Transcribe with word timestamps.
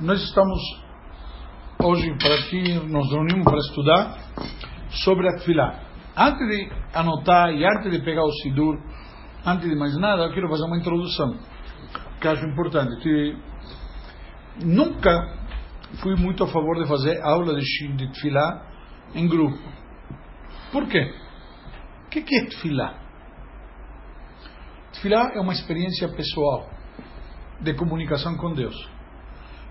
nós 0.00 0.20
estamos 0.22 0.60
hoje 1.82 2.16
para 2.18 2.34
aqui, 2.34 2.74
nos 2.88 3.10
reunimos 3.10 3.44
para 3.44 3.58
estudar 3.58 4.18
sobre 5.04 5.28
a 5.28 5.36
Tfilá. 5.36 5.80
Antes 6.16 6.48
de 6.48 6.70
anotar 6.92 7.52
e 7.52 7.64
antes 7.64 7.90
de 7.90 8.04
pegar 8.04 8.24
o 8.24 8.32
Sidur, 8.42 8.80
antes 9.46 9.68
de 9.68 9.76
mais 9.76 9.96
nada, 9.98 10.24
eu 10.24 10.32
quero 10.32 10.48
fazer 10.48 10.64
uma 10.64 10.78
introdução, 10.78 11.36
que 12.20 12.26
acho 12.26 12.44
importante. 12.44 13.00
Que 13.02 13.36
nunca 14.64 15.38
fui 16.02 16.16
muito 16.16 16.42
a 16.42 16.48
favor 16.48 16.76
de 16.82 16.88
fazer 16.88 17.20
aula 17.22 17.54
de, 17.54 18.12
Tfilá 18.12 18.66
em 19.14 19.28
grupo. 19.28 19.58
Por 20.72 20.88
quê? 20.88 21.14
O 22.06 22.10
que, 22.10 22.22
que 22.22 22.36
é 22.36 22.46
Tfilá? 22.46 22.94
Tfilá 24.92 25.32
é 25.34 25.40
uma 25.40 25.52
experiência 25.52 26.08
pessoal 26.08 26.68
de 27.60 27.74
comunicação 27.74 28.36
com 28.36 28.54
Deus. 28.54 28.93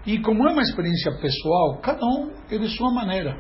E 0.06 0.20
como 0.20 0.48
é 0.48 0.52
uma 0.52 0.62
experiência 0.62 1.12
pessoal, 1.20 1.80
cada 1.82 2.06
um 2.06 2.32
é 2.50 2.58
de 2.58 2.68
sua 2.76 2.94
maneira. 2.94 3.38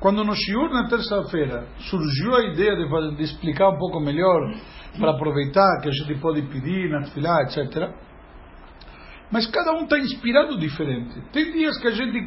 Quando 0.00 0.24
no 0.24 0.34
Shiur, 0.34 0.70
na 0.70 0.88
terça-feira, 0.88 1.66
surgiu 1.78 2.34
a 2.34 2.44
ideia 2.46 2.74
de, 2.74 3.16
de, 3.16 3.22
explicar 3.22 3.68
um 3.68 3.78
pouco 3.78 4.00
melhor, 4.00 4.40
para 4.98 5.10
aproveitar 5.10 5.80
que 5.82 5.88
a 5.88 5.92
gente 5.92 6.18
pode 6.20 6.40
pedir 6.48 6.88
na 6.88 7.02
etc. 7.42 7.90
Mas 9.30 9.46
cada 9.46 9.72
um 9.74 9.84
está 9.84 9.98
inspirado 9.98 10.58
diferente. 10.58 11.20
Tem 11.32 11.52
dias 11.52 11.78
que 11.78 11.88
a 11.88 11.90
gente, 11.90 12.18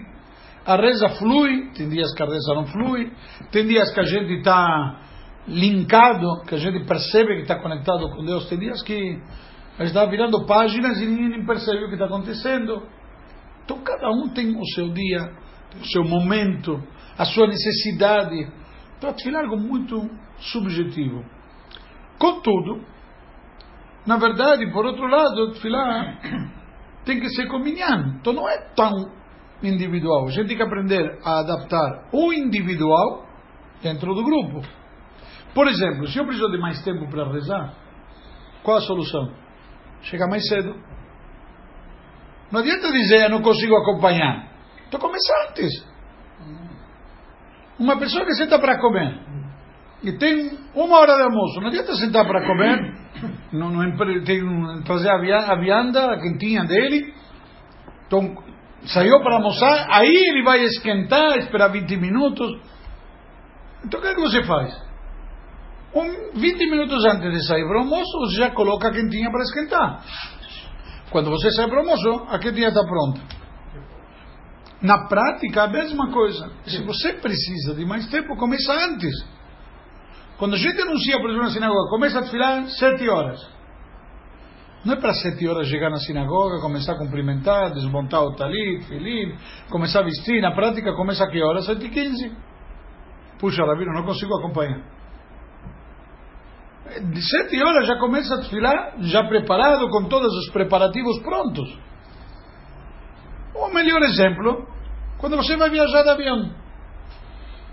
a 0.63 0.75
reza 0.75 1.09
flui, 1.17 1.71
tem 1.75 1.89
dias 1.89 2.13
que 2.13 2.21
a 2.21 2.27
reza 2.27 2.53
não 2.53 2.67
flui, 2.67 3.11
tem 3.51 3.65
dias 3.65 3.91
que 3.91 3.99
a 3.99 4.05
gente 4.05 4.33
está 4.33 5.01
linkado, 5.47 6.43
que 6.47 6.53
a 6.53 6.59
gente 6.59 6.85
percebe 6.85 7.37
que 7.37 7.41
está 7.41 7.59
conectado 7.59 8.07
com 8.11 8.23
Deus, 8.23 8.47
tem 8.47 8.59
dias 8.59 8.81
que 8.83 9.19
a 9.77 9.83
gente 9.83 9.95
está 9.95 10.05
virando 10.05 10.45
páginas 10.45 10.99
e 11.01 11.05
ninguém 11.05 11.45
percebe 11.45 11.83
o 11.83 11.87
que 11.87 11.93
está 11.93 12.05
acontecendo. 12.05 12.83
Então 13.65 13.79
cada 13.83 14.09
um 14.11 14.29
tem 14.33 14.55
o 14.55 14.65
seu 14.75 14.89
dia, 14.89 15.31
o 15.81 15.85
seu 15.85 16.03
momento, 16.03 16.81
a 17.17 17.25
sua 17.25 17.47
necessidade. 17.47 18.47
Então 18.97 19.09
a 19.09 19.13
é 19.13 19.35
algo 19.35 19.57
muito 19.57 20.09
subjetivo. 20.37 21.23
Contudo, 22.19 22.85
na 24.05 24.17
verdade, 24.17 24.71
por 24.71 24.85
outro 24.85 25.07
lado, 25.07 25.53
a 25.53 25.53
tem 27.05 27.19
que 27.19 27.29
ser 27.29 27.47
com. 27.47 28.17
Então 28.19 28.33
não 28.33 28.47
é 28.47 28.57
tão 28.75 28.91
individual. 29.63 30.27
A 30.27 30.31
gente 30.31 30.49
tem 30.49 30.57
que 30.57 30.63
aprender 30.63 31.19
a 31.23 31.39
adaptar 31.39 32.09
o 32.11 32.31
individual 32.31 33.25
dentro 33.81 34.13
do 34.13 34.23
grupo. 34.23 34.61
Por 35.53 35.67
exemplo, 35.67 36.07
se 36.07 36.19
eu 36.19 36.25
preciso 36.25 36.49
de 36.51 36.57
mais 36.57 36.83
tempo 36.83 37.07
para 37.09 37.31
rezar, 37.31 37.73
qual 38.63 38.77
a 38.77 38.81
solução? 38.81 39.42
Chega 40.03 40.27
mais 40.27 40.47
cedo. 40.47 40.75
Não 42.51 42.59
adianta 42.59 42.91
dizer, 42.91 43.23
eu 43.23 43.29
não 43.29 43.41
consigo 43.41 43.75
acompanhar. 43.75 44.51
Então 44.87 44.99
começa 44.99 45.33
antes. 45.49 45.85
Uma 47.79 47.97
pessoa 47.97 48.25
que 48.25 48.35
senta 48.35 48.59
para 48.59 48.79
comer 48.79 49.19
e 50.03 50.11
tem 50.17 50.59
uma 50.75 50.99
hora 50.99 51.15
de 51.15 51.23
almoço, 51.23 51.61
não 51.61 51.69
adianta 51.69 51.95
sentar 51.95 52.25
para 52.25 52.45
comer, 52.45 52.93
não, 53.53 53.71
não, 53.71 53.95
tem, 54.25 54.41
fazer 54.85 55.09
a 55.09 55.55
vianda, 55.55 56.19
quentinha 56.19 56.65
dele, 56.65 57.13
então 58.05 58.35
saiu 58.85 59.21
para 59.21 59.35
almoçar, 59.35 59.87
aí 59.89 60.13
ele 60.13 60.43
vai 60.43 60.61
esquentar, 60.63 61.37
esperar 61.37 61.69
20 61.69 61.95
minutos. 61.95 62.59
Então 63.85 63.99
o 63.99 64.03
que, 64.03 64.09
é 64.09 64.13
que 64.13 64.21
você 64.21 64.43
faz? 64.43 64.92
Um, 65.95 66.39
20 66.39 66.69
minutos 66.71 67.05
antes 67.05 67.31
de 67.31 67.47
sair 67.47 67.67
para 67.67 67.77
o 67.77 67.79
almoço, 67.81 68.11
você 68.21 68.37
já 68.37 68.51
coloca 68.51 68.87
a 68.87 68.91
quentinha 68.91 69.29
para 69.29 69.43
esquentar. 69.43 70.03
Quando 71.11 71.29
você 71.29 71.51
sai 71.51 71.67
para 71.67 71.77
o 71.77 71.79
almoço, 71.81 72.25
a 72.29 72.39
quentinha 72.39 72.69
está 72.69 72.83
pronta. 72.83 73.21
Na 74.81 75.07
prática, 75.07 75.63
a 75.63 75.67
mesma 75.67 76.11
coisa. 76.11 76.51
Se 76.65 76.83
você 76.83 77.13
precisa 77.13 77.75
de 77.75 77.85
mais 77.85 78.07
tempo, 78.07 78.35
começa 78.35 78.73
antes. 78.73 79.13
Quando 80.37 80.55
a 80.55 80.57
gente 80.57 80.81
anuncia, 80.81 81.19
por 81.19 81.29
exemplo, 81.29 81.45
na 81.45 81.53
sinagoga, 81.53 81.89
começa 81.91 82.19
a 82.19 82.23
filar 82.23 82.67
sete 82.69 83.07
horas. 83.07 83.39
Não 84.83 84.95
é 84.95 84.97
para 84.97 85.13
sete 85.13 85.47
horas 85.47 85.67
chegar 85.67 85.91
na 85.91 85.97
sinagoga, 85.97 86.59
começar 86.59 86.93
a 86.93 86.97
cumprimentar, 86.97 87.71
desmontar 87.71 88.23
o 88.23 88.35
talit, 88.35 88.83
filim, 88.85 89.37
começar 89.69 89.99
a 89.99 90.03
vestir. 90.03 90.41
Na 90.41 90.53
prática, 90.55 90.91
começa 90.95 91.23
a 91.23 91.29
que 91.29 91.41
horas? 91.41 91.65
Sete 91.67 91.85
e 91.85 91.89
quinze. 91.89 92.35
Puxa, 93.39 93.63
Rabino, 93.63 93.93
não 93.93 94.03
consigo 94.03 94.35
acompanhar 94.39 95.02
de 96.85 97.21
sete 97.21 97.63
horas 97.63 97.87
já 97.87 97.97
começa 97.97 98.33
a 98.35 98.37
desfilar, 98.37 98.95
já 98.99 99.23
preparado, 99.23 99.89
com 99.89 100.07
todos 100.07 100.31
os 100.37 100.51
preparativos 100.51 101.19
prontos. 101.21 101.79
O 103.55 103.73
melhor 103.73 104.01
exemplo, 104.01 104.67
quando 105.17 105.37
você 105.37 105.55
vai 105.55 105.69
viajar 105.69 106.03
de 106.03 106.09
avião. 106.09 106.51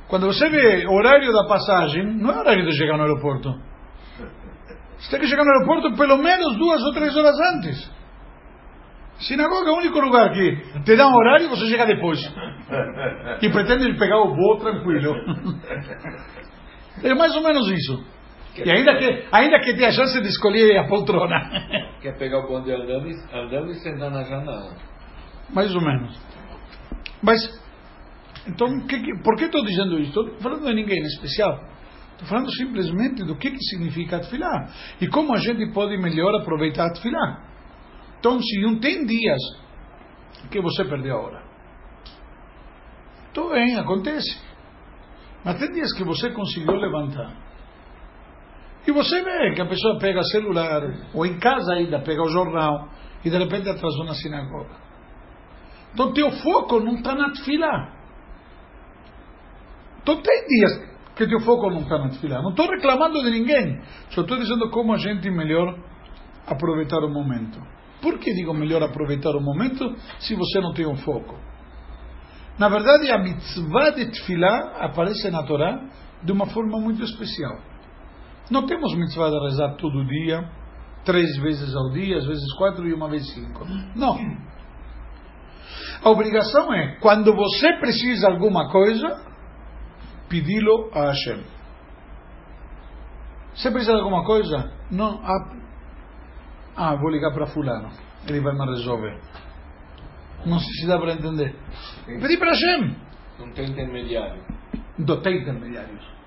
Quando 0.09 0.26
você 0.26 0.48
vê 0.48 0.87
horário 0.88 1.32
da 1.32 1.47
passagem, 1.47 2.04
não 2.16 2.31
é 2.31 2.38
horário 2.38 2.66
de 2.66 2.76
chegar 2.76 2.97
no 2.97 3.03
aeroporto. 3.03 3.48
Você 4.98 5.10
tem 5.10 5.21
que 5.21 5.27
chegar 5.27 5.44
no 5.44 5.50
aeroporto 5.50 5.97
pelo 5.97 6.19
menos 6.19 6.56
duas 6.59 6.82
ou 6.82 6.92
três 6.92 7.16
horas 7.16 7.37
antes. 7.54 7.91
Sinagoga 9.21 9.71
é 9.71 9.72
o 9.72 9.78
único 9.78 10.00
lugar 10.00 10.32
que 10.32 10.82
te 10.84 10.97
dá 10.97 11.06
um 11.06 11.15
horário 11.15 11.47
e 11.47 11.48
você 11.48 11.66
chega 11.66 11.87
depois. 11.87 12.19
E 13.42 13.50
pretende 13.50 13.98
pegar 13.98 14.19
o 14.21 14.34
voo 14.34 14.59
tranquilo. 14.59 15.15
É 17.03 17.15
mais 17.15 17.34
ou 17.34 17.42
menos 17.42 17.66
isso. 17.71 18.04
Quer 18.55 18.66
e 18.66 18.71
ainda 18.71 18.97
que, 18.97 19.28
ainda 19.31 19.61
que 19.61 19.75
tenha 19.75 19.88
a 19.88 19.93
chance 19.93 20.21
de 20.21 20.28
escolher 20.28 20.77
a 20.78 20.88
poltrona. 20.88 21.38
Quer 22.03 22.19
pegar 22.19 22.38
o 22.38 22.49
bonde 22.49 22.72
andando, 22.72 23.09
andando 23.33 23.71
e 23.71 23.75
sentar 23.77 24.11
na 24.11 24.25
janela. 24.25 24.77
Mais 25.50 25.75
ou 25.75 25.81
menos. 25.81 26.21
Mas, 27.22 27.41
então, 28.47 28.87
que, 28.87 29.00
que, 29.00 29.22
por 29.22 29.37
que 29.37 29.44
estou 29.44 29.65
dizendo 29.65 30.00
isso? 30.00 30.09
Estou 30.09 30.41
falando 30.41 30.66
de 30.66 30.75
ninguém 30.75 30.99
em 30.99 31.06
especial. 31.06 31.60
Estou 32.12 32.27
falando 32.28 32.50
simplesmente 32.53 33.25
do 33.25 33.37
que, 33.37 33.50
que 33.50 33.62
significa 33.65 34.16
atfilar. 34.16 34.69
E 35.00 35.06
como 35.06 35.34
a 35.34 35.39
gente 35.39 35.72
pode 35.72 35.97
melhor 35.97 36.34
aproveitar 36.41 36.87
atfilar. 36.87 37.49
Então, 38.19 38.41
se 38.41 38.60
não 38.60 38.81
tem 38.81 39.06
dias 39.06 39.41
que 40.50 40.60
você 40.60 40.84
perdeu 40.84 41.16
a 41.16 41.21
hora. 41.21 41.43
Tudo 43.33 43.50
bem, 43.50 43.77
acontece. 43.78 44.41
Mas 45.44 45.59
tem 45.59 45.72
dias 45.72 45.93
que 45.94 46.03
você 46.03 46.31
conseguiu 46.31 46.75
levantar 46.75 47.50
e 48.87 48.93
você 48.93 49.23
vê 49.23 49.55
que 49.55 49.61
a 49.61 49.67
pessoa 49.67 49.99
pega 49.99 50.23
celular, 50.25 50.83
ou 51.15 51.27
em 51.27 51.39
casa 51.39 51.75
ainda 51.75 52.01
pega 52.01 52.23
o 52.23 52.29
jornal, 52.29 52.89
e 53.25 53.31
de 53.31 53.37
repente 53.37 53.69
atrasou 53.69 54.05
na 54.05 54.15
sinagoga. 54.15 54.75
Então 55.93 56.13
teu 56.13 56.31
foco 56.31 56.81
não 56.81 56.95
está 56.95 57.15
na 57.15 57.35
fila. 57.37 57.93
Então 60.03 60.17
tem 60.23 60.47
dias 60.47 60.91
que 61.15 61.27
teu 61.27 61.41
foco 61.41 61.71
não 61.71 61.81
está 61.81 61.99
na 61.99 62.11
fila. 62.11 62.41
Não 62.41 62.51
estou 62.51 62.69
reclamando 62.69 63.23
de 63.23 63.31
ninguém. 63.31 63.81
Só 64.11 64.23
estou 64.23 64.39
dizendo 64.39 64.71
como 64.71 64.95
a 64.95 64.97
gente 64.97 65.29
melhor 65.31 65.79
aproveitar 66.47 66.99
o 67.01 67.11
momento. 67.11 67.61
Por 68.01 68.19
que 68.19 68.33
digo 68.33 68.55
melhor 68.55 68.83
aproveitar 68.83 69.37
o 69.37 69.41
momento 69.41 69.95
se 70.21 70.35
você 70.35 70.61
não 70.61 70.73
tem 70.73 70.87
um 70.87 70.97
foco? 70.97 71.37
Na 72.59 72.69
verdade, 72.69 73.11
a 73.11 73.19
mitzvah 73.19 73.91
de 73.91 74.07
tefilá 74.07 74.77
aparece 74.81 75.31
na 75.31 75.43
Torá 75.43 75.83
de 76.23 76.33
uma 76.33 76.47
forma 76.47 76.79
muito 76.79 77.03
especial. 77.03 77.59
Não 78.50 78.66
temos 78.66 78.94
mitzvah 78.97 79.31
de 79.31 79.38
rezar 79.38 79.77
todo 79.77 80.05
dia, 80.05 80.49
três 81.05 81.37
vezes 81.38 81.75
ao 81.75 81.91
dia, 81.91 82.19
às 82.19 82.27
vezes 82.27 82.53
quatro 82.55 82.87
e 82.87 82.93
uma 82.93 83.09
vez 83.09 83.33
cinco. 83.33 83.65
Não. 83.94 84.19
A 86.03 86.11
obrigação 86.11 86.72
é, 86.75 86.97
quando 87.00 87.34
você 87.34 87.75
precisa 87.78 88.27
de 88.27 88.33
alguma 88.33 88.71
coisa, 88.71 89.25
pedi-lo 90.28 90.91
a 90.93 91.06
Hashem. 91.06 91.44
Você 93.55 93.71
precisa 93.71 93.93
de 93.93 94.00
alguma 94.00 94.25
coisa? 94.25 94.72
Não. 94.91 95.21
Ah, 95.22 95.56
ah 96.77 96.97
vou 96.97 97.10
ligar 97.10 97.33
para 97.33 97.47
fulano. 97.47 97.91
Ele 98.27 98.41
vai 98.41 98.55
me 98.55 98.66
resolver. 98.66 99.21
Não 100.45 100.59
sei 100.59 100.72
se 100.72 100.86
dá 100.86 100.98
para 100.98 101.13
entender. 101.13 101.54
Pedi 102.07 102.36
para 102.39 102.51
Hashem. 102.51 102.97
Não 103.39 103.53
tem 103.53 103.71
intermediário. 103.71 104.42
Não 104.98 105.21
tem 105.21 105.41
intermediários. 105.41 106.20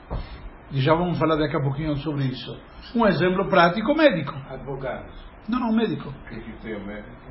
E 0.74 0.82
já 0.82 0.96
vamos 0.96 1.20
falar 1.20 1.36
daqui 1.36 1.56
a 1.56 1.62
pouquinho 1.62 1.96
sobre 1.98 2.26
isso. 2.26 2.60
Um 2.96 3.06
exemplo 3.06 3.48
prático, 3.48 3.96
médico. 3.96 4.34
Advogados. 4.50 5.14
Não, 5.48 5.60
não, 5.60 5.72
médico. 5.72 6.10
O 6.10 6.30
que, 6.30 6.42
que 6.42 6.52
tem 6.64 6.76
o 6.76 6.86
médico? 6.86 7.24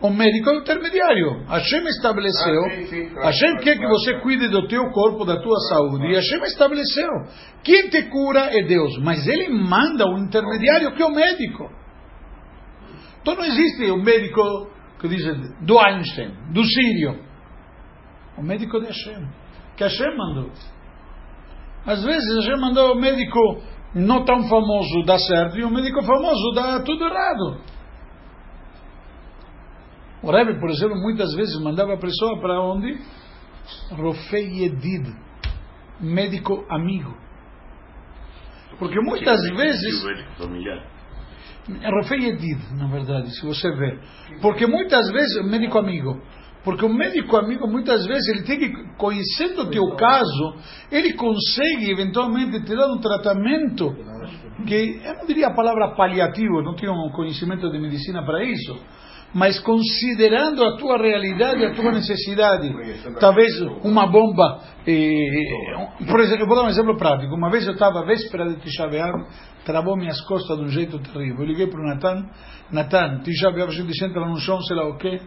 O 0.00 0.10
médico 0.10 0.50
é 0.50 0.52
o 0.52 0.60
intermediário. 0.60 1.44
Hashem 1.48 1.84
estabeleceu. 1.88 2.64
Ah, 2.64 2.70
sim, 2.70 2.86
sim, 2.86 3.08
claro, 3.08 3.26
Hashem 3.26 3.48
claro, 3.48 3.64
quer 3.64 3.76
claro, 3.76 3.80
que 3.80 3.98
você 3.98 4.20
cuide 4.20 4.48
do 4.48 4.68
teu 4.68 4.88
corpo, 4.90 5.24
da 5.24 5.40
tua 5.40 5.58
saúde. 5.68 6.06
E 6.06 6.14
Hashem 6.14 6.40
estabeleceu. 6.44 7.10
Quem 7.64 7.88
te 7.88 8.02
cura 8.04 8.56
é 8.56 8.62
Deus. 8.62 8.96
Mas 9.02 9.26
ele 9.26 9.48
manda 9.48 10.06
um 10.06 10.18
intermediário 10.18 10.94
que 10.94 11.02
é 11.02 11.06
o 11.06 11.12
médico. 11.12 11.68
Então 13.20 13.34
não 13.34 13.44
existe 13.44 13.90
o 13.90 13.96
médico 13.96 14.70
que 15.00 15.08
diz 15.08 15.24
do 15.62 15.78
Einstein, 15.80 16.32
do 16.52 16.64
Sírio. 16.64 17.18
O 18.36 18.42
médico 18.42 18.78
de 18.78 18.86
Hashem. 18.86 19.28
Que 19.76 19.82
Hashem 19.82 20.16
mandou. 20.16 20.52
Às 21.86 22.02
vezes 22.04 22.44
gente 22.44 22.60
mandou 22.60 22.92
o 22.92 23.00
médico 23.00 23.38
não 23.94 24.24
tão 24.24 24.46
famoso 24.48 25.02
dar 25.06 25.18
certo 25.18 25.58
e 25.58 25.64
o 25.64 25.70
médico 25.70 26.02
famoso 26.02 26.52
dá 26.54 26.80
tudo 26.80 27.04
errado. 27.04 27.60
O 30.22 30.30
Rebbe, 30.30 30.58
por 30.58 30.70
exemplo, 30.70 30.96
muitas 30.96 31.32
vezes 31.34 31.60
mandava 31.60 31.94
a 31.94 31.98
pessoa 31.98 32.40
para 32.40 32.60
onde? 32.60 32.98
Rofei 33.90 34.62
Yedid, 34.62 35.14
médico 36.00 36.64
amigo. 36.68 37.16
Porque 38.78 39.00
muitas 39.00 39.40
vezes. 39.56 40.04
Rofei 41.84 42.18
Yedid, 42.18 42.74
na 42.74 42.88
verdade, 42.88 43.30
se 43.30 43.46
você 43.46 43.70
ver. 43.70 44.00
Porque 44.40 44.66
muitas 44.66 45.10
vezes, 45.10 45.44
médico 45.46 45.78
amigo. 45.78 46.20
Porque 46.64 46.84
o 46.84 46.88
médico 46.88 47.36
amigo, 47.36 47.66
muitas 47.68 48.04
vezes, 48.06 48.28
ele 48.28 48.42
tem 48.42 48.58
que, 48.58 48.96
conhecendo 48.96 49.62
o 49.62 49.70
teu 49.70 49.86
caso, 49.96 50.56
ele 50.90 51.14
consegue 51.14 51.90
eventualmente 51.90 52.62
te 52.64 52.74
dar 52.74 52.88
um 52.88 52.98
tratamento 52.98 53.94
que, 54.66 55.00
eu 55.04 55.14
não 55.14 55.26
diria 55.26 55.48
a 55.48 55.54
palavra 55.54 55.94
paliativo, 55.94 56.62
não 56.62 56.74
tenho 56.74 56.92
um 56.92 57.10
conhecimento 57.10 57.70
de 57.70 57.78
medicina 57.78 58.24
para 58.24 58.42
isso, 58.44 58.76
mas 59.32 59.60
considerando 59.60 60.64
a 60.64 60.76
tua 60.76 60.96
realidade, 60.96 61.64
a 61.64 61.74
tua 61.74 61.92
necessidade. 61.92 62.74
Talvez 63.20 63.60
uma 63.84 64.06
bomba. 64.06 64.60
Eh, 64.86 66.06
por 66.10 66.20
exemplo, 66.20 66.44
eu 66.44 66.46
vou 66.46 66.56
dar 66.56 66.64
um 66.64 66.70
exemplo 66.70 66.96
prático. 66.96 67.34
Uma 67.34 67.50
vez 67.50 67.66
eu 67.66 67.74
estava, 67.74 68.06
véspera 68.06 68.48
de 68.48 68.56
Tisha 68.56 68.88
B'Av, 68.88 69.26
travou 69.66 69.96
minhas 69.96 70.20
costas 70.22 70.56
de 70.56 70.64
um 70.64 70.68
jeito 70.68 70.98
terrível. 71.00 71.40
Eu 71.40 71.46
liguei 71.46 71.66
para 71.66 71.78
o 71.78 71.86
Natan, 71.86 72.26
Natan, 72.72 73.20
Tisha 73.20 73.50
B'Av, 73.50 73.68
a 73.68 73.74
gente 73.74 73.94
senta 73.98 74.18
lá 74.18 74.28
no 74.28 74.38
chão, 74.38 74.60
sei 74.62 74.76
lá 74.76 74.88
o 74.88 74.96
quê. 74.96 75.20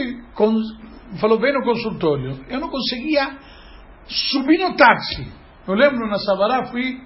Ele 0.00 1.18
falou, 1.18 1.38
vem 1.38 1.52
no 1.52 1.62
consultório. 1.62 2.44
Eu 2.48 2.60
não 2.60 2.68
conseguia 2.68 3.38
subir 4.06 4.58
no 4.58 4.76
táxi. 4.76 5.32
Eu 5.66 5.74
lembro 5.74 6.08
na 6.08 6.18
Sabará, 6.18 6.66
fui. 6.66 7.00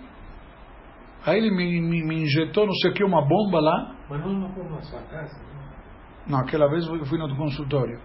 Aí 1.26 1.38
ele 1.38 1.50
me, 1.50 1.80
me, 1.80 2.04
me 2.04 2.22
injetou, 2.22 2.66
não 2.66 2.74
sei 2.74 2.90
o 2.90 2.94
que, 2.94 3.04
uma 3.04 3.26
bomba 3.26 3.60
lá. 3.60 3.96
Mas 4.10 4.20
não, 4.20 4.38
na 4.38 4.82
sua 4.82 5.00
casa? 5.02 5.40
Não, 6.26 6.38
aquela 6.38 6.68
vez 6.68 6.86
eu 6.86 7.04
fui 7.06 7.18
no 7.18 7.36
consultório. 7.36 7.98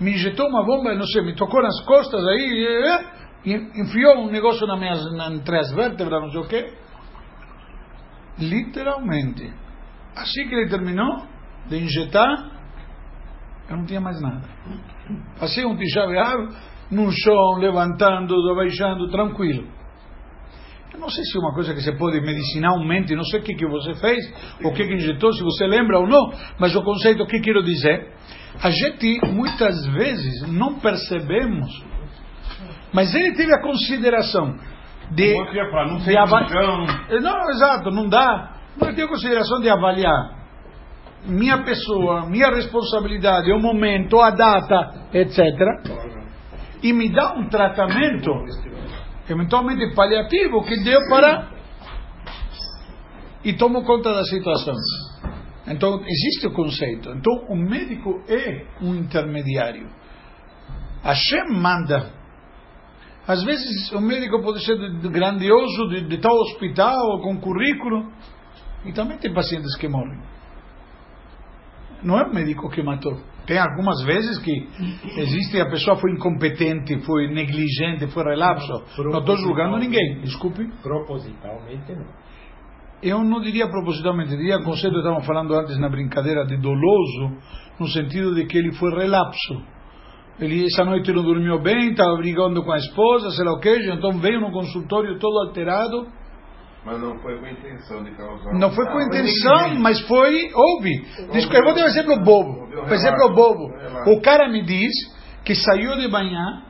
Me 0.00 0.12
injetou 0.12 0.48
uma 0.48 0.64
bomba, 0.64 0.94
não 0.94 1.06
sei, 1.06 1.22
me 1.22 1.34
tocou 1.34 1.62
nas 1.62 1.78
costas 1.84 2.26
aí, 2.26 3.06
e 3.44 3.52
enfiou 3.80 4.18
um 4.18 4.30
negócio 4.30 4.66
na 4.66 4.76
minhas, 4.76 5.02
na, 5.12 5.28
entre 5.32 5.58
as 5.58 5.72
vértebras, 5.74 6.22
não 6.22 6.30
sei 6.30 6.40
o 6.40 6.48
quê. 6.48 6.74
Literalmente. 8.38 9.52
Assim 10.16 10.48
que 10.48 10.54
ele 10.54 10.68
terminou 10.68 11.26
de 11.68 11.76
injetar, 11.76 12.59
eu 13.70 13.76
não 13.76 13.86
tinha 13.86 14.00
mais 14.00 14.20
nada. 14.20 14.42
Passei 15.38 15.64
um 15.64 15.76
Tisha 15.76 16.04
no 16.90 17.08
chão, 17.12 17.58
levantando, 17.58 18.34
baixando, 18.56 19.08
tranquilo. 19.08 19.64
Eu 20.92 20.98
não 20.98 21.08
sei 21.08 21.22
se 21.22 21.38
é 21.38 21.40
uma 21.40 21.54
coisa 21.54 21.72
que 21.72 21.80
se 21.80 21.96
pode 21.96 22.20
medicinalmente, 22.20 23.14
não 23.14 23.22
sei 23.22 23.38
o 23.38 23.42
que, 23.44 23.54
que 23.54 23.66
você 23.68 23.94
fez, 23.94 24.26
o 24.64 24.72
que, 24.72 24.84
que 24.84 24.94
injetou, 24.94 25.32
se 25.32 25.42
você 25.44 25.68
lembra 25.68 26.00
ou 26.00 26.08
não, 26.08 26.32
mas 26.58 26.74
o 26.74 26.82
conceito 26.82 27.24
que 27.26 27.38
quero 27.38 27.62
dizer, 27.62 28.12
a 28.60 28.70
gente 28.70 29.20
muitas 29.28 29.86
vezes 29.86 30.42
não 30.48 30.80
percebemos, 30.80 31.70
mas 32.92 33.14
ele 33.14 33.36
teve 33.36 33.54
a 33.54 33.62
consideração 33.62 34.58
de. 35.12 35.32
Não, 35.32 35.98
de 35.98 36.16
avaliar. 36.18 37.08
Não, 37.22 37.50
exato, 37.50 37.90
não 37.92 38.08
dá. 38.08 38.56
Não 38.76 38.88
ele 38.88 38.96
teve 38.96 39.06
a 39.06 39.10
consideração 39.10 39.60
de 39.60 39.70
avaliar 39.70 40.39
minha 41.26 41.62
pessoa, 41.64 42.26
minha 42.26 42.48
responsabilidade, 42.50 43.52
o 43.52 43.58
momento, 43.58 44.20
a 44.20 44.30
data, 44.30 45.08
etc. 45.12 45.38
E 46.82 46.92
me 46.92 47.10
dá 47.10 47.34
um 47.34 47.48
tratamento, 47.48 48.30
eventualmente 49.28 49.94
paliativo, 49.94 50.62
que 50.64 50.82
deu 50.82 51.00
para. 51.08 51.50
E 53.44 53.54
tomo 53.54 53.84
conta 53.84 54.12
da 54.12 54.24
situação. 54.24 54.74
Então, 55.66 56.00
existe 56.00 56.46
o 56.46 56.52
conceito. 56.52 57.10
Então, 57.10 57.32
o 57.48 57.56
médico 57.56 58.22
é 58.28 58.66
um 58.82 58.94
intermediário. 58.94 59.88
Hashem 61.02 61.48
manda. 61.52 62.18
Às 63.26 63.44
vezes, 63.44 63.92
o 63.92 64.00
médico 64.00 64.42
pode 64.42 64.64
ser 64.64 64.76
grandioso, 65.10 65.88
de, 65.88 66.08
de 66.08 66.18
tal 66.18 66.34
hospital, 66.34 67.20
com 67.22 67.40
currículo. 67.40 68.10
E 68.84 68.92
também 68.92 69.18
tem 69.18 69.32
pacientes 69.32 69.76
que 69.76 69.86
morrem 69.86 70.18
não 72.02 72.18
é 72.18 72.26
o 72.26 72.34
médico 72.34 72.70
que 72.70 72.82
matou. 72.82 73.18
Tem 73.46 73.58
algumas 73.58 74.02
vezes 74.04 74.38
que 74.38 74.68
existe 75.16 75.60
a 75.60 75.68
pessoa 75.68 75.96
foi 75.96 76.12
incompetente, 76.12 77.00
foi 77.00 77.28
negligente, 77.28 78.06
foi 78.08 78.24
relapso. 78.24 78.84
Não 78.98 79.18
estou 79.18 79.36
julgando 79.36 79.78
ninguém, 79.78 80.20
desculpe. 80.20 80.66
Propositalmente 80.82 81.92
não. 81.92 82.06
Eu 83.02 83.24
não 83.24 83.40
diria 83.40 83.66
propositalmente, 83.66 84.36
diria 84.36 84.58
o 84.58 84.64
conceito 84.64 84.92
que 84.92 84.98
estávamos 84.98 85.26
falando 85.26 85.54
antes 85.54 85.78
na 85.78 85.88
brincadeira 85.88 86.44
de 86.44 86.58
doloso, 86.58 87.38
no 87.78 87.88
sentido 87.88 88.34
de 88.34 88.44
que 88.46 88.58
ele 88.58 88.72
foi 88.72 88.90
relapso. 88.90 89.62
Ele 90.38 90.66
essa 90.66 90.84
noite 90.84 91.10
não 91.12 91.22
dormiu 91.22 91.60
bem, 91.60 91.90
estava 91.90 92.16
brigando 92.16 92.62
com 92.62 92.72
a 92.72 92.76
esposa, 92.76 93.30
sei 93.30 93.44
lá 93.44 93.52
o 93.52 93.58
que, 93.58 93.90
então 93.90 94.18
veio 94.18 94.40
no 94.40 94.52
consultório 94.52 95.18
todo 95.18 95.46
alterado 95.46 96.19
mas 96.84 96.98
não 96.98 97.18
foi 97.18 97.38
com 97.38 97.44
a 97.44 97.50
intenção 97.50 98.02
de 98.02 98.10
causar. 98.12 98.54
Não 98.54 98.70
foi 98.72 98.86
com 98.86 98.98
a 98.98 99.04
intenção, 99.04 99.74
mas 99.80 100.00
foi. 100.02 100.50
Houve. 100.54 101.00
Desculpa, 101.32 101.58
eu 101.58 101.64
vou 101.64 101.74
dar 101.74 101.82
um 101.82 101.86
exemplo 101.86 102.24
bobo. 102.24 102.68
Um 102.74 102.92
exemplo 102.92 103.34
bobo. 103.34 103.70
O 104.06 104.20
cara 104.22 104.48
me 104.48 104.64
diz 104.64 104.92
que 105.44 105.54
saiu 105.54 105.96
de 105.98 106.08
manhã, 106.08 106.62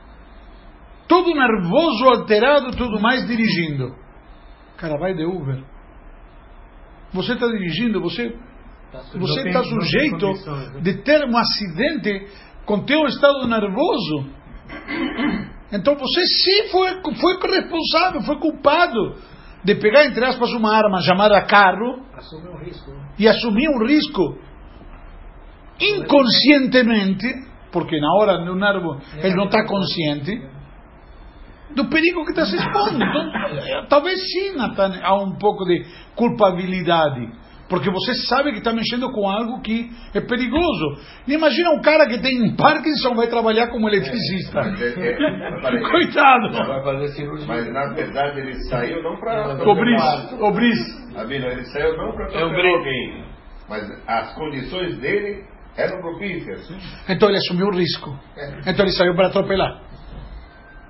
todo 1.07 1.33
nervoso, 1.33 2.05
alterado, 2.09 2.73
tudo 2.73 3.01
mais, 3.01 3.27
dirigindo. 3.27 3.95
Cara, 4.77 4.99
vai 4.99 5.15
de 5.15 5.25
Uber. 5.25 5.63
Você 7.13 7.35
está 7.35 7.47
dirigindo, 7.47 8.01
você 8.01 8.37
você 9.15 9.49
está 9.49 9.63
sujeito 9.63 10.27
né? 10.27 10.81
de 10.83 11.03
ter 11.03 11.25
um 11.25 11.37
acidente 11.37 12.27
com 12.65 12.85
teu 12.85 13.07
estado 13.07 13.47
nervoso. 13.47 14.27
Então 15.73 15.95
você 15.95 16.21
sim 16.27 16.69
foi, 16.73 17.01
foi 17.01 17.51
responsável, 17.53 18.23
foi 18.23 18.41
culpado 18.41 19.30
de 19.65 19.75
pegar, 19.77 20.07
entre 20.07 20.25
aspas, 20.25 20.51
uma 20.53 20.75
arma 20.75 21.01
chamada 21.03 21.41
carro 21.43 22.03
um 22.33 22.65
risco, 22.65 22.91
né? 22.91 23.09
e 23.19 23.29
assumir 23.29 23.69
um 23.69 23.87
risco 23.87 24.39
inconscientemente, 25.81 27.27
porque 27.73 27.99
na 27.99 28.15
hora 28.15 28.45
do 28.45 28.55
nervo 28.55 29.01
ele 29.23 29.35
não 29.35 29.47
está 29.47 29.67
consciente 29.67 30.43
do 31.75 31.89
perigo 31.89 32.25
que 32.25 32.31
está 32.31 32.47
se 32.47 32.57
expondo. 32.57 33.03
Então, 33.03 33.87
talvez 33.89 34.19
sim 34.21 34.55
há 35.03 35.15
um 35.15 35.37
pouco 35.39 35.65
de 35.65 35.85
culpabilidade. 36.15 37.29
Porque 37.71 37.89
você 37.89 38.15
sabe 38.27 38.51
que 38.51 38.59
está 38.59 38.73
mexendo 38.73 39.13
com 39.13 39.31
algo 39.31 39.63
que 39.63 39.89
é 40.13 40.21
perigoso. 40.21 40.99
Imagina 41.29 41.71
um 41.71 41.81
cara 41.81 42.05
que 42.09 42.21
tem 42.21 42.57
Parkinson 42.57 43.15
vai 43.15 43.29
trabalhar 43.29 43.69
como 43.69 43.89
eletricista. 43.89 44.59
É, 44.59 44.89
é, 44.99 45.77
é, 45.77 45.91
Coitado. 45.91 46.53
Vai 46.53 46.83
fazer 46.83 47.09
cirurgia. 47.15 47.47
Mas 47.47 47.73
na 47.73 47.95
verdade 47.95 48.41
ele 48.41 48.55
saiu 48.65 49.01
não 49.05 49.17
para. 49.21 49.63
Obris. 49.65 50.33
Obris. 50.41 51.17
Abino, 51.17 51.47
ele 51.47 51.65
saiu 51.67 51.97
não 51.97 52.13
para 52.13 52.33
é 52.33 52.45
um 52.45 52.77
alguém. 52.77 53.25
Mas 53.69 53.89
as 54.09 54.35
condições 54.35 54.99
dele 54.99 55.45
eram 55.77 56.01
propícias. 56.01 56.69
Então 57.09 57.29
ele 57.29 57.39
assumiu 57.39 57.69
o 57.69 57.77
risco. 57.77 58.19
Então 58.67 58.85
ele 58.85 58.93
saiu 58.93 59.15
para 59.15 59.29
atropelar. 59.29 59.81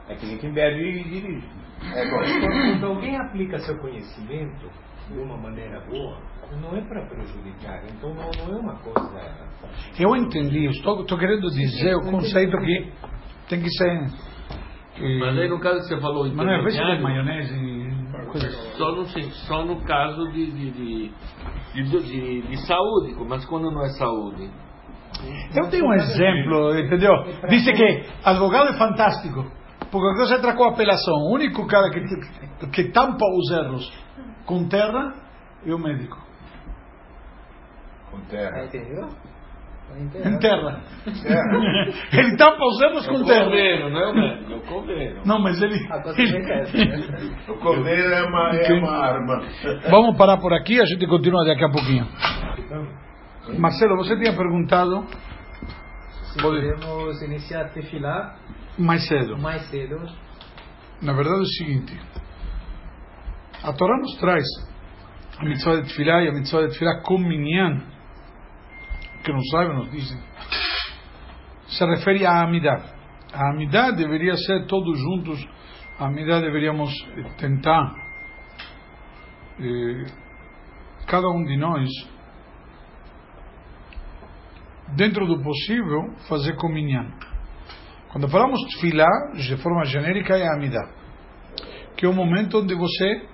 É 0.09 0.15
que 0.15 0.25
nem 0.25 0.39
quem 0.39 0.53
bebe 0.53 0.81
e 0.81 1.05
dirige. 1.05 1.47
É, 1.95 2.07
Quando 2.09 2.87
alguém 2.87 3.17
aplica 3.19 3.59
seu 3.59 3.77
conhecimento 3.79 4.71
de 5.09 5.19
uma 5.19 5.37
maneira 5.37 5.81
boa, 5.81 6.19
não 6.57 6.77
é 6.77 6.81
para 6.83 7.07
prejudicar. 7.07 7.83
Então 7.89 8.15
não, 8.15 8.31
não, 8.31 8.59
é 8.59 8.61
uma 8.61 8.77
coisa. 8.77 9.51
Eu 9.99 10.17
entendi, 10.17 10.67
estou, 10.67 11.03
estou 11.03 11.19
querendo 11.19 11.49
dizer 11.51 11.95
o 11.97 12.11
conceito 12.11 12.57
que 12.59 12.93
tem 13.49 13.61
que 13.61 13.71
ser. 13.71 14.07
Que... 14.95 15.19
Mas 15.19 15.39
aí 15.39 15.49
no 15.49 15.61
caso 15.61 15.81
que 15.81 15.95
você 15.95 16.01
falou. 16.01 16.25
Mas 16.27 16.37
não 16.37 16.53
é 16.53 16.63
vez 16.63 16.75
de 16.75 17.03
maionese 17.03 17.91
coisas. 18.31 18.55
Só 18.77 18.93
no, 18.93 19.05
só 19.07 19.65
no 19.65 19.85
caso 19.85 20.31
de, 20.33 20.51
de, 20.51 20.71
de, 20.71 21.83
de, 21.83 22.43
de 22.43 22.67
saúde, 22.67 23.15
mas 23.29 23.45
quando 23.45 23.71
não 23.71 23.85
é 23.85 23.89
saúde. 23.91 24.51
Eu 25.55 25.69
tenho 25.69 25.85
um 25.85 25.93
exemplo, 25.93 26.79
entendeu? 26.79 27.13
Disse 27.49 27.73
que 27.73 28.07
advogado 28.25 28.71
é 28.71 28.79
fantástico, 28.79 29.45
porque 29.91 30.21
você 30.21 30.41
tracou 30.41 30.67
a 30.67 30.71
apelação. 30.71 31.15
O 31.15 31.35
único 31.35 31.67
cara 31.67 31.91
que, 31.91 32.69
que 32.69 32.85
tampa 32.91 33.25
os 33.37 33.51
erros 33.51 33.93
com 34.47 34.67
terra 34.69 35.15
é 35.67 35.75
o 35.75 35.79
médico. 35.79 36.17
Com 38.11 38.21
terra. 38.23 38.65
Entendeu? 38.65 39.09
Em 39.97 40.39
terra. 40.39 40.83
ele 42.13 42.37
tampa 42.37 42.65
os 42.65 42.81
erros 42.81 43.07
com 43.09 43.25
terra. 43.25 43.45
Cordeiro, 43.45 43.91
não 43.91 44.01
é 44.01 44.07
o 44.09 44.15
médico, 44.15 44.53
é 44.53 44.57
o 44.57 44.61
cordeiro. 44.61 45.23
Não, 45.27 45.41
mas 45.41 45.61
ele. 45.61 45.75
ele... 45.75 47.35
O 47.49 47.55
cordeiro 47.57 48.09
é 48.09 48.23
uma, 48.23 48.51
é 48.55 48.73
uma 48.73 48.93
arma. 48.93 49.43
Vamos 49.91 50.17
parar 50.17 50.37
por 50.39 50.53
aqui, 50.53 50.81
a 50.81 50.85
gente 50.85 51.07
continua 51.09 51.45
daqui 51.45 51.65
a 51.65 51.71
pouquinho. 51.71 52.07
Marcelo, 53.59 53.97
você 53.97 54.17
tinha 54.17 54.37
perguntado. 54.37 55.05
Se 56.33 56.41
podemos 56.41 57.21
iniciar 57.23 57.63
a 57.63 57.69
tefilá 57.71 58.37
mais 58.79 59.07
cedo. 59.09 59.37
Mais 59.39 59.63
cedo. 59.69 59.97
Na 61.03 61.13
verdade 61.13 61.39
é 61.39 61.43
o 61.43 61.47
seguinte. 61.47 62.01
A 63.65 63.73
Torá 63.73 63.99
nos 63.99 64.17
traz 64.19 64.45
a 65.39 65.45
mitzvah 65.45 65.77
de 65.77 65.89
tefilá 65.89 66.23
e 66.23 66.29
a 66.29 66.33
mitzvah 66.33 66.63
de 66.63 66.69
tefilá 66.69 67.01
com 67.03 67.19
minyan, 67.19 67.83
que 69.25 69.33
não 69.33 69.43
sabem 69.47 69.77
nos 69.77 69.91
dizem. 69.91 70.19
Se 71.69 71.85
refere 71.85 72.27
à 72.27 72.43
amidade. 72.43 72.93
A 73.33 73.51
amidade 73.51 73.97
deveria 73.97 74.37
ser 74.37 74.67
todos 74.67 74.99
juntos. 74.99 75.47
A 75.99 76.07
amidade 76.07 76.47
deveríamos 76.47 76.91
tentar, 77.39 77.95
eh, 79.61 80.07
cada 81.07 81.29
um 81.29 81.45
de 81.45 81.57
nós, 81.57 81.89
dentro 84.97 85.27
do 85.27 85.43
possível, 85.43 86.15
fazer 86.29 86.57
comunhão. 86.57 87.07
Quando 88.11 88.29
falamos 88.29 88.61
tefilá, 88.75 89.09
de 89.35 89.57
forma 89.59 89.85
genérica, 89.85 90.37
é 90.37 90.47
a 90.47 90.55
amidade. 90.55 90.93
Que 91.97 92.07
é 92.07 92.09
o 92.09 92.15
momento 92.15 92.59
onde 92.59 92.75
você 92.75 93.29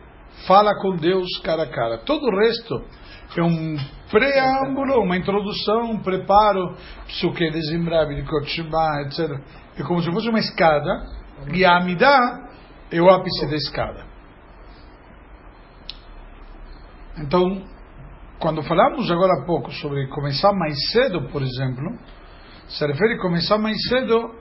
fala 0.47 0.75
com 0.83 0.97
Deus 0.97 1.27
cara 1.43 1.63
a 1.63 1.71
cara. 1.71 1.99
Todo 2.05 2.27
o 2.27 2.39
resto 2.39 2.85
é 3.39 3.43
um 3.43 3.77
preâmbulo, 4.11 5.03
uma 5.03 5.17
introdução, 5.17 5.91
um 5.91 5.99
preparo, 5.99 6.77
psuque 7.07 7.51
de 7.51 8.23
Kotshibá, 8.25 9.03
etc. 9.03 9.41
É 9.79 9.83
como 9.83 10.03
se 10.03 10.11
fosse 10.11 10.29
uma 10.29 10.39
escada, 10.39 11.07
e 11.53 11.65
a 11.65 11.77
Amidá 11.77 12.49
é 12.91 13.01
o 13.01 13.11
ápice 13.11 13.47
da 13.47 13.57
escada. 13.57 14.05
Então, 17.19 17.63
quando 18.39 18.63
falamos 18.63 19.11
agora 19.11 19.33
há 19.41 19.47
pouco 19.47 19.71
sobre 19.73 20.07
começar 20.09 20.53
mais 20.53 20.75
cedo, 20.93 21.29
por 21.31 21.43
exemplo, 21.43 21.99
se 22.69 22.87
refere 22.87 23.15
a 23.15 23.23
começar 23.23 23.59
mais 23.59 23.77
cedo 23.89 24.35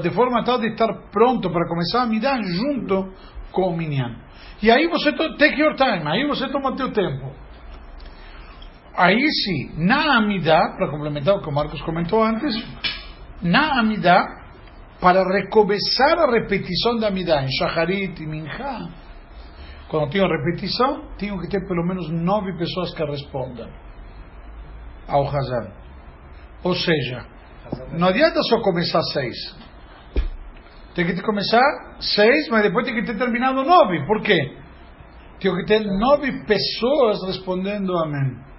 de 0.00 0.10
forma 0.10 0.42
tal 0.44 0.58
de 0.58 0.68
estar 0.68 0.88
pronto 1.10 1.50
para 1.50 1.68
começar 1.68 2.02
a 2.02 2.06
midar 2.06 2.42
junto 2.42 3.12
com 3.50 3.68
o 3.68 3.76
minyan. 3.76 4.16
E 4.62 4.70
aí 4.70 4.88
você 4.88 5.12
take 5.12 5.60
your 5.60 5.74
time, 5.74 6.06
aí 6.06 6.26
você 6.26 6.48
toma 6.48 6.74
teu 6.76 6.92
tempo. 6.92 7.41
Aí 8.94 9.26
sim, 9.44 9.72
na 9.78 10.18
Amidá, 10.18 10.74
para 10.76 10.90
complementar 10.90 11.34
o 11.36 11.42
que 11.42 11.48
o 11.48 11.52
Marcos 11.52 11.80
comentou 11.82 12.22
antes, 12.22 12.54
na 13.40 13.80
Amidá, 13.80 14.24
para 15.00 15.24
recomeçar 15.24 16.18
a 16.18 16.30
repetição 16.30 16.98
da 16.98 17.08
Amidá 17.08 17.42
em 17.42 17.50
Shacharit 17.52 18.22
e 18.22 18.26
Minha, 18.26 18.90
quando 19.88 20.10
tinham 20.10 20.28
repetição, 20.28 21.08
tinham 21.18 21.38
que 21.38 21.48
ter 21.48 21.66
pelo 21.66 21.86
menos 21.86 22.08
nove 22.10 22.56
pessoas 22.56 22.94
que 22.94 23.04
respondam 23.04 23.68
ao 25.08 25.26
Hazan. 25.26 25.72
Ou 26.62 26.74
seja, 26.74 27.26
não 27.92 28.08
adianta 28.08 28.42
só 28.42 28.60
começar 28.60 29.02
seis. 29.12 29.36
Tem 30.94 31.06
que 31.06 31.22
começar 31.22 31.62
seis, 32.00 32.48
mas 32.50 32.62
depois 32.62 32.86
tem 32.86 32.94
que 32.94 33.04
ter 33.04 33.18
terminado 33.18 33.64
nove. 33.64 34.06
Por 34.06 34.22
quê? 34.22 34.56
Tem 35.40 35.54
que 35.56 35.64
ter 35.66 35.80
nove 35.80 36.44
pessoas 36.44 37.26
respondendo 37.26 37.96
amém. 37.98 38.51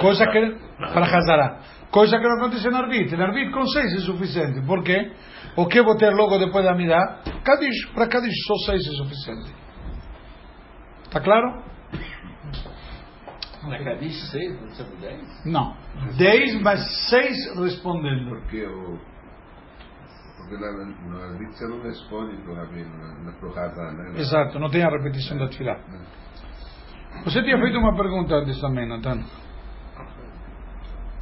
Coisa 0.00 0.26
que 0.26 0.56
para 0.78 1.06
Hazara. 1.06 1.58
Coisa 1.90 2.18
que 2.18 2.24
não 2.24 2.36
acontece 2.38 2.68
no 2.68 2.76
Arbit. 2.76 3.16
No 3.16 3.22
Arbit 3.22 3.52
com 3.52 3.66
seis 3.66 3.92
é 3.94 3.98
suficiente. 4.00 4.66
Por 4.66 4.82
quê? 4.82 5.12
O 5.56 5.66
que 5.66 5.82
vou 5.82 5.96
ter 5.96 6.10
logo 6.10 6.38
depois 6.38 6.64
da 6.64 6.74
Mirá? 6.74 7.20
Kadish. 7.44 7.86
Para 7.94 8.08
Kadish 8.08 8.34
só 8.46 8.54
seis 8.66 8.82
é 8.86 8.90
suficiente. 8.96 9.54
Está 11.04 11.20
claro? 11.20 11.62
Na 13.68 13.78
Kadish 13.82 14.30
seis, 14.30 14.60
não 14.60 14.68
sabe 14.70 14.96
dez? 15.00 15.44
Não. 15.46 15.76
Dez, 16.18 16.60
mas 16.60 16.80
seis 17.08 17.36
respondendo. 17.56 18.28
Porque 18.30 18.66
o. 18.66 18.98
Porque 20.36 20.56
na, 20.56 20.72
no 20.72 21.22
Arbit 21.22 21.56
você 21.56 21.66
não 21.68 21.80
responde 21.82 22.36
pro 22.42 22.54
Rabino, 22.54 23.24
na, 23.24 23.32
pro 23.32 23.56
Hazan, 23.58 23.92
né? 23.92 24.20
Exato, 24.20 24.58
não 24.58 24.68
tem 24.68 24.82
a 24.82 24.90
repetição 24.90 25.38
da 25.38 25.48
Tfilá. 25.48 25.78
Você 27.24 27.42
tinha 27.42 27.56
feito 27.58 27.78
uma 27.78 27.96
pergunta 27.96 28.34
antes 28.34 28.60
também, 28.60 28.88
Natan. 28.88 29.24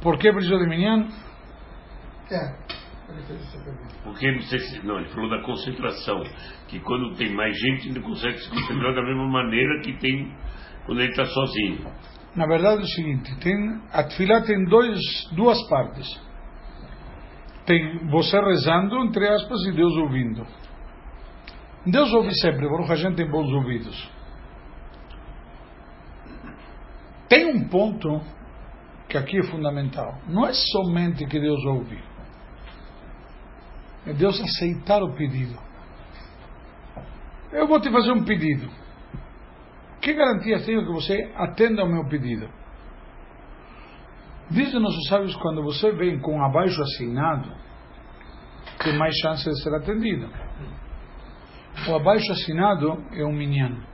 Por 0.03 0.17
que 0.17 0.31
precisa 0.31 0.57
de 0.57 0.67
Minyan? 0.67 1.07
Porque 4.03 4.25
ele, 4.25 4.41
se- 4.41 4.85
não, 4.85 4.99
ele 4.99 5.09
falou 5.09 5.29
da 5.29 5.41
concentração, 5.43 6.23
que 6.67 6.79
quando 6.79 7.15
tem 7.15 7.33
mais 7.33 7.57
gente 7.57 7.89
ele 7.89 8.01
consegue 8.01 8.37
se 8.39 8.49
concentrar 8.49 8.93
da 8.93 9.01
mesma 9.01 9.27
maneira 9.29 9.81
que 9.81 9.93
tem 9.97 10.35
quando 10.85 10.99
ele 11.01 11.09
está 11.11 11.25
sozinho. 11.25 11.85
Na 12.35 12.45
verdade 12.47 12.81
é 12.81 12.83
o 12.83 12.87
seguinte, 12.87 13.35
tem, 13.39 13.81
a 13.91 14.03
Tfilá 14.03 14.41
tem 14.41 14.65
dois, 14.65 14.99
duas 15.35 15.57
partes. 15.69 16.07
Tem 17.65 18.07
você 18.09 18.37
rezando, 18.41 18.95
entre 19.05 19.25
aspas, 19.27 19.59
e 19.67 19.71
Deus 19.71 19.93
ouvindo. 19.97 20.45
Deus 21.85 22.11
ouve 22.13 22.33
sempre, 22.41 22.67
Baruch 22.67 22.91
a 22.91 22.95
gente 22.95 23.15
tem 23.15 23.29
bons 23.29 23.49
ouvidos. 23.53 24.11
Tem 27.29 27.45
um 27.55 27.67
ponto 27.69 28.21
que 29.07 29.17
aqui 29.17 29.37
é 29.37 29.43
fundamental. 29.43 30.19
Não 30.27 30.45
é 30.45 30.53
somente 30.53 31.25
que 31.25 31.39
Deus 31.39 31.63
ouve. 31.65 31.99
É 34.05 34.13
Deus 34.13 34.39
aceitar 34.41 35.01
o 35.01 35.13
pedido. 35.15 35.57
Eu 37.51 37.67
vou 37.67 37.79
te 37.79 37.91
fazer 37.91 38.11
um 38.11 38.23
pedido. 38.23 38.69
Que 40.01 40.13
garantias 40.13 40.65
tenho 40.65 40.85
que 40.85 40.91
você 40.91 41.31
atenda 41.35 41.81
ao 41.81 41.87
meu 41.87 42.05
pedido? 42.09 42.49
Dizem 44.49 44.79
nossos 44.79 45.07
sábios, 45.07 45.35
quando 45.37 45.63
você 45.63 45.91
vem 45.93 46.19
com 46.19 46.43
abaixo 46.43 46.81
assinado, 46.81 47.49
tem 48.83 48.97
mais 48.97 49.15
chance 49.17 49.49
de 49.49 49.63
ser 49.63 49.73
atendido. 49.75 50.29
O 51.87 51.95
abaixo 51.95 52.31
assinado 52.31 53.03
é 53.13 53.23
um 53.23 53.31
minyan. 53.31 53.92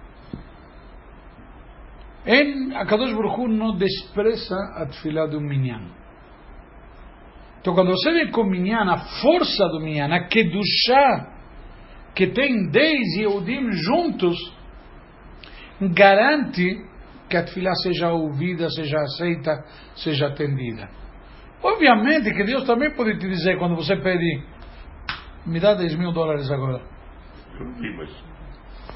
Em 2.32 2.76
Akadosh 2.76 3.12
Baruch 3.12 3.42
Hu 3.42 3.48
não 3.48 3.76
despreza 3.76 4.56
a 4.76 4.86
tefilá 4.86 5.26
do 5.26 5.42
minyan. 5.42 5.82
Então 7.60 7.74
quando 7.74 7.90
você 7.90 8.12
vem 8.14 8.30
com 8.30 8.44
minyan, 8.44 8.84
a 8.88 8.98
força 9.20 9.68
do 9.70 9.80
minyan, 9.80 10.14
a 10.14 10.28
kedushá, 10.28 11.28
que 12.14 12.28
tem 12.28 12.70
10 12.70 13.18
Yehudim 13.18 13.72
juntos, 13.72 14.38
garante 15.82 16.86
que 17.28 17.36
a 17.36 17.44
tefilá 17.44 17.74
seja 17.82 18.10
ouvida, 18.12 18.70
seja 18.70 19.00
aceita, 19.00 19.66
seja 19.96 20.28
atendida. 20.28 20.88
Obviamente 21.64 22.32
que 22.32 22.44
Deus 22.44 22.64
também 22.66 22.92
pode 22.92 23.18
te 23.18 23.28
dizer, 23.28 23.58
quando 23.58 23.76
você 23.76 23.96
pede, 23.98 24.44
me 25.48 25.60
dá 25.60 25.74
10 25.74 25.96
mil 25.96 26.12
dólares 26.12 26.50
agora. 26.52 26.82
Eu 27.60 27.66
não 27.66 27.74
vi, 27.74 27.98
mas 27.98 28.10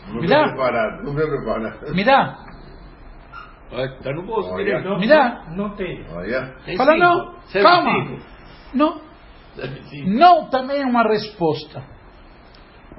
Não 0.08 0.22
Me 0.22 0.28
dá? 0.28 0.44
preparado, 0.50 1.04
não 1.04 1.16
preparado. 1.16 1.96
Me 1.96 2.04
dá, 2.04 2.38
Está 3.82 4.12
no 4.13 4.25
bolso 4.25 4.50
Olha. 4.53 4.63
direito. 4.65 5.00
me 5.00 5.08
dá. 5.08 5.46
Não 5.56 5.75
tem. 5.75 6.06
Olha, 6.12 6.56
Tem 6.65 6.77
Fala 6.77 6.94
cinco. 6.94 7.03
não, 7.03 7.42
Serve 7.48 7.68
calma. 7.68 7.92
cinco. 8.08 8.25
Não, 8.74 9.01
cinco. 9.89 10.10
não 10.10 10.50
também 10.50 10.82
é 10.82 10.86
uma 10.86 11.03
resposta. 11.03 11.84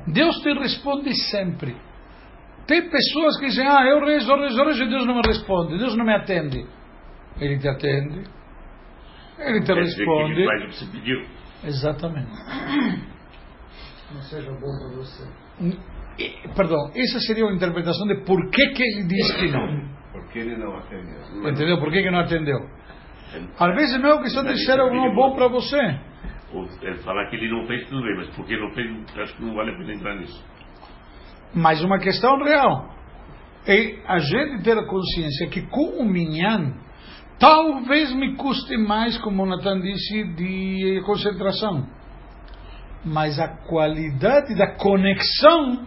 Deus 0.07 0.37
te 0.41 0.53
responde 0.55 1.15
sempre. 1.31 1.77
Tem 2.67 2.89
pessoas 2.89 3.39
que 3.39 3.47
dizem, 3.47 3.67
ah, 3.69 3.85
eu 3.87 4.01
rezo, 4.05 4.35
rezo, 4.37 4.65
rezo 4.65 4.83
e 4.85 4.89
Deus 4.89 5.07
não 5.07 5.15
me 5.17 5.23
responde, 5.27 5.79
Deus 5.79 5.97
não 5.97 6.05
me 6.05 6.15
atende. 6.15 6.67
Ele 7.41 7.59
te 7.59 7.69
atende, 7.69 8.25
ele 9.39 9.61
te 9.61 9.67
quer 9.67 9.77
responde. 9.77 10.33
ele 10.33 10.47
faz 10.47 10.63
o 10.63 10.67
que 10.69 10.75
você 10.77 10.87
pediu. 10.93 11.27
Exatamente. 11.65 12.31
Não 14.15 14.23
seja 14.23 14.51
bom 14.53 14.61
para 14.61 14.97
você. 14.97 15.27
E, 16.19 16.49
Perdão, 16.55 16.91
essa 16.95 17.19
seria 17.21 17.45
uma 17.47 17.55
interpretação 17.55 18.07
de 18.07 18.23
por 18.25 18.39
que, 18.51 18.69
que 18.69 18.83
ele 18.83 19.07
diz 19.09 19.33
que 19.35 19.49
não. 19.51 19.89
Porque 20.35 20.41
ele 20.41 20.57
não 20.57 20.77
atendeu. 20.77 21.49
Entendeu? 21.49 21.79
Por 21.79 21.93
que, 21.93 22.03
que 22.03 22.11
não 22.11 22.19
atendeu? 22.19 22.59
Às 23.59 23.75
vezes 23.77 24.05
é 24.05 24.23
questão 24.23 24.45
de 24.45 24.59
ser 24.65 24.81
ou 24.81 24.93
não 24.93 25.15
bom 25.15 25.35
para 25.37 25.47
você. 25.47 25.79
Ou 26.53 26.69
é, 26.83 26.95
falar 27.05 27.31
que 27.31 27.37
ele 27.37 27.49
não 27.49 27.65
fez, 27.67 27.89
tudo 27.89 28.03
bem, 28.03 28.17
mas 28.17 28.29
porque 28.35 28.57
não 28.57 28.73
fez, 28.73 28.91
acho 29.17 29.37
que 29.37 29.43
não 29.45 29.55
vale 29.55 29.71
a 29.71 29.79
pena 29.79 29.95
entrar 29.95 30.17
nisso. 30.17 30.45
Mas 31.55 31.83
uma 31.85 32.01
questão 32.01 32.37
real 32.43 32.93
é 33.67 33.97
a 34.07 34.19
gente 34.19 34.65
ter 34.65 34.77
a 34.77 34.85
consciência 34.85 35.49
que 35.49 35.63
com 35.63 36.03
o 36.03 36.05
minyan 36.05 36.75
talvez 37.39 38.13
me 38.13 38.35
custe 38.35 38.77
mais, 38.77 39.17
como 39.19 39.45
o 39.45 39.47
Nathan 39.47 39.81
disse, 39.81 40.25
de 40.35 41.01
concentração. 41.07 41.87
Mas 43.05 43.39
a 43.39 43.49
qualidade 43.69 44.57
da 44.57 44.75
conexão 44.77 45.87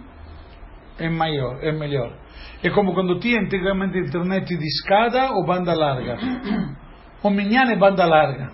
é 0.98 1.10
maior, 1.10 1.62
é 1.62 1.72
melhor. 1.72 2.27
É 2.64 2.70
como 2.70 2.94
quando 2.94 3.20
tinha 3.20 3.40
antigamente 3.40 3.98
internet 3.98 4.58
de 4.58 4.66
escada 4.66 5.32
ou 5.32 5.46
banda 5.46 5.74
larga. 5.74 6.18
O 7.24 7.32
minyan 7.32 7.72
é 7.72 7.76
banda 7.76 8.06
larga. 8.06 8.52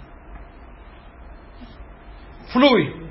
Flui. 2.54 3.10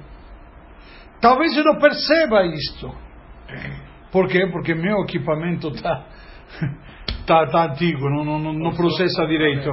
Talvez 1.21 1.55
eu 1.55 1.63
não 1.63 1.79
perceba 1.79 2.43
isto. 2.47 2.91
Por 4.11 4.29
quê? 4.29 4.47
Porque 4.51 4.75
meu 4.75 5.03
equipamento 5.03 5.69
está 5.69 6.07
tá, 7.27 7.47
tá 7.47 7.65
antigo, 7.67 8.09
não, 8.09 8.25
não, 8.25 8.39
não, 8.39 8.53
não 8.53 8.75
processa 8.75 9.27
direito. 9.27 9.71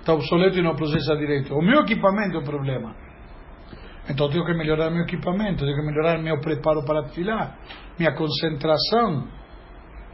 Está 0.00 0.14
obsoleto 0.14 0.58
e 0.58 0.62
não 0.62 0.74
processa 0.74 1.14
direito. 1.16 1.54
O 1.54 1.60
meu 1.60 1.80
equipamento 1.80 2.36
é 2.36 2.40
o 2.40 2.44
problema. 2.44 2.94
Então 4.08 4.30
tenho 4.30 4.44
que 4.44 4.54
melhorar 4.54 4.90
meu 4.90 5.02
equipamento, 5.02 5.64
tenho 5.64 5.76
que 5.76 5.86
melhorar 5.86 6.18
meu 6.18 6.40
preparo 6.40 6.82
para 6.84 7.08
filar, 7.08 7.58
minha 7.98 8.14
concentração. 8.14 9.28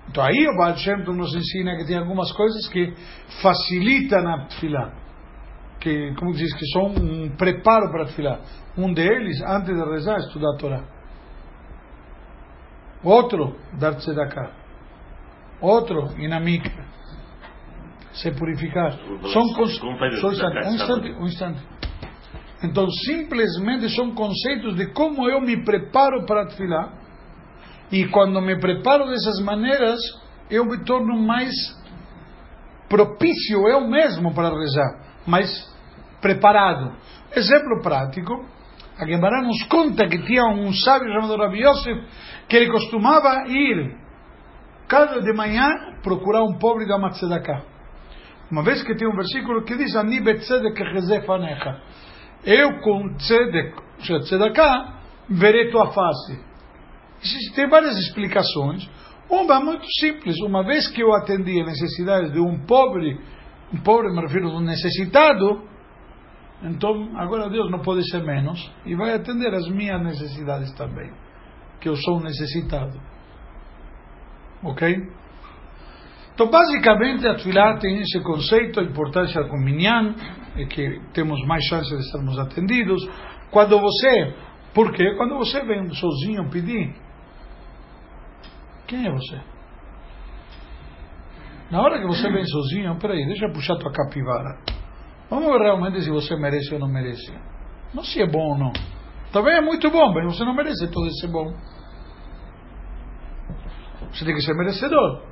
Então 0.08 0.22
aí 0.22 0.46
o 0.48 0.56
Baal 0.56 0.76
Shem 0.76 1.02
Tov 1.04 1.16
nos 1.16 1.34
ensina 1.34 1.76
que 1.76 1.86
tem 1.86 1.98
algumas 1.98 2.30
coisas 2.32 2.68
que 2.68 2.94
facilitam 3.42 4.26
a 4.28 4.48
filar. 4.60 5.04
que, 5.84 6.14
como 6.14 6.32
diz, 6.32 6.50
que 6.54 6.66
são 6.72 6.86
um 6.86 7.28
preparo 7.36 7.90
para 7.92 8.06
filar. 8.06 8.40
Um 8.76 8.92
deles, 8.92 9.38
antes 9.42 9.74
de 9.74 9.84
rezar, 9.84 10.16
estudar 10.18 10.54
a 10.54 10.56
Torá. 10.56 10.84
Outro, 13.02 13.54
dar 13.78 13.96
tzedakah. 13.96 14.50
Outro, 15.60 16.18
ir 16.18 16.28
na 16.28 16.40
mikveh. 16.40 16.84
Se 18.14 18.30
purificar. 18.30 18.92
São 19.32 19.52
cons... 19.54 19.76
Só 19.76 19.86
um 19.86 20.32
instante, 20.32 20.66
um 20.66 20.74
instante, 20.74 21.12
um 21.20 21.26
instante. 21.26 21.62
Então, 22.62 22.88
simplesmente 22.90 23.94
são 23.94 24.14
conceitos 24.14 24.76
de 24.76 24.86
como 24.92 25.28
eu 25.28 25.40
me 25.42 25.62
preparo 25.64 26.24
para 26.24 26.48
filar. 26.50 27.03
E 27.94 28.08
quando 28.08 28.40
me 28.40 28.58
preparo 28.58 29.06
dessas 29.06 29.38
maneiras, 29.38 30.00
eu 30.50 30.64
me 30.64 30.84
torno 30.84 31.16
mais 31.16 31.54
propício 32.88 33.68
eu 33.68 33.86
mesmo 33.86 34.34
para 34.34 34.50
rezar, 34.50 35.20
mais 35.24 35.48
preparado. 36.20 36.92
Exemplo 37.36 37.80
prático, 37.84 38.44
a 38.98 39.06
Gemara 39.06 39.42
nos 39.42 39.62
conta 39.68 40.08
que 40.08 40.18
tinha 40.26 40.44
um 40.44 40.72
sábio 40.72 41.12
chamado 41.12 41.36
Rabi 41.36 41.62
Yosef, 41.62 42.04
que 42.48 42.56
ele 42.56 42.72
costumava 42.72 43.46
ir 43.46 43.96
cada 44.88 45.20
de 45.20 45.32
manhã 45.32 45.68
procurar 46.02 46.42
um 46.42 46.58
pobre 46.58 46.88
da 46.88 46.98
Matzedaká. 46.98 47.62
Uma 48.50 48.64
vez 48.64 48.82
que 48.82 48.96
tem 48.96 49.06
um 49.06 49.14
versículo 49.14 49.62
que 49.62 49.76
diz 49.76 49.94
Ani 49.94 50.20
betzedek 50.20 50.82
echezefanecha. 50.82 51.80
Eu 52.44 52.80
com 52.80 53.14
tzedek, 53.18 53.76
ou 53.76 54.04
seja, 54.04 54.18
tzedakah, 54.18 54.98
verei 55.30 55.70
tua 55.70 55.92
face. 55.92 56.53
Existem 57.24 57.68
várias 57.68 57.96
explicações. 57.96 58.88
Uma 59.30 59.56
é 59.56 59.64
muito 59.64 59.86
simples. 59.98 60.38
Uma 60.40 60.62
vez 60.62 60.86
que 60.88 61.02
eu 61.02 61.14
atendi 61.14 61.60
a 61.60 61.64
necessidades 61.64 62.32
de 62.32 62.40
um 62.40 62.58
pobre, 62.66 63.18
um 63.72 63.80
pobre 63.80 64.12
me 64.12 64.20
refiro 64.20 64.48
a 64.48 64.58
um 64.58 64.60
necessitado, 64.60 65.62
então 66.62 67.10
agora 67.16 67.48
Deus 67.48 67.70
não 67.70 67.80
pode 67.80 68.08
ser 68.10 68.22
menos 68.22 68.70
e 68.84 68.94
vai 68.94 69.14
atender 69.14 69.52
as 69.54 69.66
minhas 69.68 70.02
necessidades 70.02 70.72
também, 70.74 71.10
que 71.80 71.88
eu 71.88 71.96
sou 71.96 72.18
um 72.18 72.22
necessitado. 72.22 73.00
Ok? 74.62 74.96
Então, 76.34 76.50
basicamente, 76.50 77.26
a 77.28 77.34
Tfilah 77.36 77.78
tem 77.78 78.00
esse 78.00 78.20
conceito, 78.20 78.80
a 78.80 78.82
importância 78.82 79.44
com 79.44 79.56
Minyan, 79.56 80.14
é 80.56 80.64
que 80.64 81.00
temos 81.12 81.40
mais 81.46 81.64
chance 81.64 81.88
de 81.88 82.02
estarmos 82.02 82.38
atendidos. 82.38 83.08
Quando 83.50 83.78
você, 83.78 84.34
por 84.74 84.92
quê? 84.92 85.14
Quando 85.16 85.36
você 85.36 85.64
vem 85.64 85.88
sozinho 85.94 86.50
pedir, 86.50 86.92
quem 88.86 89.06
é 89.06 89.10
você? 89.10 89.40
Na 91.70 91.80
hora 91.80 91.98
que 91.98 92.06
você 92.06 92.30
vem 92.30 92.44
sozinho, 92.46 92.98
peraí, 92.98 93.26
deixa 93.26 93.46
eu 93.46 93.52
puxar 93.52 93.76
tua 93.76 93.92
capivara. 93.92 94.58
Vamos 95.30 95.52
ver 95.52 95.62
realmente 95.62 96.02
se 96.02 96.10
você 96.10 96.36
merece 96.36 96.72
ou 96.74 96.80
não 96.80 96.88
merece. 96.88 97.32
Não 97.92 98.04
se 98.04 98.20
é 98.20 98.26
bom 98.26 98.50
ou 98.52 98.58
não. 98.58 98.72
Também 99.32 99.56
é 99.56 99.60
muito 99.60 99.90
bom, 99.90 100.12
mas 100.12 100.24
você 100.26 100.44
não 100.44 100.54
merece 100.54 100.86
todo 100.88 101.06
esse 101.08 101.26
bom. 101.26 101.52
Você 104.12 104.24
tem 104.24 104.34
que 104.34 104.42
ser 104.42 104.54
merecedor. 104.54 105.22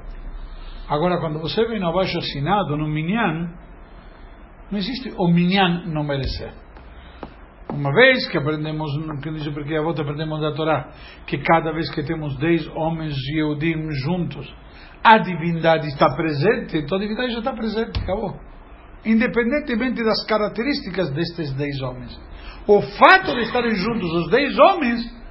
Agora, 0.88 1.20
quando 1.20 1.38
você 1.38 1.64
vem 1.66 1.82
abaixo 1.84 2.18
assinado, 2.18 2.76
no 2.76 2.88
minyan, 2.88 3.50
não 4.70 4.78
existe 4.78 5.12
o 5.16 5.28
minyan 5.28 5.84
não 5.86 6.02
merecer. 6.02 6.52
Uma 7.72 7.90
vez 7.90 8.28
que 8.28 8.36
aprendemos, 8.36 8.90
que 9.22 9.30
diz 9.30 9.48
porque 9.48 9.74
a 9.74 9.80
volta 9.80 10.02
aprendemos 10.02 10.40
da 10.42 10.52
Torá, 10.52 10.92
que 11.26 11.38
cada 11.38 11.72
vez 11.72 11.90
que 11.90 12.02
temos 12.02 12.36
dez 12.38 12.68
homens 12.76 13.14
Yehudim 13.34 13.90
juntos, 14.04 14.46
a 15.02 15.16
divindade 15.16 15.88
está 15.88 16.14
presente, 16.14 16.76
então 16.76 16.98
a 16.98 17.00
divindade 17.00 17.32
já 17.32 17.38
está 17.38 17.52
presente, 17.54 17.98
acabou. 17.98 18.38
Independentemente 19.06 20.04
das 20.04 20.22
características 20.26 21.10
destes 21.12 21.54
dez 21.54 21.80
homens. 21.80 22.20
O 22.66 22.82
fato 22.82 23.34
de 23.34 23.40
estarem 23.40 23.74
juntos 23.74 24.12
os 24.12 24.30
dez 24.30 24.56
homens 24.58 25.22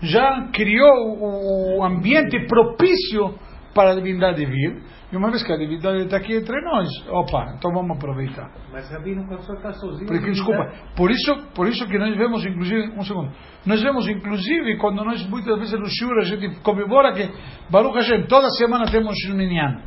já 0.00 0.48
criou 0.52 1.76
o 1.78 1.84
ambiente 1.84 2.46
propício 2.46 3.38
para 3.74 3.90
a 3.92 3.94
divindade 3.94 4.44
vir. 4.46 4.82
E 5.12 5.16
uma 5.16 5.30
vez 5.30 5.42
que 5.44 5.52
a 5.52 5.56
divindade 5.56 6.02
está 6.02 6.16
aqui 6.16 6.34
entre 6.34 6.60
nós, 6.62 6.88
opa, 7.08 7.54
então 7.56 7.72
vamos 7.72 7.96
aproveitar. 7.96 8.50
Mas 8.72 8.90
Rabino, 8.90 9.24
quando 9.28 9.42
senhor 9.42 9.58
está 9.58 9.72
sozinho. 9.72 10.06
Porque, 10.06 10.30
desculpa, 10.32 10.68
por 10.96 11.10
isso, 11.12 11.36
por 11.54 11.68
isso 11.68 11.86
que 11.86 11.96
nós 11.96 12.16
vemos, 12.16 12.44
inclusive, 12.44 12.88
um 12.88 13.02
segundo, 13.02 13.30
nós 13.64 13.80
vemos, 13.80 14.08
inclusive, 14.08 14.76
quando 14.78 15.04
nós, 15.04 15.24
muitas 15.28 15.56
vezes 15.58 15.78
no 15.78 15.86
Shur, 15.86 16.18
a 16.18 16.24
gente 16.24 16.60
comemora 16.60 17.12
que, 17.12 17.30
Baruch 17.70 17.94
Hashem, 17.94 18.26
toda 18.26 18.48
semana 18.50 18.86
temos 18.90 19.14
Minyan. 19.28 19.80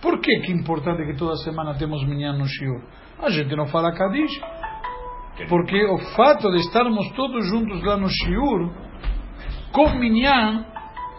Por 0.00 0.20
que 0.20 0.40
que 0.40 0.52
é 0.52 0.54
importante 0.54 1.04
que 1.04 1.18
toda 1.18 1.36
semana 1.36 1.74
temos 1.74 2.02
Minyan 2.06 2.38
no 2.38 2.46
Shur? 2.46 2.82
A 3.22 3.28
gente 3.28 3.54
não 3.54 3.66
fala 3.66 3.92
Kadish. 3.92 4.40
Porque 5.50 5.84
o 5.84 5.98
fato 6.16 6.50
de 6.50 6.56
estarmos 6.58 7.10
todos 7.12 7.46
juntos 7.48 7.82
lá 7.84 7.98
no 7.98 8.08
Shiur, 8.08 8.72
com 9.70 9.90
Minyan, 9.98 10.64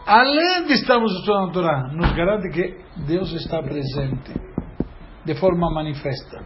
além 0.08 0.66
de 0.66 0.74
estarmos 0.74 1.12
estudando 1.20 1.50
a 1.50 1.54
Torá, 1.54 1.88
nos 1.94 2.12
garante 2.14 2.50
que 2.50 2.78
Deus 3.06 3.32
está 3.34 3.62
presente 3.62 4.34
de 5.26 5.36
forma 5.36 5.70
manifesta. 5.72 6.42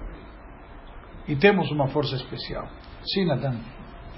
E 1.28 1.36
temos 1.36 1.70
uma 1.72 1.88
força 1.88 2.16
especial. 2.16 2.68
Sim, 3.14 3.26
Natan. 3.26 3.60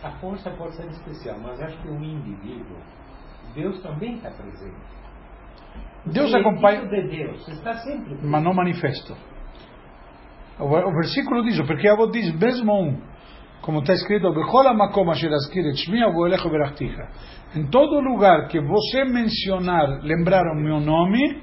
A 0.01 0.11
força 0.19 0.49
pode 0.51 0.75
ser 0.75 0.87
especial, 0.87 1.37
mas 1.41 1.61
acho 1.61 1.77
que 1.81 1.89
um 1.89 2.01
indivíduo, 2.01 2.77
Deus 3.53 3.81
também 3.81 4.15
está 4.15 4.31
presente. 4.31 5.03
Deus 6.05 6.33
acompanha, 6.33 6.85
de 6.87 7.07
Deus, 7.07 7.47
está 7.47 7.73
sempre 7.79 8.05
presente. 8.05 8.25
mas 8.25 8.43
não 8.43 8.53
manifesto. 8.53 9.15
O, 10.59 10.65
o 10.65 10.93
versículo 10.93 11.43
diz, 11.43 11.59
porque 11.65 11.87
a 11.87 11.95
voz 11.95 12.11
diz 12.11 12.33
mesmo 12.37 12.73
um, 12.73 13.01
como 13.63 13.79
está 13.79 13.93
escrito. 13.93 14.27
Em 17.55 17.67
todo 17.67 18.01
lugar 18.01 18.47
que 18.47 18.59
você 18.59 19.05
mencionar, 19.05 20.01
lembrar 20.03 20.43
o 20.51 20.55
meu 20.55 20.79
nome, 20.79 21.41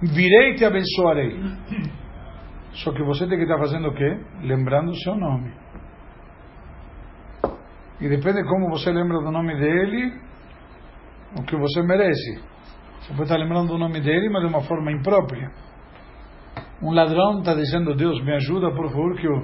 virei 0.00 0.52
e 0.52 0.54
te 0.54 0.64
abençoarei. 0.64 1.40
Só 2.72 2.92
que 2.92 3.02
você 3.02 3.26
tem 3.26 3.36
que 3.36 3.44
estar 3.44 3.58
fazendo 3.58 3.88
o 3.88 3.94
quê? 3.94 4.20
Lembrando 4.42 4.90
o 4.90 4.96
seu 4.96 5.16
nome. 5.16 5.52
E 8.00 8.08
depende 8.08 8.42
de 8.42 8.48
como 8.48 8.68
você 8.70 8.92
lembra 8.92 9.18
do 9.18 9.32
nome 9.32 9.56
dele, 9.56 10.12
o 11.36 11.42
que 11.42 11.56
você 11.56 11.82
merece. 11.82 12.38
Você 13.00 13.08
pode 13.08 13.22
estar 13.22 13.38
lembrando 13.38 13.68
do 13.68 13.78
nome 13.78 14.00
dele, 14.00 14.28
mas 14.28 14.42
de 14.42 14.48
uma 14.48 14.60
forma 14.62 14.92
imprópria. 14.92 15.50
Um 16.82 16.92
ladrão 16.92 17.38
está 17.38 17.54
dizendo, 17.54 17.94
Deus, 17.94 18.22
me 18.22 18.34
ajuda, 18.34 18.70
por 18.70 18.88
favor, 18.88 19.16
que 19.16 19.26
o, 19.26 19.42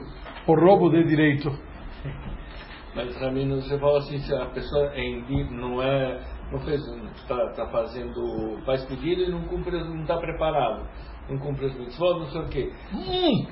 o 0.48 0.54
roubo 0.54 0.90
dê 0.90 1.02
direito. 1.02 1.50
Mas 2.94 3.16
Ramiro, 3.20 3.56
você 3.56 3.78
fala 3.78 3.98
assim, 3.98 4.18
se 4.18 4.34
a 4.34 4.46
pessoa 4.46 4.90
é 4.94 5.20
não 5.50 5.82
é, 5.82 6.20
não 6.52 6.60
fez, 6.60 6.80
está 7.16 7.50
tá 7.52 7.66
fazendo, 7.68 8.58
faz 8.66 8.84
pedido 8.84 9.22
e 9.22 9.30
não 9.30 9.42
cumpre, 9.44 9.78
não 9.82 10.02
está 10.02 10.18
preparado, 10.18 10.86
não 11.30 11.38
cumpre 11.38 11.66
as 11.66 11.74
mitzvot, 11.74 12.18
não 12.20 12.26
sei 12.26 12.40
o 12.42 12.48
quê. 12.48 12.72
Hum, 12.92 13.46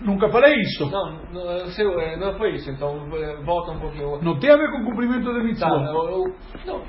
nunca 0.00 0.30
falei 0.30 0.54
isso. 0.62 0.86
Não, 0.90 1.12
não, 1.32 1.50
é 1.50 1.66
seu, 1.72 2.00
é, 2.00 2.16
não 2.16 2.38
foi 2.38 2.54
isso. 2.54 2.70
Então 2.70 3.08
volta 3.44 3.72
um 3.72 3.80
pouquinho. 3.80 4.22
Não 4.22 4.38
tem 4.38 4.50
a 4.50 4.56
ver 4.56 4.70
com 4.70 4.84
cumprimento 4.84 5.24
de 5.30 5.38
Tá, 5.38 5.44
mitzvah. 5.44 5.92
o, 5.92 6.22
o- 6.24 6.34
não, 6.64 6.82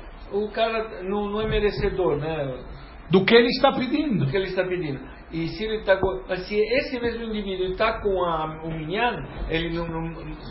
o 0.44 0.48
cara 0.50 1.02
não, 1.02 1.26
não 1.30 1.40
é 1.42 1.46
merecedor, 1.48 2.16
né? 2.16 2.58
Do 3.10 3.24
que 3.24 3.34
ele 3.34 3.48
está 3.48 3.72
pedindo. 3.72 4.24
Do 4.24 4.30
que 4.30 4.36
ele 4.36 4.46
está 4.46 4.64
pedindo. 4.64 5.00
E 5.32 5.46
se 5.46 5.64
ele 5.64 5.76
está 5.76 5.96
com, 5.96 6.24
mas 6.28 6.40
se 6.48 6.56
esse 6.56 6.98
mesmo 7.00 7.22
indivíduo 7.24 7.66
está 7.66 8.00
com 8.00 8.24
a, 8.24 8.62
o 8.64 8.70
minyan, 8.72 9.24
ele 9.48 9.70
não, 9.78 9.86
não 9.86 10.02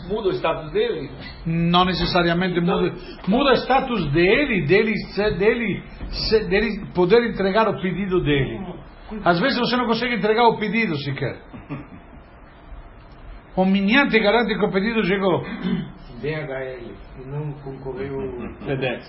muda 0.08 0.30
o 0.30 0.32
status 0.34 0.72
dele? 0.72 1.10
Não 1.46 1.84
necessariamente 1.84 2.62
muda, 2.62 2.94
muda 3.28 3.52
o 3.52 3.56
status 3.58 4.10
dele, 4.14 4.66
dele, 4.68 4.96
ser- 5.16 5.38
dele, 5.38 5.84
dele 6.50 6.86
poder 6.96 7.30
entregar 7.30 7.68
o 7.68 7.82
pedido 7.82 8.22
dele. 8.24 8.58
Às 9.26 9.40
vezes 9.42 9.60
você 9.60 9.76
não 9.76 9.86
consegue 9.86 10.16
entregar 10.16 10.48
o 10.48 10.58
pedido 10.58 10.96
sequer. 11.00 11.42
O 13.58 13.66
minyan 13.66 14.08
te 14.08 14.20
garante 14.20 14.58
que 14.58 14.66
o 14.66 14.72
pedido 14.72 15.04
chegou. 15.04 15.42
DHL, 16.22 16.94
e 17.22 17.28
não 17.28 17.52
concorreu. 17.64 18.18
FedEx. 18.66 19.06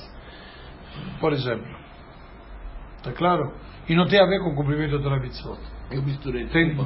Por 1.20 1.32
exemplo. 1.32 1.66
Está 2.96 3.12
claro? 3.12 3.52
E 3.88 3.94
não 3.94 4.06
tem 4.06 4.20
a 4.20 4.26
ver 4.26 4.40
com 4.40 4.50
o 4.50 4.54
cumprimento 4.54 4.98
da 4.98 5.18
mitzvot. 5.18 5.58
Eu 5.90 6.02
misturei. 6.02 6.46
Tem. 6.46 6.76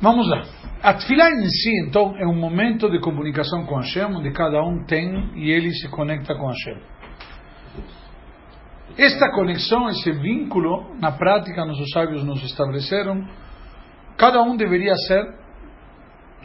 Vamos 0.00 0.28
lá. 0.28 0.42
A 0.82 0.94
tefilá 0.94 1.30
em 1.30 1.48
si, 1.48 1.86
então, 1.86 2.14
é 2.18 2.26
um 2.26 2.34
momento 2.34 2.90
de 2.90 3.00
comunicação 3.00 3.64
com 3.64 3.76
Hashem, 3.76 4.04
onde 4.04 4.30
cada 4.32 4.62
um 4.62 4.84
tem 4.84 5.30
e 5.34 5.50
ele 5.50 5.70
se 5.72 5.88
conecta 5.88 6.34
com 6.34 6.46
Hashem. 6.46 6.78
Esta 8.98 9.30
conexão, 9.32 9.88
esse 9.88 10.12
vínculo, 10.12 10.94
na 11.00 11.10
prática, 11.12 11.64
nossos 11.64 11.90
sábios 11.90 12.22
nos 12.22 12.42
estabeleceram, 12.44 13.26
cada 14.16 14.42
um 14.42 14.56
deveria 14.56 14.94
ser 14.94 15.24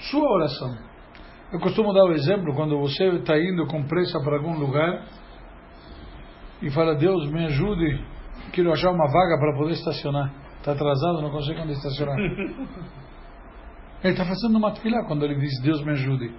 sua 0.10 0.28
oração. 0.32 0.78
Eu 1.52 1.60
costumo 1.60 1.94
dar 1.94 2.06
o 2.06 2.14
exemplo 2.14 2.56
quando 2.56 2.80
você 2.80 3.08
está 3.10 3.38
indo 3.38 3.68
com 3.68 3.84
pressa 3.84 4.20
para 4.22 4.38
algum 4.38 4.58
lugar 4.58 5.06
e 6.62 6.70
fala: 6.70 6.96
Deus, 6.96 7.30
me 7.30 7.46
ajude, 7.46 8.04
quero 8.50 8.72
achar 8.72 8.92
uma 8.92 9.06
vaga 9.06 9.38
para 9.40 9.58
poder 9.58 9.74
estacionar. 9.74 10.32
Está 10.58 10.74
atrasado, 10.74 11.22
não 11.22 11.32
consigo 11.32 11.62
onde 11.62 11.74
estacionar. 11.74 12.18
Ele 14.04 14.14
está 14.14 14.26
fazendo 14.26 14.58
uma 14.58 14.72
tefilá 14.72 15.04
quando 15.06 15.26
ele 15.26 15.36
diz 15.36 15.62
Deus 15.62 15.84
me 15.84 15.92
ajude. 15.92 16.34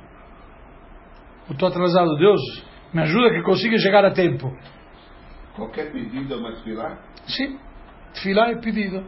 Eu 1.47 1.53
estou 1.53 1.69
atrasado, 1.69 2.17
Deus 2.17 2.41
me 2.93 3.03
ajuda 3.03 3.31
que 3.31 3.43
consiga 3.43 3.77
chegar 3.79 4.03
a 4.05 4.13
tempo. 4.13 4.51
Qualquer 5.55 5.93
pedido 5.93 6.33
é 6.33 6.37
uma 6.39 6.53
tefilá? 6.53 6.99
Sim, 7.27 7.59
tefilá 8.15 8.51
é 8.51 8.57
pedido. 8.57 9.05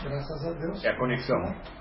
Graças 0.00 0.46
a 0.46 0.52
Deus. 0.52 0.84
É 0.84 0.90
a 0.90 0.96
conexão. 0.96 1.79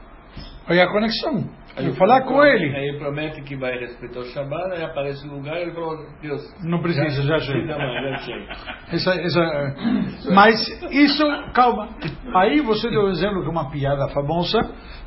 Olha 0.69 0.84
a 0.84 0.91
conexão. 0.91 1.49
Eu 1.77 1.93
falar 1.95 2.21
com 2.23 2.43
ele. 2.43 2.75
Aí 2.75 2.89
ele 2.89 2.99
promete 2.99 3.41
que 3.41 3.55
vai 3.55 3.77
respeitar 3.79 4.19
o 4.19 4.25
Shabbat, 4.25 4.73
aí 4.73 4.84
aparece 4.84 5.25
no 5.25 5.36
lugar 5.36 5.58
e 5.58 5.62
ele 5.63 5.71
falou, 5.71 5.97
Deus. 6.21 6.41
Não 6.63 6.82
precisa, 6.82 7.23
já 7.23 7.39
chega. 7.39 7.77
Não, 7.77 8.12
já 8.12 8.17
chega. 8.17 8.47
Essa, 8.91 9.13
essa, 9.15 9.75
mas 10.34 10.55
isso, 10.91 11.23
calma. 11.53 11.89
Aí 12.36 12.60
você 12.62 12.89
deu 12.89 13.03
o 13.03 13.10
exemplo 13.10 13.43
é 13.43 13.49
uma 13.49 13.71
piada 13.71 14.10
famosa, 14.10 14.60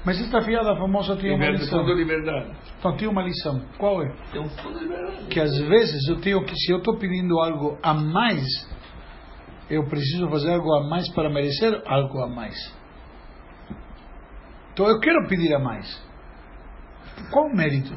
mas 0.05 0.21
esta 0.21 0.41
piada 0.41 0.75
famosa 0.77 1.17
tinha 1.17 1.35
uma 1.35 1.51
lição. 1.51 1.81
tudo 1.81 1.95
liberdade. 1.95 2.57
Então 2.79 2.97
tinha 2.97 3.11
uma 3.11 3.23
lição. 3.23 3.63
Qual 3.79 4.03
é? 4.03 4.13
Tem 4.33 4.41
um 4.41 4.49
fundo 4.49 4.79
de 4.79 4.85
liberdade. 4.85 5.27
Que 5.27 5.41
às 5.41 5.57
vezes 5.59 6.09
eu 6.09 6.21
tenho 6.21 6.43
que, 6.45 6.57
se 6.57 6.73
eu 6.73 6.79
estou 6.79 6.97
pedindo 6.99 7.39
algo 7.39 7.79
a 7.83 7.93
mais, 7.93 8.45
eu 9.69 9.85
preciso 9.89 10.29
fazer 10.29 10.55
algo 10.55 10.73
a 10.75 10.89
mais 10.89 11.09
para 11.13 11.29
merecer 11.29 11.83
algo 11.87 12.21
a 12.23 12.29
mais. 12.29 12.82
Então 14.73 14.87
eu 14.89 14.99
quero 15.01 15.27
pedir 15.29 15.55
a 15.55 15.59
mais. 15.59 15.87
Qual 17.31 17.47
o 17.47 17.57
mérito? 17.57 17.95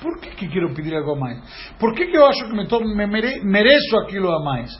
Por 0.00 0.20
que, 0.20 0.30
que 0.30 0.48
quero 0.48 0.72
pedir 0.74 0.94
algo 0.94 1.12
a 1.12 1.18
mais? 1.18 1.72
Por 1.78 1.94
que, 1.94 2.06
que 2.06 2.16
eu 2.16 2.26
acho 2.26 2.44
que 2.46 2.52
me, 2.52 2.94
me 2.94 3.06
mere- 3.06 3.42
mereço 3.44 3.96
aquilo 3.98 4.30
a 4.30 4.42
mais? 4.44 4.70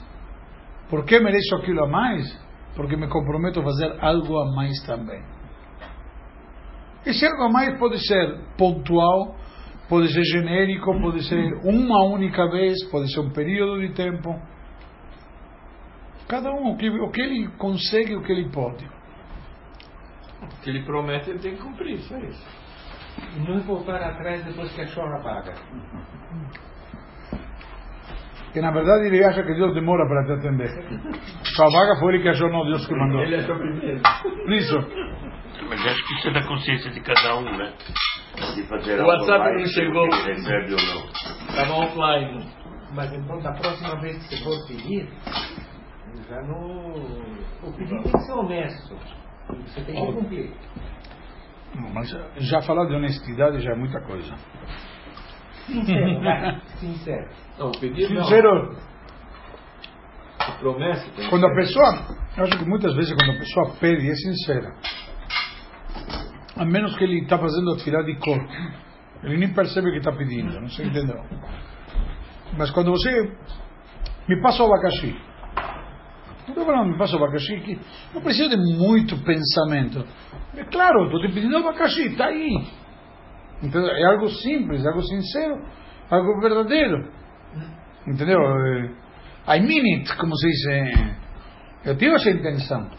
Por 0.89 1.05
que 1.05 1.19
mereço 1.19 1.55
aquilo 1.55 1.83
a 1.83 1.87
mais? 1.87 2.25
Porque 2.75 2.95
me 2.95 3.07
comprometo 3.07 3.59
a 3.59 3.63
fazer 3.63 3.97
algo 3.99 4.37
a 4.37 4.55
mais 4.55 4.73
também. 4.85 5.21
Esse 7.05 7.25
algo 7.25 7.43
a 7.43 7.49
mais 7.49 7.77
pode 7.77 7.99
ser 8.07 8.39
pontual, 8.57 9.35
pode 9.89 10.11
ser 10.13 10.23
genérico, 10.23 10.97
pode 11.01 11.23
ser 11.27 11.53
uma 11.65 12.05
única 12.05 12.49
vez, 12.49 12.81
pode 12.89 13.11
ser 13.13 13.19
um 13.19 13.31
período 13.31 13.81
de 13.81 13.93
tempo. 13.93 14.39
Cada 16.27 16.49
um, 16.51 16.71
o 16.71 16.77
que, 16.77 16.89
o 16.89 17.11
que 17.11 17.21
ele 17.21 17.47
consegue, 17.57 18.15
o 18.15 18.23
que 18.23 18.31
ele 18.31 18.49
pode. 18.49 18.87
O 20.43 20.61
que 20.61 20.69
ele 20.69 20.83
promete, 20.83 21.29
ele 21.29 21.39
tem 21.39 21.55
que 21.55 21.61
cumprir, 21.61 21.97
só 21.99 22.17
isso. 22.17 22.45
E 23.35 23.39
não 23.47 23.59
voltar 23.61 23.97
atrás 24.01 24.43
depois 24.45 24.71
que 24.73 24.81
a 24.81 24.87
chora 24.93 25.21
paga. 25.21 25.53
Que 28.51 28.61
na 28.61 28.71
verdade 28.71 29.07
ele 29.07 29.23
acha 29.23 29.41
que 29.43 29.53
Deus 29.55 29.73
demora 29.73 30.07
para 30.07 30.25
te 30.25 30.31
atender. 30.33 30.69
Sua 31.55 31.65
vaga 31.71 31.99
foi 31.99 32.13
ele 32.13 32.23
que 32.23 32.29
achou, 32.29 32.49
não 32.51 32.65
Deus 32.65 32.85
que 32.85 32.93
mandou. 32.95 33.21
Ele 33.21 33.35
achou 33.35 33.55
primeiro. 33.57 34.01
Por 34.21 34.51
isso, 34.51 34.77
Mas 35.69 35.85
acho 35.85 36.07
que 36.07 36.13
isso 36.15 36.27
é 36.29 36.33
da 36.33 36.47
consciência 36.47 36.91
de 36.91 36.99
cada 37.01 37.35
um, 37.37 37.57
né? 37.57 37.73
De 38.55 38.63
fazer 38.67 39.01
O 39.01 39.05
WhatsApp 39.07 39.53
não 39.53 39.65
chegou. 39.65 40.09
que 40.09 40.21
recebe 40.27 40.73
ou 40.73 40.79
não. 40.79 41.05
Estava 41.49 41.73
offline. 41.73 42.45
Mas 42.93 43.11
então, 43.13 43.39
da 43.39 43.53
próxima 43.53 43.99
vez 44.01 44.17
que 44.17 44.35
você 44.35 44.43
for 44.43 44.67
pedir, 44.67 45.09
já 46.29 46.41
não. 46.43 46.93
O 47.63 47.73
pedido 47.75 48.03
tem 48.03 48.11
que 48.11 48.19
ser 48.19 48.33
honesto. 48.33 48.95
Você 49.47 49.81
tem 49.81 49.95
que 49.95 50.13
cumprir. 50.13 50.53
mas 51.93 52.09
já 52.37 52.61
falar 52.61 52.85
de 52.85 52.95
honestidade 52.95 53.59
já 53.59 53.71
é 53.71 53.75
muita 53.75 54.01
coisa. 54.01 54.33
Sincero, 55.65 56.21
vai. 56.21 56.61
Sincero. 56.79 57.29
Não, 57.57 57.67
não. 57.67 57.73
Sincero, 57.73 58.77
promessa 60.59 61.05
quando 61.29 61.45
a 61.45 61.55
pessoa, 61.55 62.07
eu 62.37 62.43
acho 62.43 62.57
que 62.57 62.65
muitas 62.65 62.93
vezes 62.95 63.13
quando 63.13 63.31
a 63.31 63.39
pessoa 63.39 63.75
pede 63.79 64.09
é 64.09 64.15
sincera. 64.15 64.73
A 66.55 66.65
menos 66.65 66.95
que 66.97 67.03
ele 67.03 67.21
está 67.23 67.37
fazendo 67.37 67.73
atividade 67.73 68.13
de 68.13 68.19
cor. 68.19 68.39
Ele 69.23 69.37
nem 69.37 69.53
percebe 69.53 69.89
o 69.89 69.91
que 69.91 69.99
está 69.99 70.11
pedindo, 70.11 70.59
não 70.59 70.69
sei 70.69 70.85
entendeu. 70.85 71.23
Mas 72.57 72.69
quando 72.71 72.91
você 72.91 73.09
me 74.27 74.41
passa 74.41 74.63
o 74.63 74.65
abacaxi, 74.65 75.15
estou 76.47 76.65
falando 76.65 76.91
me 76.91 76.97
passa 76.97 77.15
o 77.15 77.23
abacaxi, 77.23 77.79
não 78.13 78.21
precisa 78.21 78.49
de 78.49 78.57
muito 78.77 79.17
pensamento. 79.23 80.05
É 80.55 80.63
claro, 80.65 81.05
estou 81.05 81.21
te 81.21 81.33
pedindo 81.33 81.57
abacaxi, 81.57 82.07
está 82.07 82.25
aí. 82.25 82.49
Entendeu? 83.61 83.89
É 83.89 84.03
algo 84.05 84.29
simples, 84.29 84.85
algo 84.85 85.01
sincero, 85.01 85.55
algo 86.09 86.41
verdadeiro. 86.41 87.09
Entendeu? 88.07 88.39
É, 88.39 89.55
I 89.55 89.61
mean 89.61 89.99
it, 89.99 90.15
como 90.17 90.35
se 90.35 90.47
diz. 90.47 90.67
é, 90.67 91.15
Eu 91.85 91.97
tenho 91.97 92.15
essa 92.15 92.29
intenção. 92.29 92.89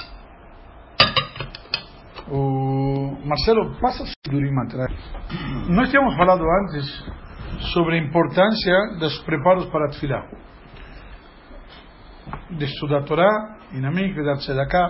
O 2.30 3.18
Marcelo, 3.24 3.78
passa 3.80 4.02
o 4.02 4.07
atrás. 4.62 4.92
Nós 5.68 5.90
tínhamos 5.90 6.16
falado 6.16 6.42
antes 6.42 7.04
sobre 7.74 7.98
a 7.98 8.02
importância 8.02 8.74
dos 8.98 9.18
preparos 9.24 9.66
para 9.66 9.87
a. 9.87 10.24
De 12.51 12.64
estudar 12.64 12.99
a 12.99 13.03
Torá, 13.03 13.59
Inamik, 13.73 14.14
de 14.14 14.25
dar 14.25 14.37
Tzedakah. 14.37 14.88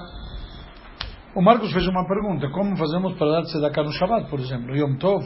O 1.35 1.43
Marcos 1.43 1.73
fez 1.73 1.87
uma 1.87 2.07
pergunta: 2.07 2.49
como 2.51 2.77
fazemos 2.77 3.15
para 3.15 3.31
dar 3.31 3.43
Tzedakah 3.43 3.83
no 3.83 3.93
Shabbat, 3.93 4.31
por 4.31 4.41
exemplo, 4.41 4.77
Yom 4.77 4.97
Tov? 4.97 5.25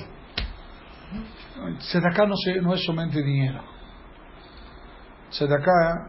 Tzedakah 1.81 2.27
não, 2.27 2.37
se- 2.37 2.61
não 2.61 2.73
é 2.73 2.77
somente 2.77 3.23
dinheiro. 3.23 3.61
Tzedakah 5.31 6.09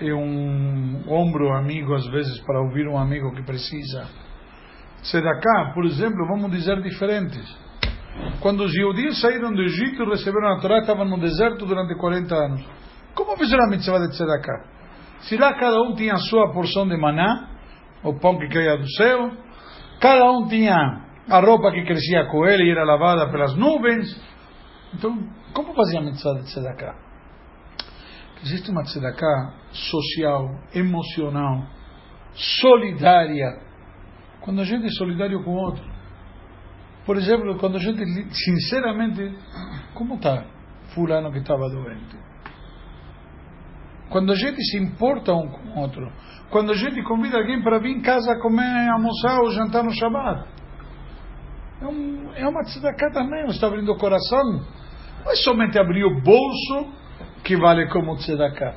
é 0.00 0.14
um 0.14 1.02
ombro 1.08 1.52
amigo, 1.54 1.94
às 1.94 2.06
vezes, 2.08 2.40
para 2.40 2.60
ouvir 2.60 2.88
um 2.88 2.98
amigo 2.98 3.32
que 3.34 3.42
precisa. 3.42 4.08
Tzedakah, 5.02 5.72
por 5.74 5.84
exemplo, 5.84 6.26
vamos 6.26 6.50
dizer 6.50 6.80
diferentes. 6.82 7.44
Quando 8.40 8.64
os 8.64 8.72
judeus 8.72 9.20
saíram 9.20 9.52
do 9.52 9.62
Egito 9.62 10.02
e 10.02 10.08
receberam 10.10 10.54
a 10.54 10.60
Torá, 10.60 10.80
estavam 10.80 11.04
no 11.04 11.18
deserto 11.18 11.64
durante 11.64 11.94
40 11.94 12.34
anos. 12.34 12.64
Como 13.14 13.36
fizeram 13.36 13.64
a 13.64 13.68
mitzvah 13.68 13.98
de 14.00 14.10
Tzedakah? 14.10 14.79
Se 15.20 15.36
lá 15.36 15.54
cada 15.54 15.80
um 15.82 15.94
tinha 15.94 16.14
a 16.14 16.18
sua 16.18 16.52
porção 16.52 16.88
de 16.88 16.96
maná, 16.96 17.48
o 18.02 18.18
pão 18.18 18.38
que 18.38 18.48
caía 18.48 18.76
do 18.76 18.90
céu, 18.92 19.30
cada 20.00 20.30
um 20.30 20.48
tinha 20.48 20.76
a 21.28 21.40
roupa 21.40 21.70
que 21.72 21.84
crescia 21.84 22.26
com 22.26 22.46
ele 22.46 22.64
e 22.64 22.70
era 22.70 22.84
lavada 22.84 23.30
pelas 23.30 23.54
nuvens. 23.54 24.08
Então, 24.94 25.16
como 25.52 25.74
fazia 25.74 26.00
a 26.00 26.02
mitzvah 26.02 26.34
de 26.34 26.44
Tzedakah? 26.44 27.10
Existe 28.42 28.70
uma 28.70 28.82
tzedakah 28.82 29.52
social, 29.70 30.48
emocional, 30.74 31.66
solidária. 32.32 33.60
Quando 34.40 34.62
a 34.62 34.64
gente 34.64 34.86
é 34.86 34.90
solidário 34.90 35.44
com 35.44 35.50
o 35.50 35.56
outro. 35.56 35.84
Por 37.04 37.16
exemplo, 37.16 37.58
quando 37.58 37.76
a 37.76 37.80
gente, 37.80 38.02
sinceramente, 38.34 39.36
como 39.94 40.14
está 40.14 40.44
fulano 40.94 41.30
que 41.30 41.38
estava 41.38 41.68
doente? 41.68 42.16
Quando 44.10 44.32
a 44.32 44.34
gente 44.34 44.60
se 44.62 44.76
importa 44.76 45.32
um 45.32 45.48
com 45.48 45.68
o 45.68 45.78
outro. 45.80 46.12
Quando 46.50 46.72
a 46.72 46.74
gente 46.74 47.00
convida 47.04 47.38
alguém 47.38 47.62
para 47.62 47.78
vir 47.78 47.92
em 47.96 48.02
casa 48.02 48.38
comer, 48.40 48.88
almoçar 48.90 49.40
ou 49.40 49.50
jantar 49.52 49.84
no 49.84 49.92
Shabbat. 49.92 50.48
É, 51.80 51.86
um, 51.86 52.32
é 52.34 52.46
uma 52.46 52.62
tzedakah 52.64 53.10
também, 53.12 53.46
você 53.46 53.54
está 53.54 53.68
abrindo 53.68 53.90
o 53.90 53.96
coração. 53.96 54.42
Não 55.24 55.30
é 55.30 55.36
somente 55.36 55.78
abrir 55.78 56.04
o 56.04 56.20
bolso 56.22 56.92
que 57.44 57.56
vale 57.56 57.88
como 57.88 58.16
tzedakah. 58.16 58.74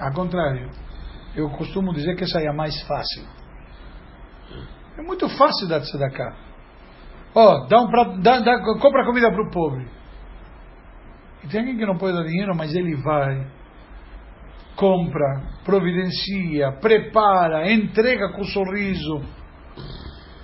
Ao 0.00 0.12
contrário, 0.12 0.70
eu 1.34 1.48
costumo 1.50 1.92
dizer 1.92 2.16
que 2.16 2.24
essa 2.24 2.40
é 2.40 2.48
a 2.48 2.54
mais 2.54 2.80
fácil. 2.86 3.22
É 4.98 5.02
muito 5.02 5.28
fácil 5.28 5.68
dar 5.68 5.80
tzedakah. 5.80 6.34
Ó, 7.34 7.66
dá 7.66 7.80
um 7.82 7.88
prato, 7.88 8.20
dá, 8.22 8.40
dá, 8.40 8.62
compra 8.80 9.04
comida 9.04 9.30
para 9.30 9.42
o 9.42 9.50
pobre. 9.50 9.86
E 11.44 11.48
tem 11.48 11.60
alguém 11.60 11.76
que 11.76 11.84
não 11.84 11.98
pode 11.98 12.16
dar 12.16 12.24
dinheiro, 12.24 12.54
mas 12.56 12.74
ele 12.74 12.96
vai, 12.96 13.46
compra, 14.76 15.42
providencia, 15.64 16.72
prepara, 16.80 17.72
entrega 17.72 18.32
com 18.32 18.44
sorriso. 18.44 19.22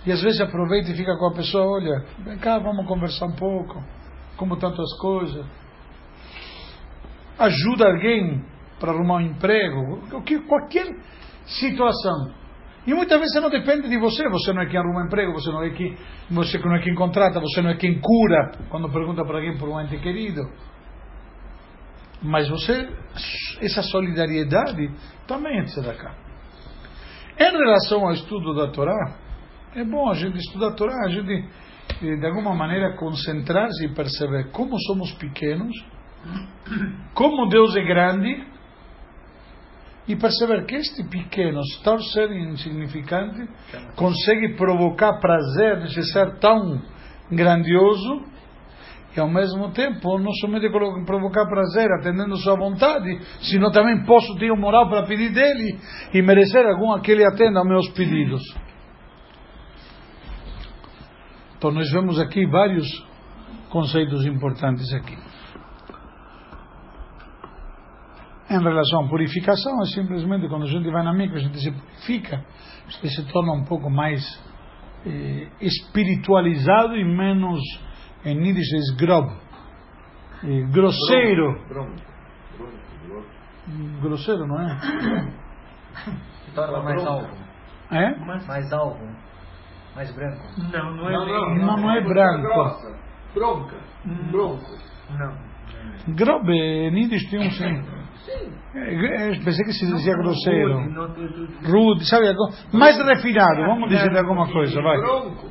E 0.05 0.11
às 0.11 0.21
vezes 0.21 0.41
aproveita 0.41 0.91
e 0.91 0.97
fica 0.97 1.17
com 1.17 1.27
a 1.27 1.35
pessoa, 1.35 1.65
olha, 1.65 2.05
vem 2.25 2.39
cá, 2.39 2.59
vamos 2.59 2.87
conversar 2.87 3.27
um 3.27 3.37
pouco, 3.37 3.83
como 4.37 4.57
tantas 4.57 4.93
coisas. 5.01 5.47
Ajuda 7.39 7.87
alguém 7.87 8.45
para 8.81 8.91
arrumar 8.91 9.17
um 9.17 9.21
emprego, 9.21 10.01
qualquer 10.49 10.87
situação. 11.45 12.33
E 12.85 12.93
muitas 12.93 13.17
vezes 13.17 13.41
não 13.41 13.49
depende 13.49 13.89
de 13.89 13.97
você, 13.97 14.29
você 14.29 14.53
não 14.53 14.63
é 14.63 14.67
quem 14.67 14.79
arruma 14.79 15.07
emprego, 15.07 15.33
você 15.33 15.53
não 15.53 15.63
é 15.63 15.71
quem, 15.71 15.97
você 16.29 16.59
não 16.59 16.75
é 16.75 16.81
quem 16.81 16.95
contrata, 16.97 17.39
você 17.39 17.63
não 17.63 17.71
é 17.71 17.77
quem 17.77 18.01
cura, 18.01 18.53
quando 18.69 18.91
pergunta 18.91 19.25
para 19.25 19.37
alguém 19.37 19.57
por 19.57 19.69
um 19.69 19.81
ente 19.81 19.97
querido. 19.99 20.43
Mas 22.23 22.49
você, 22.49 22.89
essa 23.61 23.83
solidariedade 23.83 24.91
também 25.27 25.59
é 25.59 25.63
de 25.63 25.73
tzedakah. 25.73 26.15
Em 27.39 27.51
relação 27.51 28.05
ao 28.05 28.13
estudo 28.13 28.55
da 28.55 28.69
Torá, 28.69 29.17
é 29.75 29.85
bom 29.85 30.09
a 30.09 30.15
gente 30.15 30.39
estudar 30.39 30.69
a 30.69 30.75
Torá, 30.75 30.95
a 31.07 31.09
gente 31.09 31.49
eh, 32.03 32.17
de 32.17 32.27
alguma 32.27 32.55
maneira 32.55 32.95
concentrar-se 32.97 33.87
e 33.87 33.95
perceber 33.95 34.51
como 34.51 34.79
somos 34.87 35.13
pequenos, 35.13 35.75
como 37.15 37.49
Deus 37.49 37.75
é 37.75 37.83
grande, 37.83 38.47
e 40.07 40.17
perceber 40.17 40.67
que 40.67 40.75
este 40.75 41.05
pequeno, 41.05 41.61
tal 41.85 41.99
ser 42.01 42.31
insignificante, 42.33 43.49
consegue 43.97 44.55
provocar 44.57 45.19
prazer 45.21 45.79
nesse 45.79 46.03
ser 46.13 46.39
tão 46.39 46.83
grandioso 47.31 48.25
e 49.15 49.21
ao 49.21 49.29
mesmo 49.29 49.71
tempo 49.73 50.19
não 50.19 50.33
somente 50.41 50.71
provocar 50.71 51.47
prazer 51.47 51.91
atendendo 51.99 52.37
sua 52.39 52.57
vontade, 52.57 53.19
sino 53.41 53.71
também 53.71 54.05
posso 54.05 54.35
ter 54.37 54.51
moral 54.57 54.89
para 54.89 55.07
pedir 55.07 55.33
dele 55.33 55.79
e 56.15 56.23
merecer 56.23 56.65
algum 56.67 56.99
que 57.01 57.13
ele 57.13 57.25
atenda 57.25 57.59
aos 57.59 57.69
meus 57.69 57.89
pedidos. 57.91 58.43
Então 61.59 61.71
nós 61.71 61.91
vemos 61.93 62.19
aqui 62.19 62.47
vários 62.47 62.87
conceitos 63.71 64.25
importantes 64.27 64.93
aqui. 64.95 65.17
Em 68.51 68.63
relação 68.63 69.05
à 69.05 69.09
purificação, 69.09 69.73
é 69.83 69.87
simplesmente 69.87 70.49
quando 70.49 70.65
a 70.65 70.67
gente 70.67 70.91
vai 70.91 71.03
na 71.05 71.13
mikve, 71.13 71.37
a 71.37 71.41
gente 71.41 71.59
se 71.59 71.71
purifica, 71.71 72.45
a 72.87 72.91
gente 72.91 73.09
se 73.15 73.33
torna 73.33 73.53
um 73.53 73.65
pouco 73.65 73.89
mais 73.89 74.23
eh, 75.07 75.49
espiritualizado 75.61 76.97
e 76.97 77.05
menos 77.05 77.61
em 78.25 78.39
Yiddish 78.47 78.73
é 78.73 78.97
grob, 79.05 79.31
e 80.45 80.63
grosseiro. 80.73 81.59
Grosseiro, 84.03 84.47
não 84.47 84.61
é? 84.61 84.79
Torna 86.55 86.83
mais 86.83 87.07
algo. 87.07 87.29
É? 87.91 88.17
Mais 88.47 88.73
algo. 88.73 88.99
Mais 89.95 90.11
branco. 90.15 90.43
Não, 90.73 90.95
não 90.97 91.09
é 91.09 91.13
Não, 91.13 91.25
bem. 91.27 91.59
não, 91.65 91.77
não 91.77 91.91
é 91.91 92.01
branco. 92.01 92.93
Bronca. 93.35 93.77
Bronco. 94.31 94.65
Não. 95.19 96.15
Grob, 96.15 96.49
em 96.51 96.97
Yiddish 97.03 97.31
tem 97.31 97.47
um 97.47 97.51
sim. 97.51 97.85
É, 98.75 99.29
é, 99.31 99.45
pensei 99.45 99.65
que 99.67 99.73
se 99.73 99.87
dizia 99.87 100.15
grosseiro. 100.17 100.79
Rude, 101.65 102.05
sabe? 102.09 102.29
algo- 102.29 102.53
Mais 102.73 102.97
refinado, 103.05 103.63
vamos 103.67 103.89
dizer 103.89 104.17
alguma 104.17 104.51
coisa, 104.51 104.81
vai. 104.81 104.97
Bronco. 104.99 105.49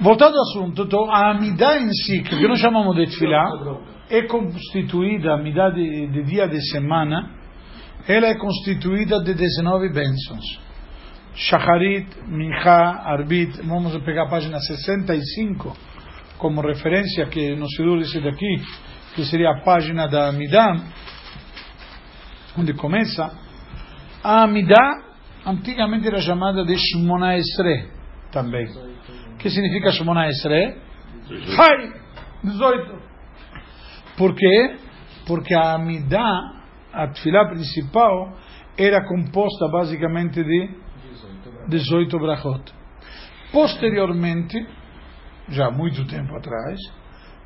Voltando 0.00 0.36
ao 0.36 0.42
assunto, 0.42 0.86
a 1.10 1.30
Amidá 1.30 1.78
em 1.78 1.88
si, 1.92 2.22
que 2.22 2.48
nós 2.48 2.58
chamamos 2.58 2.96
de 2.96 3.06
Tfilá, 3.06 3.78
é 4.10 4.22
constituída, 4.22 5.32
a 5.32 5.34
Amidá 5.38 5.70
de, 5.70 6.08
de 6.08 6.22
dia 6.24 6.48
de 6.48 6.60
semana, 6.70 7.30
ela 8.06 8.26
é 8.26 8.34
constituída 8.34 9.22
de 9.22 9.34
19 9.34 9.92
bênçãos. 9.92 10.60
Shacharit, 11.34 12.06
Mincha, 12.26 13.02
Arbit, 13.04 13.60
vamos 13.62 13.96
pegar 14.04 14.24
a 14.24 14.28
página 14.28 14.58
65 14.58 15.76
como 16.38 16.60
referência, 16.60 17.26
que 17.26 17.56
no 17.56 17.68
Sidur 17.70 18.00
esse 18.00 18.20
daqui, 18.20 18.62
que 19.14 19.24
seria 19.24 19.50
a 19.50 19.60
página 19.62 20.06
da 20.06 20.28
Amidá, 20.28 20.76
onde 22.58 22.74
começa. 22.74 23.30
A 24.22 24.42
Amidá, 24.42 24.92
antigamente 25.46 26.06
era 26.06 26.20
chamada 26.20 26.64
de 26.64 26.76
Shmona 26.76 27.36
Esre, 27.36 27.88
também. 28.30 28.66
O 29.44 29.46
que 29.46 29.50
significa 29.50 29.92
Shmona 29.92 30.26
Esre? 30.26 30.74
Hai! 31.58 31.92
18. 32.44 32.98
Por 34.16 34.34
quê? 34.34 34.76
Porque 35.26 35.52
a 35.52 35.74
Amidá, 35.74 36.62
a 36.90 37.08
tefilá 37.08 37.44
principal, 37.50 38.38
era 38.74 39.06
composta 39.06 39.68
basicamente 39.68 40.42
de 40.42 40.70
18 41.68 42.18
brachot. 42.18 42.72
Posteriormente, 43.52 44.66
já 45.50 45.66
há 45.66 45.70
muito 45.70 46.06
tempo 46.06 46.34
atrás, 46.34 46.80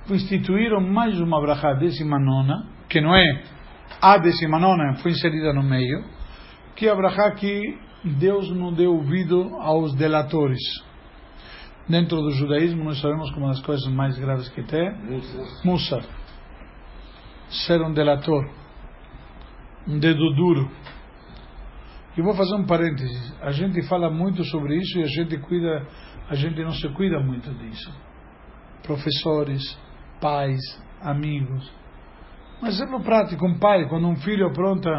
instituíram 0.09 0.81
mais 0.81 1.19
uma 1.19 1.41
brachá 1.41 1.73
décima 1.75 2.21
nona, 2.21 2.65
que 2.89 3.01
não 3.01 3.13
é 3.13 3.43
a 4.01 4.19
décima 4.19 4.61
nona, 4.61 4.95
foi 5.03 5.11
inserida 5.11 5.53
no 5.53 5.65
meio, 5.65 6.05
que 6.77 6.87
é 6.87 6.93
a 6.93 6.95
brachá 6.95 7.33
que 7.33 7.61
Deus 8.05 8.49
não 8.53 8.73
deu 8.73 8.95
ouvido 8.95 9.57
aos 9.57 9.97
delatores. 9.97 10.61
Dentro 11.89 12.21
do 12.21 12.31
judaísmo, 12.33 12.85
nós 12.85 13.01
sabemos 13.01 13.31
que 13.31 13.39
uma 13.39 13.49
das 13.49 13.63
coisas 13.63 13.87
mais 13.91 14.19
graves 14.19 14.49
que 14.51 14.63
tem 14.63 14.93
Musa, 15.65 16.01
ser 17.49 17.81
um 17.81 17.93
delator, 17.95 18.47
um 19.87 19.99
dedo 19.99 20.35
duro. 20.35 20.71
E 22.17 22.21
vou 22.21 22.35
fazer 22.35 22.57
um 22.57 22.67
parênteses. 22.67 23.35
A 23.41 23.53
gente 23.53 23.83
fala 23.89 24.11
muito 24.11 24.45
sobre 24.45 24.77
isso 24.77 24.99
e 24.99 25.03
a 25.03 25.07
gente 25.07 25.39
cuida, 25.39 25.87
a 26.29 26.35
gente 26.35 26.63
não 26.63 26.73
se 26.73 26.89
cuida 26.91 27.21
muito 27.21 27.51
disso. 27.55 27.91
Professores, 28.83 29.63
pais, 30.21 30.61
amigos. 31.01 31.73
Mas 32.61 32.75
exemplo 32.75 33.01
prático, 33.03 33.47
um 33.47 33.59
pai, 33.59 33.89
quando 33.89 34.09
um 34.09 34.17
filho 34.17 34.47
apronta, 34.49 34.91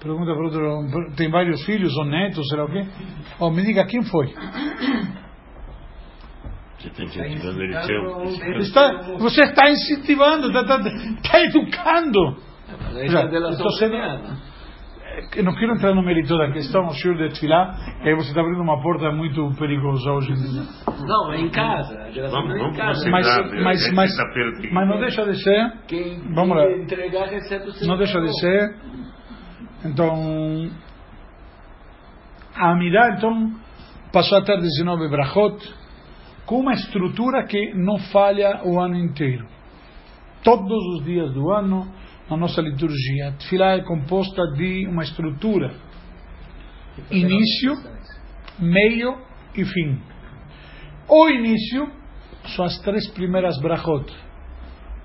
pergunta 0.00 0.32
para 0.32 0.44
outro, 0.44 1.16
tem 1.16 1.30
vários 1.30 1.64
filhos 1.64 1.96
ou 1.96 2.04
netos, 2.04 2.46
sei 2.48 2.58
lá 2.58 2.64
o 2.66 2.70
quê, 2.70 2.86
oh, 3.40 3.50
me 3.50 3.62
diga 3.62 3.86
quem 3.86 4.04
foi. 4.04 4.32
Você 6.80 6.88
está 6.88 7.02
incentivando 7.04 7.62
ele 7.62 7.76
a 7.76 7.82
ser 7.82 7.98
um- 8.00 8.58
Está, 8.58 8.92
você 9.18 9.40
está 9.42 9.70
incentivando, 9.70 10.46
está, 10.46 10.60
está, 10.62 10.78
está 11.22 11.40
educando. 11.44 12.36
Já, 13.08 13.20
é 13.22 13.50
estou 13.50 13.70
sendo-. 13.72 14.40
Eu 15.36 15.44
não 15.44 15.54
quero 15.54 15.72
entrar 15.74 15.94
no 15.94 16.02
mérito 16.02 16.38
da 16.38 16.50
questão, 16.52 16.86
o 16.86 16.94
senhor 16.94 17.16
de 17.18 17.28
Tfilá, 17.30 17.76
e 18.02 18.08
aí 18.08 18.14
você 18.14 18.28
está 18.28 18.40
abrindo 18.40 18.62
uma 18.62 18.80
porta 18.80 19.10
muito 19.10 19.52
perigosa 19.58 20.10
hoje 20.12 20.32
em 20.32 20.34
dia. 20.36 20.62
Não, 21.06 21.32
é 21.32 21.40
em 21.40 21.50
casa. 21.50 22.00
A 22.00 22.10
delação 22.10 22.40
Vamos, 22.42 22.56
é 22.56 22.64
em 22.64 22.72
casa. 22.74 23.10
Mas, 23.10 23.26
mas, 23.62 23.92
mas, 23.92 24.16
que- 24.60 24.70
mas 24.72 24.88
não 24.88 25.00
deixa 25.00 25.24
de 25.26 25.42
ser, 25.42 25.72
Quem 25.88 26.32
Vamos 26.32 26.56
lá. 26.56 26.70
entregar 26.72 27.26
recebe 27.28 27.66
o 27.68 27.72
seu 27.72 27.88
não 27.88 27.98
deixa 27.98 28.20
de 28.20 28.40
ser. 28.40 28.76
Então, 29.84 30.70
a 32.54 32.70
Amirá, 32.72 33.16
então, 33.16 33.52
passou 34.12 34.38
a 34.38 34.42
ter 34.42 34.58
19 34.58 35.08
brachot, 35.08 35.56
com 36.50 36.58
uma 36.58 36.72
estrutura 36.72 37.46
que 37.46 37.72
não 37.74 37.96
falha 38.10 38.62
o 38.64 38.80
ano 38.80 38.96
inteiro. 38.96 39.46
Todos 40.42 40.84
os 40.96 41.04
dias 41.04 41.32
do 41.32 41.48
ano, 41.48 41.86
na 42.28 42.36
nossa 42.36 42.60
liturgia, 42.60 43.28
a 43.28 43.32
Tfilá 43.36 43.74
é 43.76 43.84
composta 43.84 44.42
de 44.56 44.84
uma 44.88 45.04
estrutura, 45.04 45.72
início, 47.08 47.72
meio 48.58 49.16
e 49.56 49.64
fim. 49.64 50.02
O 51.08 51.28
início 51.28 51.88
são 52.56 52.64
as 52.64 52.76
três 52.80 53.08
primeiras 53.12 53.56
brachot, 53.60 54.12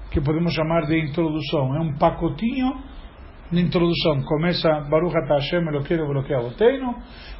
que 0.09 0.19
podemos 0.19 0.51
chamar 0.51 0.87
de 0.87 0.99
introdução. 0.99 1.75
É 1.75 1.79
um 1.79 1.95
pacotinho 1.95 2.73
de 3.55 3.61
introdução. 3.61 4.21
Começa 4.23 4.69
Baruch 4.89 5.15
Ata 5.17 5.35
Hashem 5.35 5.67
Elokeinu 5.67 6.11
Eloquei 6.11 6.35
Avoteinu 6.35 6.95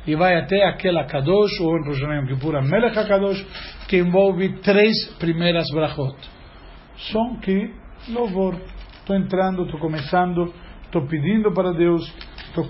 e 0.08 0.16
vai 0.16 0.36
até 0.38 0.66
aquela 0.68 1.04
Kadosh, 1.04 1.60
ou 1.62 1.78
em 1.78 1.86
Rosh 1.86 2.28
Kippur, 2.28 2.62
Melech 2.64 2.98
HaKadosh, 2.98 3.46
que 3.88 3.98
envolve 3.98 4.60
três 4.62 4.94
primeiras 5.20 5.66
brachot. 5.74 6.16
São 7.12 7.38
que 7.40 7.74
louvor. 8.10 8.56
Estou 9.00 9.16
entrando, 9.16 9.64
estou 9.64 9.80
começando, 9.80 10.54
estou 10.86 11.06
pedindo 11.08 11.52
para 11.54 11.74
Deus, 11.74 12.02
estou 12.48 12.66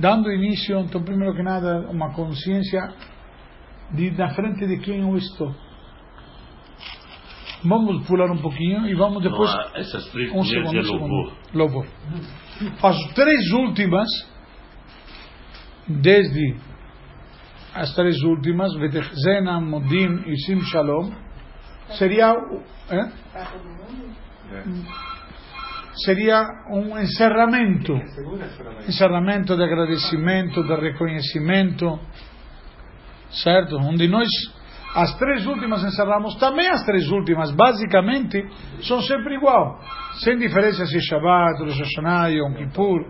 dando 0.00 0.30
início, 0.30 0.78
então 0.80 1.02
primeiro 1.02 1.34
que 1.34 1.42
nada, 1.42 1.88
uma 1.90 2.12
consciência 2.12 2.80
de 3.92 4.10
na 4.12 4.30
frente 4.34 4.66
de 4.66 4.78
quem 4.78 5.00
eu 5.00 5.16
estou. 5.16 5.54
Vamos 7.64 8.06
pular 8.06 8.30
um 8.30 8.38
pouquinho 8.38 8.86
e 8.86 8.94
vamos 8.94 9.22
depois. 9.22 9.52
Não, 9.52 9.76
essas 9.76 10.08
três 10.10 10.32
um 10.32 10.42
segundo, 10.42 10.78
um 10.78 10.82
segundo. 10.82 11.32
louvor. 11.54 11.86
As 12.82 12.96
três 13.14 13.50
últimas, 13.52 14.08
desde 15.86 16.56
as 17.74 17.94
três 17.94 18.22
últimas, 18.22 18.74
Vetechzena, 18.76 19.60
Modim 19.60 20.22
e 20.26 20.36
Sim 20.38 20.60
Shalom, 20.62 21.12
seria, 21.98 22.34
eh? 22.90 23.10
seria 26.04 26.42
um 26.70 26.98
encerramento 26.98 27.92
encerramento 28.88 29.54
de 29.56 29.62
agradecimento, 29.62 30.62
de 30.62 30.74
reconhecimento, 30.74 32.00
certo? 33.30 33.76
Onde 33.76 34.08
nós, 34.08 34.28
as 34.96 35.14
três 35.18 35.46
últimas 35.46 35.84
encerramos, 35.84 36.36
também 36.36 36.66
as 36.70 36.82
três 36.82 37.10
últimas, 37.10 37.50
basicamente, 37.50 38.42
são 38.80 39.02
sempre 39.02 39.34
igual, 39.34 39.78
sem 40.24 40.38
diferença 40.38 40.86
se 40.86 40.96
é 40.96 41.00
Shabbat, 41.00 41.62
Rosh 41.62 41.78
Hashanah, 41.78 42.28
Yom 42.28 42.54
Kippur, 42.54 43.06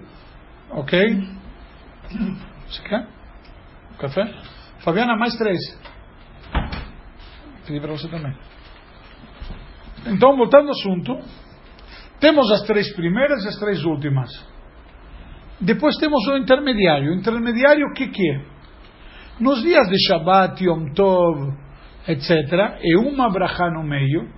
ok? 0.72 1.00
Você 2.66 2.82
quer? 2.82 3.06
Café? 4.00 4.34
Fabiana, 4.80 5.16
mais 5.16 5.36
três. 5.36 5.60
Pedi 7.64 7.78
para 7.78 7.92
você 7.92 8.08
também. 8.08 8.36
Então, 10.06 10.36
voltando 10.36 10.66
ao 10.66 10.72
assunto, 10.72 11.20
temos 12.18 12.50
as 12.50 12.62
três 12.62 12.92
primeiras 12.96 13.44
e 13.44 13.48
as 13.48 13.58
três 13.60 13.84
últimas. 13.84 14.28
Depois 15.60 15.96
temos 15.98 16.26
o 16.26 16.36
intermediário. 16.36 17.12
O 17.12 17.14
intermediário 17.14 17.86
o 17.86 17.92
que, 17.92 18.08
que 18.08 18.32
é? 18.32 18.44
Nos 19.38 19.62
dias 19.62 19.86
de 19.88 19.96
Shabbat, 20.08 20.64
Yom 20.64 20.92
Tov, 20.92 21.65
etc., 22.08 22.78
é 22.80 22.96
uma 22.98 23.30
brachá 23.30 23.70
no 23.70 23.82
meio, 23.82 24.28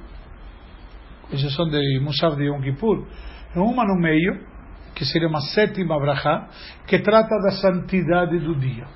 exceção 1.32 1.68
de 1.68 2.00
Musaf 2.00 2.36
de 2.36 2.44
Yom 2.44 2.60
Kippur, 2.60 3.06
uma 3.54 3.84
no 3.84 4.00
meio, 4.00 4.46
que 4.94 5.04
seria 5.04 5.28
uma 5.28 5.40
sétima 5.40 5.98
brachá, 5.98 6.48
que 6.86 6.98
trata 6.98 7.34
da 7.44 7.52
santidade 7.52 8.38
do 8.38 8.54
dia. 8.54 8.86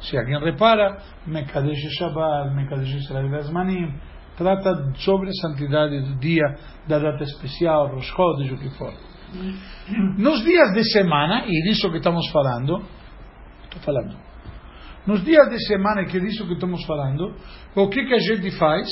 Se 0.00 0.16
alguém 0.16 0.38
repara, 0.40 0.98
Mekadesh 1.26 1.90
Shabbat, 1.98 2.54
Mekadesh 2.54 2.94
Israel 2.94 3.34
Azmanim, 3.36 3.94
trata 4.36 4.92
sobre 4.96 5.28
a 5.28 5.32
santidade 5.32 6.00
do 6.00 6.18
dia, 6.18 6.56
da 6.88 6.98
data 6.98 7.22
especial, 7.24 7.88
Rosh 7.88 8.10
Chodesh, 8.14 8.52
o 8.52 8.58
que 8.58 8.70
for. 8.70 8.92
Nos 10.18 10.42
dias 10.42 10.72
de 10.72 10.82
semana, 10.92 11.44
e 11.46 11.62
disso 11.62 11.90
que 11.90 11.98
estamos 11.98 12.28
falando, 12.30 12.82
estou 13.64 13.80
falando, 13.82 14.16
nos 15.06 15.24
dias 15.24 15.48
de 15.48 15.58
semana, 15.66 16.04
que 16.04 16.16
é 16.16 16.20
disso 16.20 16.46
que 16.46 16.54
estamos 16.54 16.84
falando, 16.84 17.34
o 17.74 17.88
que, 17.88 18.04
que 18.04 18.14
a 18.14 18.18
gente 18.18 18.50
faz? 18.58 18.86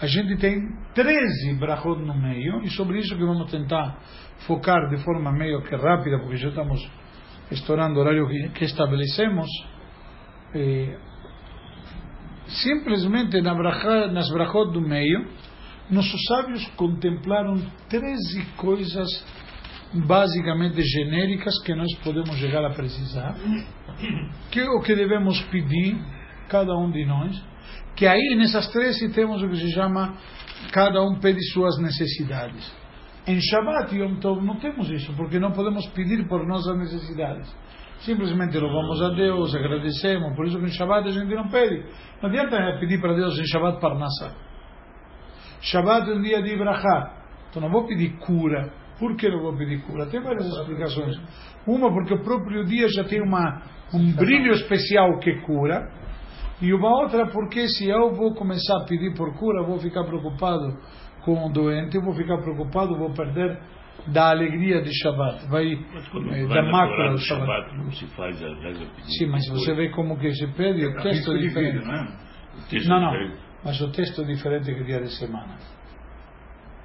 A 0.00 0.06
gente 0.06 0.36
tem 0.36 0.60
13 0.94 1.54
brachot 1.54 2.00
no 2.00 2.14
meio, 2.14 2.62
e 2.62 2.70
sobre 2.70 2.98
isso 2.98 3.16
que 3.16 3.24
vamos 3.24 3.50
tentar 3.50 3.98
focar 4.46 4.88
de 4.90 4.96
forma 5.04 5.32
meio 5.32 5.62
que 5.62 5.74
rápida, 5.76 6.18
porque 6.18 6.36
já 6.36 6.48
estamos 6.48 6.80
estourando 7.50 7.98
o 7.98 8.02
horário 8.02 8.26
que, 8.28 8.48
que 8.50 8.64
estabelecemos. 8.64 9.48
Eh, 10.54 10.98
simplesmente 12.46 13.40
na 13.40 13.54
bracha, 13.54 14.08
nas 14.08 14.28
brachot 14.30 14.72
do 14.72 14.80
meio, 14.80 15.26
nossos 15.90 16.20
sábios 16.26 16.66
contemplaram 16.76 17.56
13 17.88 18.46
coisas 18.56 19.08
basicamente 19.94 20.82
genéricas 20.82 21.54
que 21.64 21.74
nós 21.74 21.92
podemos 22.02 22.36
chegar 22.36 22.64
a 22.64 22.70
precisar, 22.70 23.36
que 24.50 24.60
é 24.60 24.68
o 24.68 24.80
que 24.80 24.94
devemos 24.94 25.40
pedir, 25.44 25.96
cada 26.48 26.76
um 26.76 26.90
de 26.90 27.04
nós, 27.04 27.42
que 27.96 28.06
aí 28.06 28.34
nessas 28.36 28.68
13 28.68 29.12
temos 29.12 29.42
o 29.42 29.48
que 29.48 29.56
se 29.56 29.72
chama, 29.72 30.14
cada 30.72 31.02
um 31.02 31.18
pede 31.20 31.40
suas 31.52 31.78
necessidades. 31.78 32.72
Em 33.26 33.40
Shabbat 33.40 33.94
e 33.94 34.00
Yom 34.00 34.16
Tov 34.16 34.44
não 34.44 34.56
temos 34.56 34.90
isso, 34.90 35.14
porque 35.16 35.38
não 35.38 35.52
podemos 35.52 35.86
pedir 35.88 36.26
por 36.28 36.46
nossas 36.46 36.76
necessidades. 36.76 37.50
Simplesmente 38.00 38.58
louvamos 38.58 39.00
a 39.00 39.10
Deus, 39.10 39.54
agradecemos, 39.54 40.36
por 40.36 40.46
isso 40.46 40.58
que 40.58 40.66
em 40.66 40.70
Shabbat 40.70 41.08
a 41.08 41.12
gente 41.12 41.34
não 41.34 41.48
pede. 41.48 41.86
Não 42.20 42.28
adianta 42.28 42.76
pedir 42.78 43.00
para 43.00 43.14
Deus 43.14 43.38
em 43.38 43.46
Shabbat 43.46 43.80
Parnassá. 43.80 44.34
Shabbat 45.62 46.10
é 46.10 46.14
um 46.14 46.20
dia 46.20 46.42
de 46.42 46.52
Ibrahá. 46.52 47.24
Então 47.48 47.62
não 47.62 47.70
vou 47.70 47.86
pedir 47.86 48.18
cura. 48.18 48.70
Por 48.98 49.16
que 49.16 49.28
não 49.28 49.40
vou 49.42 49.56
pedir 49.56 49.82
cura? 49.82 50.06
Tem 50.06 50.20
várias 50.22 50.46
explicações. 50.46 51.16
Uma, 51.66 51.92
porque 51.92 52.14
o 52.14 52.22
próprio 52.22 52.64
dia 52.64 52.86
já 52.88 53.04
tem 53.04 53.20
uma, 53.22 53.62
um 53.92 54.12
brilho 54.12 54.52
especial 54.52 55.18
que 55.18 55.34
cura. 55.42 55.90
E 56.62 56.72
uma 56.72 56.88
outra, 57.02 57.26
porque 57.26 57.66
se 57.68 57.88
eu 57.88 58.14
vou 58.14 58.32
começar 58.34 58.76
a 58.82 58.84
pedir 58.86 59.12
por 59.16 59.34
cura, 59.36 59.64
vou 59.64 59.78
ficar 59.78 60.04
preocupado 60.04 60.78
com 61.24 61.46
o 61.46 61.52
doente, 61.52 61.98
vou 61.98 62.14
ficar 62.14 62.38
preocupado, 62.38 62.96
vou 62.96 63.12
perder 63.12 63.58
da 64.08 64.30
alegria 64.30 64.80
de 64.82 64.90
Shabbat, 64.92 65.46
vai 65.48 65.72
eh, 65.72 66.46
da 66.48 66.62
mácula 66.62 67.10
do 67.12 67.18
Shabbat. 67.18 67.46
Shabbat, 67.68 67.76
não 67.78 67.90
se 67.90 68.06
faz 68.14 68.42
a 68.42 68.48
reza 68.60 68.84
Sim, 69.18 69.26
mas 69.26 69.46
você 69.48 69.66
coisa. 69.66 69.74
vê 69.74 69.88
como 69.90 70.18
que 70.18 70.30
se 70.32 70.46
pede, 70.48 70.86
o 70.86 70.94
texto 71.02 71.32
é 71.32 71.38
diferente. 71.38 71.78
O 71.78 72.68
texto 72.68 72.88
Não, 72.88 72.96
é 72.96 73.00
não, 73.00 73.10
diferente. 73.12 73.38
mas 73.64 73.80
o 73.80 73.90
texto 73.92 74.22
é 74.22 74.24
diferente 74.24 74.74
que 74.74 74.84
dia 74.84 75.00
de 75.00 75.10
semana. 75.16 75.56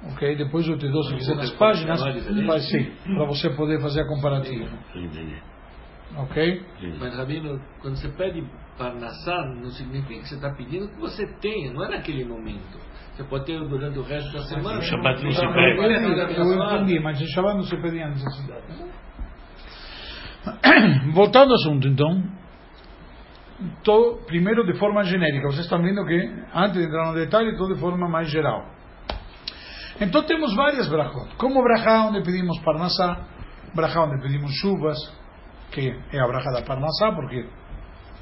Ok? 0.02 0.36
Depois 0.36 0.66
eu 0.66 0.78
te 0.78 0.88
dou, 0.88 1.02
se 1.04 1.14
quiser, 1.14 1.36
nas 1.36 1.50
páginas, 1.52 2.00
vai 2.46 2.60
sim, 2.60 2.90
para 3.04 3.26
você 3.26 3.50
poder 3.50 3.80
fazer 3.80 4.00
a 4.02 4.06
comparativa. 4.06 4.68
Entendi. 4.94 5.36
Ok? 6.16 6.62
Mas, 6.98 7.16
Rabino, 7.16 7.60
quando 7.80 7.96
você 7.96 8.08
pede 8.08 8.44
Parnassá, 8.76 9.36
não 9.56 9.70
significa 9.70 10.20
que 10.20 10.28
você 10.28 10.34
está 10.36 10.50
pedindo 10.54 10.88
que 10.88 10.98
você 10.98 11.26
tenha, 11.40 11.72
não 11.72 11.84
é 11.84 11.90
naquele 11.90 12.24
momento. 12.24 12.78
Você 13.12 13.24
pode 13.24 13.44
ter 13.44 13.60
durante 13.60 13.98
o 13.98 14.02
resto 14.02 14.32
da 14.32 14.42
semana. 14.44 14.76
No 14.76 14.82
Shabbat 14.82 15.22
não 15.22 15.32
se 15.32 15.40
pede. 15.40 16.38
Eu 16.38 16.62
a 16.62 16.76
entendi, 16.76 16.98
mas 17.00 17.20
em 17.20 17.26
Shabbat 17.34 17.56
não 17.56 17.64
se 17.64 17.76
pedia 17.76 18.08
necessidade. 18.08 18.64
Voltando 21.12 21.50
ao 21.50 21.56
assunto, 21.56 21.86
então. 21.86 22.24
Tô, 23.84 24.16
primeiro 24.26 24.64
de 24.64 24.78
forma 24.78 25.04
genérica. 25.04 25.48
Vocês 25.48 25.66
estão 25.66 25.82
vendo 25.82 26.02
que, 26.06 26.16
antes 26.54 26.78
de 26.78 26.86
entrar 26.86 27.08
no 27.08 27.14
detalhe, 27.14 27.50
estou 27.50 27.68
de 27.68 27.78
forma 27.78 28.08
mais 28.08 28.30
geral. 28.30 28.79
Então 30.00 30.22
temos 30.24 30.54
várias 30.54 30.88
brachot. 30.88 31.34
Como 31.36 31.62
brachá 31.62 32.06
onde 32.06 32.22
pedimos 32.22 32.58
parnassá, 32.60 33.26
brachá 33.74 34.02
onde 34.04 34.22
pedimos 34.22 34.52
chuvas, 34.54 34.96
que 35.70 35.94
é 36.12 36.20
a 36.20 36.26
brachá 36.26 36.50
da 36.52 36.62
parnassá, 36.62 37.12
porque 37.12 37.46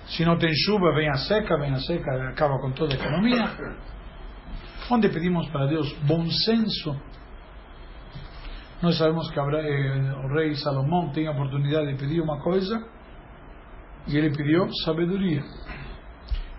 se 0.07 0.25
não 0.25 0.37
tem 0.39 0.51
chuva, 0.55 0.93
vem 0.95 1.09
a 1.09 1.15
seca, 1.15 1.57
vem 1.59 1.73
a 1.73 1.79
seca, 1.81 2.31
acaba 2.31 2.59
com 2.61 2.73
toda 2.73 2.95
a 2.95 2.99
economia. 2.99 3.45
Onde 4.91 5.09
pedimos 5.09 5.49
para 5.51 5.67
Deus 5.67 5.93
bom 6.07 6.27
senso. 6.29 6.97
Nós 8.83 8.97
sabemos 8.97 9.31
que 9.31 9.39
Abra- 9.39 9.63
eh, 9.63 10.13
o 10.25 10.29
rei 10.35 10.55
Salomão 10.55 11.11
tem 11.11 11.27
a 11.29 11.33
de 11.33 11.95
pedir 11.97 12.21
uma 12.21 12.41
coisa 12.41 12.83
e 14.07 14.17
ele 14.17 14.31
pediu 14.37 14.69
sabedoria. 14.85 15.43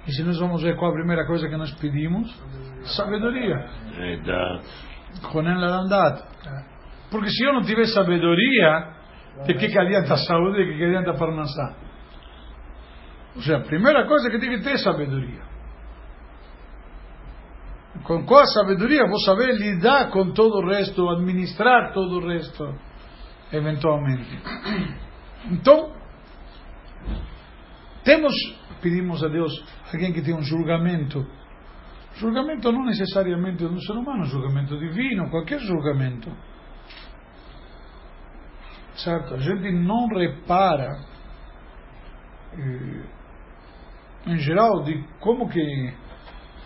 E 0.07 0.11
se 0.11 0.23
nós 0.23 0.37
vamos 0.39 0.61
ver 0.61 0.75
qual 0.75 0.91
a 0.91 0.93
primeira 0.93 1.25
coisa 1.25 1.47
que 1.47 1.55
nós 1.57 1.71
pedimos, 1.75 2.29
sabedoria. 2.97 3.69
Ronen 5.23 5.57
Larandat. 5.57 6.23
Porque 7.11 7.29
se 7.29 7.43
eu 7.43 7.53
não 7.53 7.61
tiver 7.61 7.85
sabedoria, 7.87 8.93
de 9.45 9.53
que, 9.53 9.67
que 9.67 9.79
adianta 9.79 10.13
a 10.13 10.17
saúde 10.17 10.61
e 10.61 10.65
de 10.65 10.71
que, 10.71 10.77
que 10.77 10.85
adianta 10.85 11.11
a 11.11 11.17
parnassá? 11.17 11.75
Ou 13.35 13.41
seja, 13.41 13.57
a 13.57 13.61
primeira 13.61 14.05
coisa 14.05 14.27
é 14.27 14.31
que 14.31 14.39
tem 14.39 14.49
que 14.49 14.63
ter 14.63 14.77
sabedoria. 14.79 15.41
Com 18.03 18.25
qual 18.25 18.45
sabedoria 18.47 19.07
vou 19.07 19.19
saber 19.21 19.55
lidar 19.55 20.09
com 20.09 20.31
todo 20.31 20.59
o 20.59 20.67
resto, 20.67 21.09
administrar 21.09 21.93
todo 21.93 22.17
o 22.19 22.27
resto, 22.27 22.75
eventualmente. 23.51 24.39
Então, 25.51 25.93
temos, 28.03 28.33
pedimos 28.81 29.23
a 29.23 29.29
Deus, 29.29 29.63
alguém 29.93 30.11
que 30.11 30.21
tem 30.21 30.35
um 30.35 30.43
julgamento 30.43 31.25
Julgamento 32.15 32.71
não 32.71 32.83
necessariamente 32.85 33.57
de 33.57 33.65
um 33.65 33.79
ser 33.79 33.93
humano, 33.93 34.25
julgamento 34.25 34.77
divino, 34.77 35.29
qualquer 35.29 35.59
julgamento. 35.59 36.29
Certo? 38.95 39.35
A 39.35 39.37
gente 39.37 39.71
não 39.71 40.07
repara, 40.07 40.99
eh, 42.57 43.03
em 44.27 44.37
geral, 44.37 44.83
de 44.83 45.01
como 45.21 45.47
que 45.47 45.93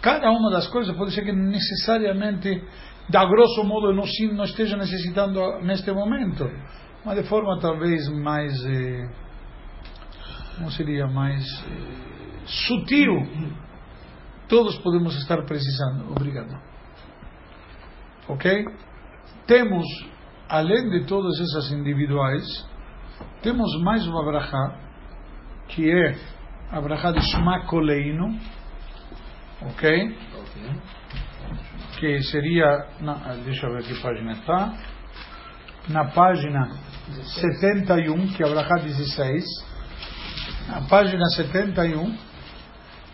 cada 0.01 0.31
uma 0.31 0.49
das 0.49 0.67
coisas 0.69 0.95
pode 0.97 1.13
ser 1.13 1.23
que 1.23 1.31
necessariamente, 1.31 2.63
da 3.09 3.23
grosso 3.25 3.63
modo, 3.63 3.93
não 3.93 4.43
esteja 4.43 4.75
necessitando 4.75 5.59
neste 5.61 5.91
momento, 5.91 6.49
mas 7.05 7.17
de 7.17 7.23
forma 7.29 7.59
talvez 7.59 8.09
mais, 8.09 8.53
eh, 8.65 9.09
como 10.55 10.71
seria, 10.71 11.05
mais 11.05 11.43
eh, 11.67 12.41
sutil 12.45 13.53
todos 14.47 14.77
podemos 14.79 15.15
estar 15.17 15.43
precisando. 15.45 16.11
Obrigado. 16.11 16.59
Ok? 18.27 18.65
Temos, 19.45 19.85
além 20.47 20.89
de 20.89 21.05
todas 21.05 21.39
essas 21.39 21.71
individuais, 21.71 22.45
temos 23.41 23.69
mais 23.81 24.07
uma 24.07 24.23
brachá, 24.23 24.79
que 25.67 25.89
é 25.89 26.15
a 26.71 26.79
de 27.11 27.21
Shema 27.21 27.65
ok? 29.61 30.17
Que 31.99 32.21
seria, 32.23 32.87
na, 33.01 33.35
deixa 33.45 33.67
eu 33.67 33.73
ver 33.73 33.83
que 33.83 34.01
página 34.01 34.33
está, 34.33 34.73
na 35.89 36.05
página 36.05 36.69
71, 37.41 38.27
que 38.33 38.43
é 38.43 38.47
a 38.47 38.49
brachá 38.49 38.75
16, 38.75 39.43
na 40.67 40.81
página 40.87 41.25
71, 41.35 42.17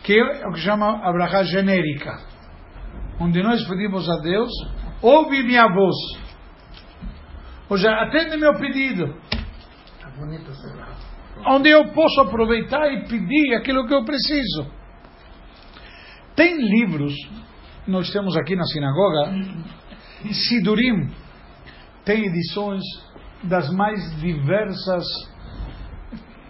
que 0.04 0.14
é 0.18 0.48
o 0.48 0.54
que 0.54 0.60
chama 0.60 1.00
a 1.04 1.12
brachá 1.12 1.44
genérica, 1.44 2.18
onde 3.20 3.42
nós 3.44 3.64
pedimos 3.68 4.10
a 4.10 4.18
Deus, 4.22 4.50
ouve 5.02 5.44
minha 5.44 5.68
voz, 5.68 5.96
ou 7.70 7.78
seja, 7.78 7.92
atende 7.92 8.38
meu 8.38 8.58
pedido, 8.58 9.16
onde 11.46 11.70
eu 11.70 11.88
posso 11.94 12.22
aproveitar 12.22 12.92
e 12.92 13.08
pedir 13.08 13.56
aquilo 13.56 13.88
que 13.88 13.94
eu 13.94 14.04
preciso. 14.04 14.72
Tem 16.36 16.56
livros, 16.58 17.14
nós 17.88 18.12
temos 18.12 18.36
aqui 18.38 18.56
na 18.56 18.64
sinagoga, 18.64 19.34
Sidurim, 20.34 21.10
tem 22.04 22.26
edições 22.26 22.82
das 23.44 23.70
mais 23.72 24.20
diversas 24.20 25.06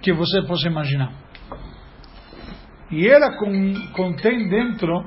que 0.01 0.13
você 0.13 0.41
possa 0.43 0.67
imaginar. 0.67 1.18
E 2.91 3.07
ela 3.07 3.37
com, 3.37 3.73
contém 3.93 4.49
dentro 4.49 5.03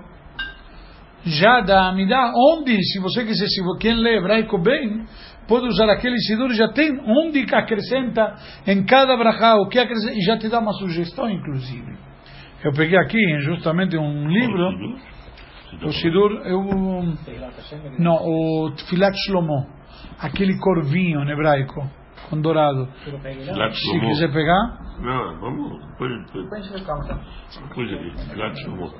já 1.24 1.60
da 1.60 1.88
Amidá, 1.88 2.32
onde, 2.34 2.76
se 2.84 2.98
você 2.98 3.24
quiser, 3.24 3.46
se 3.46 3.62
quem 3.78 3.94
lê 3.94 4.18
hebraico 4.18 4.58
bem, 4.58 5.04
pode 5.46 5.66
usar 5.66 5.88
aquele 5.90 6.18
Sidur, 6.18 6.52
já 6.52 6.68
tem 6.68 7.00
onde 7.06 7.46
acrescenta 7.54 8.34
em 8.66 8.84
cada 8.84 9.16
brachá, 9.16 9.56
o 9.56 9.68
que 9.68 9.78
acrescenta, 9.78 10.14
e 10.14 10.22
já 10.22 10.36
te 10.36 10.48
dá 10.48 10.58
uma 10.58 10.72
sugestão, 10.72 11.30
inclusive. 11.30 11.96
Eu 12.64 12.72
peguei 12.72 12.98
aqui 12.98 13.18
justamente 13.40 13.96
um 13.96 14.28
livro, 14.28 14.98
o 15.84 15.92
Sidur, 15.92 16.42
eu, 16.44 16.62
não, 17.98 18.16
o 18.16 18.70
Tfilat 18.72 19.16
Shlomo, 19.26 19.66
aquele 20.18 20.58
corvinho 20.58 21.22
em 21.22 21.30
hebraico, 21.30 21.88
com 22.32 22.40
dourado. 22.40 22.88
Filat 23.04 23.74
Se 23.74 23.80
Shlomo. 23.82 24.08
quiser 24.08 24.32
pegar, 24.32 24.78
Não, 25.00 25.38
vamos. 25.38 25.86
Depois, 25.90 26.10
depois, 26.26 26.44
Depois 26.44 26.52
a 26.52 26.76
gente 26.76 26.86
calma, 26.86 27.04
tá? 27.06 27.20
depois 27.68 27.92
aqui. 27.92 28.96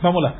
Vamos 0.00 0.22
lá. 0.22 0.34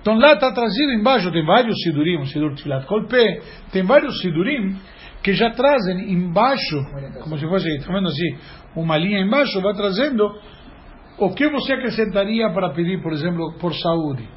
Então 0.00 0.16
lá 0.18 0.34
está 0.34 0.52
trazido 0.52 0.92
embaixo, 0.92 1.32
tem 1.32 1.44
vários 1.44 1.76
sidurim, 1.82 2.18
o 2.20 2.26
sidur 2.26 2.54
Tfilat 2.54 2.86
Kolpé, 2.86 3.40
tem 3.72 3.82
vários 3.84 4.20
sidurim 4.20 4.76
que 5.24 5.32
já 5.32 5.50
trazem 5.50 6.12
embaixo, 6.12 6.76
como 7.22 7.38
se 7.38 7.46
fosse, 7.48 7.68
está 7.76 7.92
vendo 7.92 8.08
assim, 8.08 8.36
uma 8.76 8.96
linha 8.96 9.20
embaixo, 9.20 9.60
vai 9.60 9.74
trazendo 9.74 10.24
o 11.18 11.30
que 11.34 11.48
você 11.48 11.74
acrescentaria 11.74 12.50
para 12.50 12.70
pedir, 12.70 13.00
por 13.02 13.12
exemplo, 13.12 13.54
por 13.60 13.72
saúde. 13.74 14.28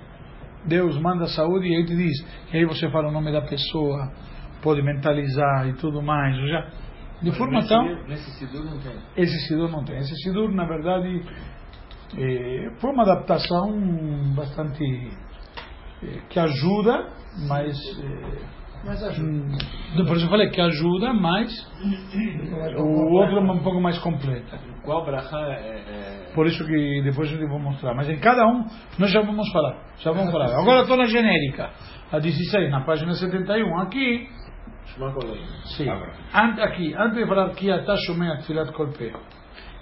Deus 0.68 1.00
manda 1.00 1.26
saúde 1.28 1.68
e 1.68 1.76
aí 1.76 1.86
te 1.86 1.96
diz, 1.96 2.26
e 2.54 2.58
aí 2.58 2.66
você 2.66 2.90
fala 2.92 3.10
o 3.10 3.12
nome 3.12 3.32
da 3.32 3.42
pessoa, 3.42 4.12
pode 4.66 4.82
mentalizar 4.82 5.68
e 5.70 5.74
tudo 5.74 6.02
mais, 6.02 6.36
já. 6.50 6.68
De 7.22 7.32
forma 7.32 7.54
nesse, 7.60 7.70
tão... 7.70 7.86
Nesse 8.08 8.32
Sidur 8.40 8.66
não 8.66 8.78
tem. 8.80 8.92
Esse 9.16 9.40
Sidur 9.48 9.70
não 9.72 9.84
tem. 9.86 9.98
Esse 10.00 10.16
Sidur, 10.24 10.52
na 10.52 10.66
verdade, 10.66 11.22
eh, 12.18 12.70
foi 12.82 12.92
uma 12.92 13.04
adaptação 13.04 13.72
bastante 14.36 14.84
eh, 16.04 16.20
que 16.30 16.40
ajuda, 16.40 17.08
mas. 17.48 17.78
eh, 18.04 18.42
Mas 18.84 19.02
ajuda. 19.04 19.30
hum, 19.30 20.06
por 20.06 20.16
isso 20.18 20.26
eu 20.26 20.30
falei 20.30 20.50
que 20.50 20.60
ajuda, 20.62 21.14
mas 21.14 21.50
o 22.78 23.14
outro 23.14 23.38
é 23.38 23.42
um 23.42 23.64
pouco 23.64 23.80
mais 23.80 23.98
completa. 24.00 24.60
Qual 24.84 25.06
brachá 25.06 25.40
é, 25.40 25.54
é... 25.54 26.32
Por 26.36 26.46
isso 26.48 26.66
que 26.68 27.02
depois 27.04 27.32
eu 27.32 27.48
vou 27.48 27.60
mostrar. 27.60 27.96
Mas 27.96 28.10
em 28.10 28.20
cada 28.20 28.46
um, 28.46 28.66
nós 29.00 29.10
já 29.12 29.22
vamos 29.22 29.50
falar. 29.52 29.78
Já 30.00 30.12
vamos 30.12 30.32
falar. 30.32 30.48
Agora 30.60 30.82
estou 30.82 30.98
na 30.98 31.06
genérica. 31.06 31.70
A 32.12 32.20
16, 32.20 32.70
na 32.70 32.82
página 32.82 33.14
71. 33.14 33.80
Aqui, 33.80 34.28
Ante- 36.34 36.62
aqui, 36.62 36.94
antes 36.96 37.18
de 37.18 37.26
falar 37.28 37.50
que 37.52 37.70
está 37.70 37.96
Shomea 37.98 38.38
Tfilat 38.38 38.72
Kolpeh, 38.72 39.14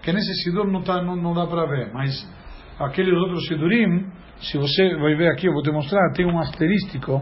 que 0.01 0.11
nesse 0.11 0.33
Sidur 0.43 0.67
não, 0.71 0.81
tá, 0.81 1.01
não, 1.01 1.15
não 1.15 1.33
dá 1.33 1.45
para 1.47 1.65
ver, 1.65 1.91
mas 1.93 2.11
aqueles 2.79 3.13
outros 3.13 3.45
Sidurim, 3.47 4.09
se 4.37 4.57
você 4.57 4.95
vai 4.97 5.15
ver 5.15 5.31
aqui, 5.31 5.47
eu 5.47 5.53
vou 5.53 5.61
te 5.61 5.71
mostrar, 5.71 6.11
tem 6.13 6.25
um 6.25 6.39
asterístico 6.39 7.21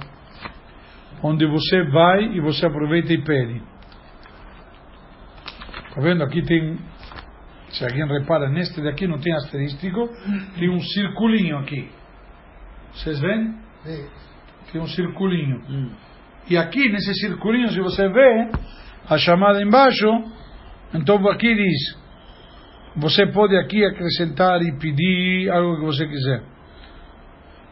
onde 1.24 1.46
você 1.46 1.84
vai 1.92 2.24
e 2.36 2.40
você 2.42 2.66
aproveita 2.66 3.14
e 3.14 3.24
pede. 3.24 3.62
Está 5.90 6.02
vendo? 6.02 6.24
Aqui 6.24 6.42
tem, 6.44 6.80
se 7.70 7.84
alguém 7.84 8.08
repara, 8.08 8.50
neste 8.50 8.82
daqui 8.82 9.08
não 9.08 9.20
tem 9.20 9.34
asterístico, 9.34 10.10
tem 10.58 10.70
um 10.70 10.80
circulinho 10.80 11.58
aqui. 11.58 11.90
Vocês 12.94 13.20
veem? 13.20 13.56
Tem 14.72 14.82
um 14.82 14.88
circulinho. 14.88 15.62
E 16.50 16.58
aqui, 16.58 16.89
nesse 16.89 17.14
circulinho, 17.16 17.70
se 17.70 17.80
você 17.80 18.08
vê, 18.10 18.50
a 19.10 19.18
chamada 19.18 19.62
embaixo, 19.62 20.08
então 20.94 21.16
aqui 21.28 21.54
diz, 21.54 21.98
você 22.96 23.26
pode 23.28 23.56
aqui 23.58 23.84
acrescentar 23.86 24.62
e 24.62 24.78
pedir 24.78 25.50
algo 25.50 25.80
que 25.80 25.86
você 25.86 26.08
quiser. 26.08 26.44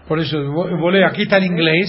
Por 0.07 0.17
isso, 0.17 0.35
eu 0.35 0.51
vou, 0.51 0.89
ler, 0.89 1.03
aqui 1.03 1.23
está 1.23 1.39
em 1.39 1.45
inglês, 1.45 1.87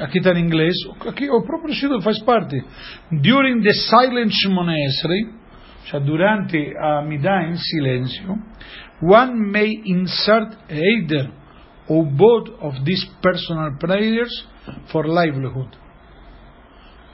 aqui 0.00 0.18
está 0.18 0.32
em 0.32 0.42
inglês, 0.42 0.74
aqui 1.06 1.28
o 1.28 1.42
próprio 1.42 1.74
Siddur 1.74 2.00
faz 2.00 2.18
parte. 2.22 2.64
During 3.12 3.60
the 3.60 3.72
silent 3.72 4.30
Shemona 4.32 4.72
Esrei, 4.72 5.38
durante 6.06 6.74
a 6.78 7.02
Midah 7.02 7.48
em 7.48 7.56
silêncio, 7.56 8.34
one 9.02 9.50
may 9.52 9.70
insert 9.84 10.56
either 10.70 11.30
or 11.88 12.04
both 12.04 12.50
of 12.60 12.84
these 12.84 13.04
personal 13.22 13.76
prayers 13.78 14.30
for 14.92 15.06
livelihood. 15.06 15.70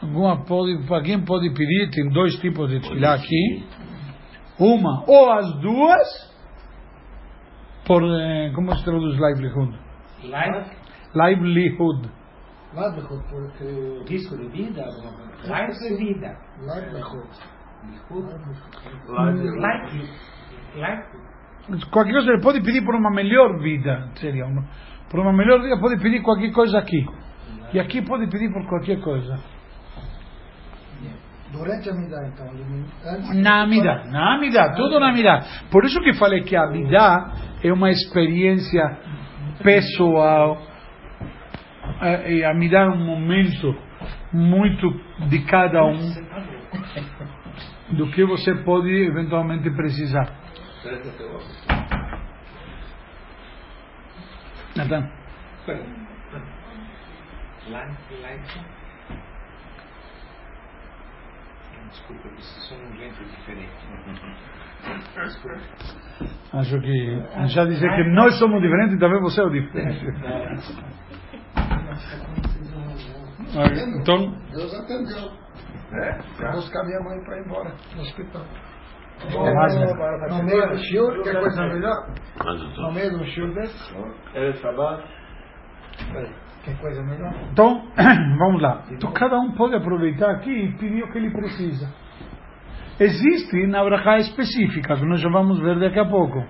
Alguma 0.02 0.44
pode, 0.44 0.92
alguém 0.92 1.24
pode 1.24 1.48
pedir, 1.54 1.90
tem 1.90 2.10
dois 2.10 2.36
tipos 2.36 2.68
de 2.68 2.80
tefilá 2.80 3.14
aqui, 3.14 3.64
uma 4.58 5.04
ou 5.06 5.30
as 5.32 5.60
duas, 5.60 6.34
por, 7.86 8.02
eh, 8.02 8.52
como 8.54 8.74
se 8.76 8.84
traduz 8.84 9.14
livelihood? 9.14 9.78
Life, 10.22 10.70
Livelihood. 11.14 12.10
livelihood, 12.74 13.22
porque 13.30 14.04
risco 14.08 14.36
de 14.36 14.48
vida. 14.48 14.84
Life 15.44 15.86
é 15.86 15.96
vida. 15.96 16.36
Livelihood. 16.60 17.28
Life. 19.56 19.96
Life. 20.74 21.33
Qualquer 21.90 22.12
coisa 22.12 22.30
ele 22.30 22.42
pode 22.42 22.60
pedir 22.60 22.84
por 22.84 22.94
uma 22.94 23.10
melhor 23.10 23.58
vida, 23.58 24.10
seria 24.16 24.46
uma, 24.46 24.64
por 25.10 25.20
uma 25.20 25.32
melhor 25.32 25.62
vida 25.62 25.78
pode 25.80 25.98
pedir 26.00 26.20
qualquer 26.22 26.52
coisa 26.52 26.78
aqui. 26.78 27.06
E 27.72 27.80
aqui 27.80 28.02
pode 28.02 28.26
pedir 28.28 28.52
por 28.52 28.66
qualquer 28.66 29.00
coisa. 29.00 29.38
Durante 31.52 31.88
a 31.88 31.94
Midah, 31.94 32.26
então. 32.26 32.46
Na 33.34 33.62
Amida, 33.62 34.04
na 34.10 34.34
Amida, 34.34 34.74
tudo 34.74 34.98
na 34.98 35.10
Amida. 35.10 35.40
Por 35.70 35.84
isso 35.84 36.00
que 36.00 36.12
falei 36.14 36.42
que 36.42 36.56
a 36.56 36.64
Amida 36.64 37.32
é 37.62 37.72
uma 37.72 37.90
experiência 37.90 38.82
pessoal. 39.62 40.60
É, 42.00 42.34
E 42.34 42.44
a 42.44 42.50
Amida 42.50 42.78
é 42.78 42.88
um 42.88 43.04
momento 43.04 43.74
muito 44.32 44.90
de 45.28 45.44
cada 45.44 45.84
um 45.84 45.98
do 47.92 48.10
que 48.10 48.24
você 48.24 48.52
pode 48.64 48.90
eventualmente 48.90 49.70
precisar. 49.70 50.43
Natan. 54.76 55.10
Desculpa, 61.90 62.28
eu 62.28 62.34
preciso 62.34 62.76
de 62.76 62.82
um 62.82 62.96
jeito 62.96 63.24
diferente. 63.24 63.72
Acho 66.52 66.80
que 66.80 67.22
já 67.48 67.64
dizer 67.64 67.88
que 67.94 68.04
nós 68.10 68.38
somos 68.38 68.60
diferentes, 68.60 68.98
talvez 68.98 69.22
você 69.22 69.40
é 69.40 69.44
o 69.44 69.50
diferente. 69.50 70.06
Então, 74.00 74.34
Deus 74.50 74.74
atendeu. 74.74 75.30
Vou 76.40 76.52
buscar 76.52 76.84
minha 76.84 77.00
mãe 77.00 77.24
para 77.24 77.38
ir 77.38 77.46
embora 77.46 77.74
no 77.94 78.02
hospital. 78.02 78.44
Né? 79.28 80.28
No 80.28 80.42
meio 80.44 80.68
do 80.68 80.78
shiur, 80.78 81.22
quer 81.22 81.40
coisa 81.40 81.66
melhor? 81.66 81.96
No 82.76 82.92
meio 82.92 83.18
do 83.18 83.24
shiur 83.26 83.54
desse? 83.54 83.94
Era 84.34 84.52
Shabbat? 84.54 85.04
Quer 86.64 86.78
coisa 86.80 87.02
melhor? 87.02 87.32
então, 87.52 87.82
vamos 88.38 88.62
lá. 88.62 88.84
Então, 88.90 89.12
cada 89.12 89.38
um 89.38 89.52
pode 89.52 89.74
aproveitar 89.74 90.30
aqui 90.30 90.50
e 90.50 90.72
pedir 90.78 91.02
o 91.02 91.12
que 91.12 91.18
ele 91.18 91.30
precisa. 91.30 91.92
Existe 92.98 93.66
na 93.66 93.84
Brachá 93.84 94.18
específica, 94.18 94.96
que 94.96 95.04
nós 95.04 95.20
já 95.20 95.28
vamos 95.28 95.60
ver 95.60 95.78
daqui 95.78 95.98
a 95.98 96.04
pouco. 96.06 96.42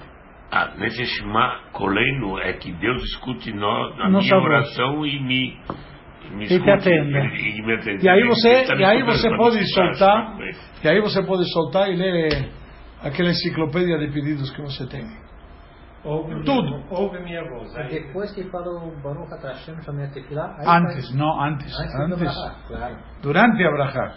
Ah, 0.53 0.72
nesse 0.79 1.05
Shema 1.05 1.61
Koleno 1.72 2.39
é 2.39 2.53
que 2.53 2.70
Deus 2.72 3.03
escute 3.03 3.53
nós, 3.53 3.99
a 3.99 4.09
Nossa 4.09 4.27
minha 4.27 4.41
voz. 4.41 4.53
oração 4.53 5.05
e 5.07 5.20
me, 5.20 5.59
me 6.37 6.45
E 6.45 6.47
te 6.49 6.55
escute, 6.55 6.70
atenda. 6.70 7.18
E, 7.18 7.59
e 7.59 7.62
me 7.62 7.75
atende. 7.75 8.05
E 8.05 8.09
aí 8.09 8.22
você, 8.25 8.64
e 8.72 8.85
aí 8.85 9.03
você 9.03 9.37
pode 9.37 9.66
soltar, 9.75 10.37
e 10.85 10.89
aí 10.89 11.01
você 11.01 11.22
pode 11.25 11.51
soltar 11.53 11.91
e 11.91 11.97
ler 11.97 12.51
aquela 13.03 13.30
enciclopédia 13.30 13.99
de 13.99 14.09
pedidos 14.12 14.51
que 14.51 14.62
você 14.62 14.86
tem. 14.88 15.05
Ouve 16.05 16.45
Tudo. 16.45 16.84
Ouve 16.90 17.18
minha 17.22 17.42
voz. 17.49 17.74
Aí, 17.76 17.88
Depois 17.88 18.30
que 18.34 18.45
fala 18.51 18.66
o 18.84 18.95
Baruch 19.03 19.30
Hashem, 19.42 19.80
Shomer 19.82 20.12
Tefillah, 20.12 20.55
aí 20.59 20.66
Antes, 20.82 21.09
vai- 21.09 21.18
não 21.18 21.40
antes, 21.42 21.80
antes, 21.80 21.95
antes, 21.95 22.18
Brahá, 22.18 22.55
claro. 22.68 22.97
durante 23.22 23.64
a. 23.64 24.12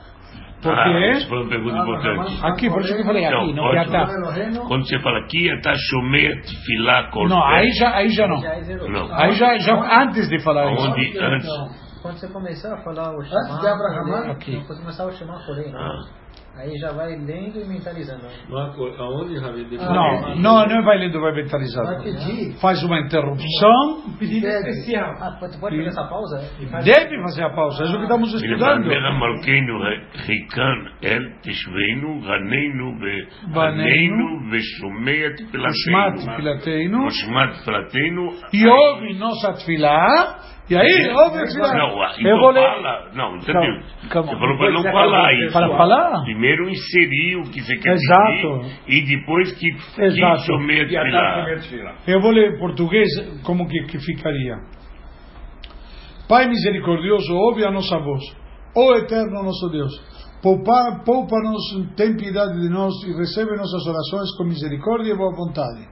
Ah, 0.60 0.62
Porque 0.62 1.12
isso 1.12 1.30
foi 1.30 1.40
uma 1.42 1.50
pergunta 1.50 1.78
importante. 1.78 2.46
aqui, 2.46 2.70
por 2.70 2.82
isso 2.82 2.94
que 2.96 3.02
eu 3.02 3.06
falei 3.06 3.26
aqui, 3.26 3.54
Não, 3.54 3.54
que 3.54 3.78
ótimo. 3.78 3.96
está. 3.96 4.68
Quando 4.68 4.88
você 4.88 5.00
fala 5.00 5.20
aqui, 5.20 5.48
está 5.50 5.72
Shomer 5.76 6.42
Tfilah 6.42 7.10
Kol 7.12 7.30
Não, 7.30 7.42
aí 7.46 7.70
já, 7.74 7.96
aí 7.96 8.10
já 8.10 8.28
não. 8.28 8.44
É. 8.44 8.62
Não. 8.90 9.14
Aí 9.16 9.32
já, 9.34 9.58
já 9.60 10.02
antes 10.04 10.28
de 10.28 10.40
falar 10.44 10.74
isso. 10.74 10.84
Aonde 10.88 11.20
antes? 11.20 11.48
Quando 12.02 12.18
você 12.18 12.28
começar 12.28 12.74
a 12.74 12.84
falar 12.84 13.12
o 13.16 13.20
Antes 13.22 13.30
Shema, 13.30 13.60
de 13.62 13.68
Abraham, 13.68 14.32
aqui. 14.32 14.64
quando 14.66 14.80
começar 14.82 15.06
o 15.06 15.12
Shema 15.12 15.40
Korei, 15.46 15.72
né? 15.72 15.78
Ah. 15.80 16.10
Aí 16.58 16.78
já 16.78 16.92
vai 16.92 17.10
lendo 17.16 17.60
e 17.60 17.68
mentalizando. 17.68 18.24
Aonde, 19.00 19.36
Não, 19.78 20.36
não, 20.36 20.66
não 20.68 20.84
vai 20.84 20.98
lendo, 20.98 21.20
vai 21.22 21.34
mentalizado. 21.34 21.88
vai 21.88 22.04
pedir. 22.04 22.60
Faz 22.60 22.84
uma 22.84 23.00
interrupção, 23.00 24.04
Pedido 24.20 24.48
especial. 24.48 25.12
Ah, 25.20 25.38
pode, 25.40 25.58
pode 25.60 25.76
fazer 25.78 25.90
essa 25.90 26.04
pausa? 26.08 26.38
deve 26.84 27.22
fazer 27.24 27.44
a 27.44 27.50
pausa, 27.52 27.84
é 27.84 27.86
isso 27.88 27.98
que 27.98 28.04
estamos 28.04 28.34
estudando. 28.34 28.86
"Mera 28.88 29.12
Malkeinu 29.14 29.78
Rikan 30.28 30.92
El 31.02 31.40
Tishveinu 31.42 32.22
Ganeinu 32.22 33.00
Ve 33.00 33.28
Ganeinu, 33.54 33.54
Ganeinu 33.54 34.50
Veshomea 34.52 35.30
Ushmat 35.30 36.16
Tfilateinu 36.16 36.36
Filateinu, 36.36 37.06
Ushmat 37.06 37.54
Tfilateinu 37.64 38.30
e 40.70 40.76
aí 40.76 41.10
a 41.10 41.30
tefilá. 41.32 41.74
Não, 41.74 42.04
Eu 42.04 42.10
então 42.20 42.40
vou 42.40 42.52
ler. 42.52 42.62
fala. 42.62 43.12
Não, 43.14 43.38
entendeu? 43.38 43.82
Calma. 44.10 44.30
Você 44.32 44.38
falou 44.40 44.58
para 44.58 44.72
não 44.72 44.84
falar 44.84 45.34
isso. 45.34 45.54
Para 45.54 45.68
falar? 45.78 46.24
Primeiro 46.24 46.70
inserir 46.70 47.38
o 47.38 47.44
que 47.44 47.62
você 47.62 47.78
quer 47.78 47.94
Exato. 47.94 48.60
pedir 48.60 48.80
e 48.88 49.02
depois 49.18 49.52
que 49.58 49.68
Exato. 50.02 50.36
que 50.42 50.46
somente 50.46 50.96
Eu 52.08 52.22
vou 52.22 52.32
ler 52.32 52.54
em 52.56 52.60
português 52.60 53.08
como 53.44 53.68
que, 53.68 53.84
que 53.84 54.00
ficaria. 54.00 54.56
Pai 56.28 56.48
misericordioso, 56.48 57.34
ouve 57.34 57.64
a 57.66 57.72
nossa 57.72 57.98
voz. 58.00 58.22
Ó 58.76 58.96
Eterno 58.98 59.44
nosso 59.44 59.70
Deus, 59.70 59.92
poupa- 60.44 61.02
poupa-nos, 61.06 61.96
tem 61.96 62.16
piedade 62.18 62.60
de 62.62 62.70
nós 62.70 62.94
e 63.06 63.14
recebe 63.18 63.56
nossas 63.56 63.88
orações 63.88 64.36
com 64.38 64.44
misericórdia 64.44 65.14
e 65.14 65.18
boa 65.18 65.34
vontade. 65.36 65.88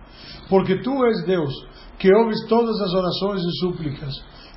Porque 0.49 0.76
Tu 0.82 1.05
és 1.05 1.26
Deus, 1.26 1.53
que 1.97 2.13
ouves 2.13 2.45
todas 2.49 2.80
as 2.82 2.93
orações 2.93 3.41
e 3.41 3.59
súplicas, 3.59 4.13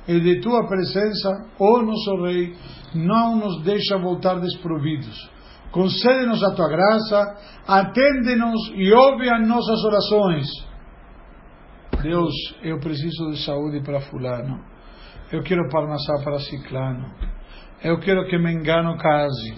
e 0.07 0.19
de 0.19 0.41
Tua 0.41 0.67
presença, 0.67 1.45
ó 1.59 1.81
nosso 1.81 2.23
Rei, 2.23 2.55
não 2.95 3.35
nos 3.37 3.63
deixa 3.63 3.97
voltar 3.97 4.39
desprovidos. 4.39 5.29
Concede-nos 5.71 6.43
a 6.43 6.55
Tua 6.55 6.67
graça, 6.67 7.37
atende-nos 7.67 8.71
e 8.75 8.91
ouve 8.91 9.29
as 9.29 9.47
nossas 9.47 9.83
orações. 9.83 10.47
Deus, 12.01 12.33
eu 12.63 12.79
preciso 12.79 13.31
de 13.31 13.43
saúde 13.43 13.81
para 13.81 13.99
fulano. 14.01 14.59
Eu 15.31 15.43
quero 15.43 15.69
parnassá 15.69 16.23
para 16.23 16.39
ciclano. 16.39 17.13
Eu 17.83 17.99
quero 17.99 18.25
que 18.27 18.37
Mengano 18.37 18.97
case. 18.97 19.57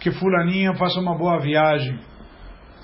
Que 0.00 0.10
fulaninho 0.10 0.74
faça 0.76 0.98
uma 0.98 1.16
boa 1.16 1.40
viagem. 1.40 1.98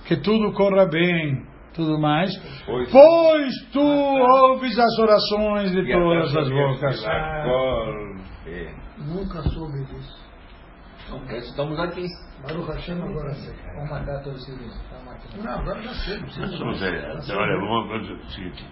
Que 0.07 0.17
tudo 0.17 0.53
corra 0.53 0.87
bem. 0.87 1.47
Tudo 1.77 2.01
mais. 2.01 2.31
Pois. 2.65 2.91
Pois 2.91 3.71
tu 3.71 3.81
ouves 3.81 4.79
as 4.79 4.99
orações 4.99 5.71
de 5.73 5.81
E 5.81 5.93
todas 5.93 6.37
as 6.37 6.49
bocas. 6.49 7.05
É. 7.07 8.75
Nunca 8.99 9.43
soube 9.43 9.85
disso. 9.85 10.27
Então, 11.07 11.37
estamos 11.37 11.79
aqui. 11.79 12.07
Baruch 12.43 12.73
Hashem 12.73 13.01
agora 13.01 13.35
sei. 13.35 13.55
Vamos 13.75 13.91
matar 13.91 14.23
todos 14.23 14.41
os 14.41 14.47
civis. 14.47 14.73
Matando. 15.05 15.45
Não, 15.45 15.61
agora 15.61 15.83
já 15.83 15.95
sei. 15.95 16.19
Somos, 16.57 16.83
é, 16.83 17.35
olha, 17.35 17.61
vamos 17.61 17.91
fazer 17.91 18.13
o 18.13 18.31
seguinte. 18.31 18.67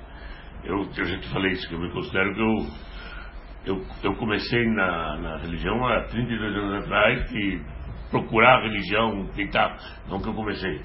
Eu, 0.64 0.78
eu 0.96 1.04
já 1.04 1.18
te 1.20 1.28
falei 1.28 1.52
isso, 1.52 1.68
que 1.68 1.74
eu 1.74 1.80
me 1.80 1.92
considero 1.92 2.34
que 2.34 2.40
eu, 2.40 3.76
eu, 3.76 3.86
eu 4.02 4.16
comecei 4.16 4.66
na, 4.70 5.16
na 5.18 5.36
religião 5.38 5.86
há 5.86 6.04
32 6.04 6.56
anos 6.56 6.84
atrás 6.84 7.32
e 7.32 7.62
procurar 8.10 8.60
a 8.60 8.62
religião, 8.62 9.26
tentar, 9.34 9.76
não 10.08 10.20
que 10.20 10.28
eu 10.28 10.34
comecei, 10.34 10.80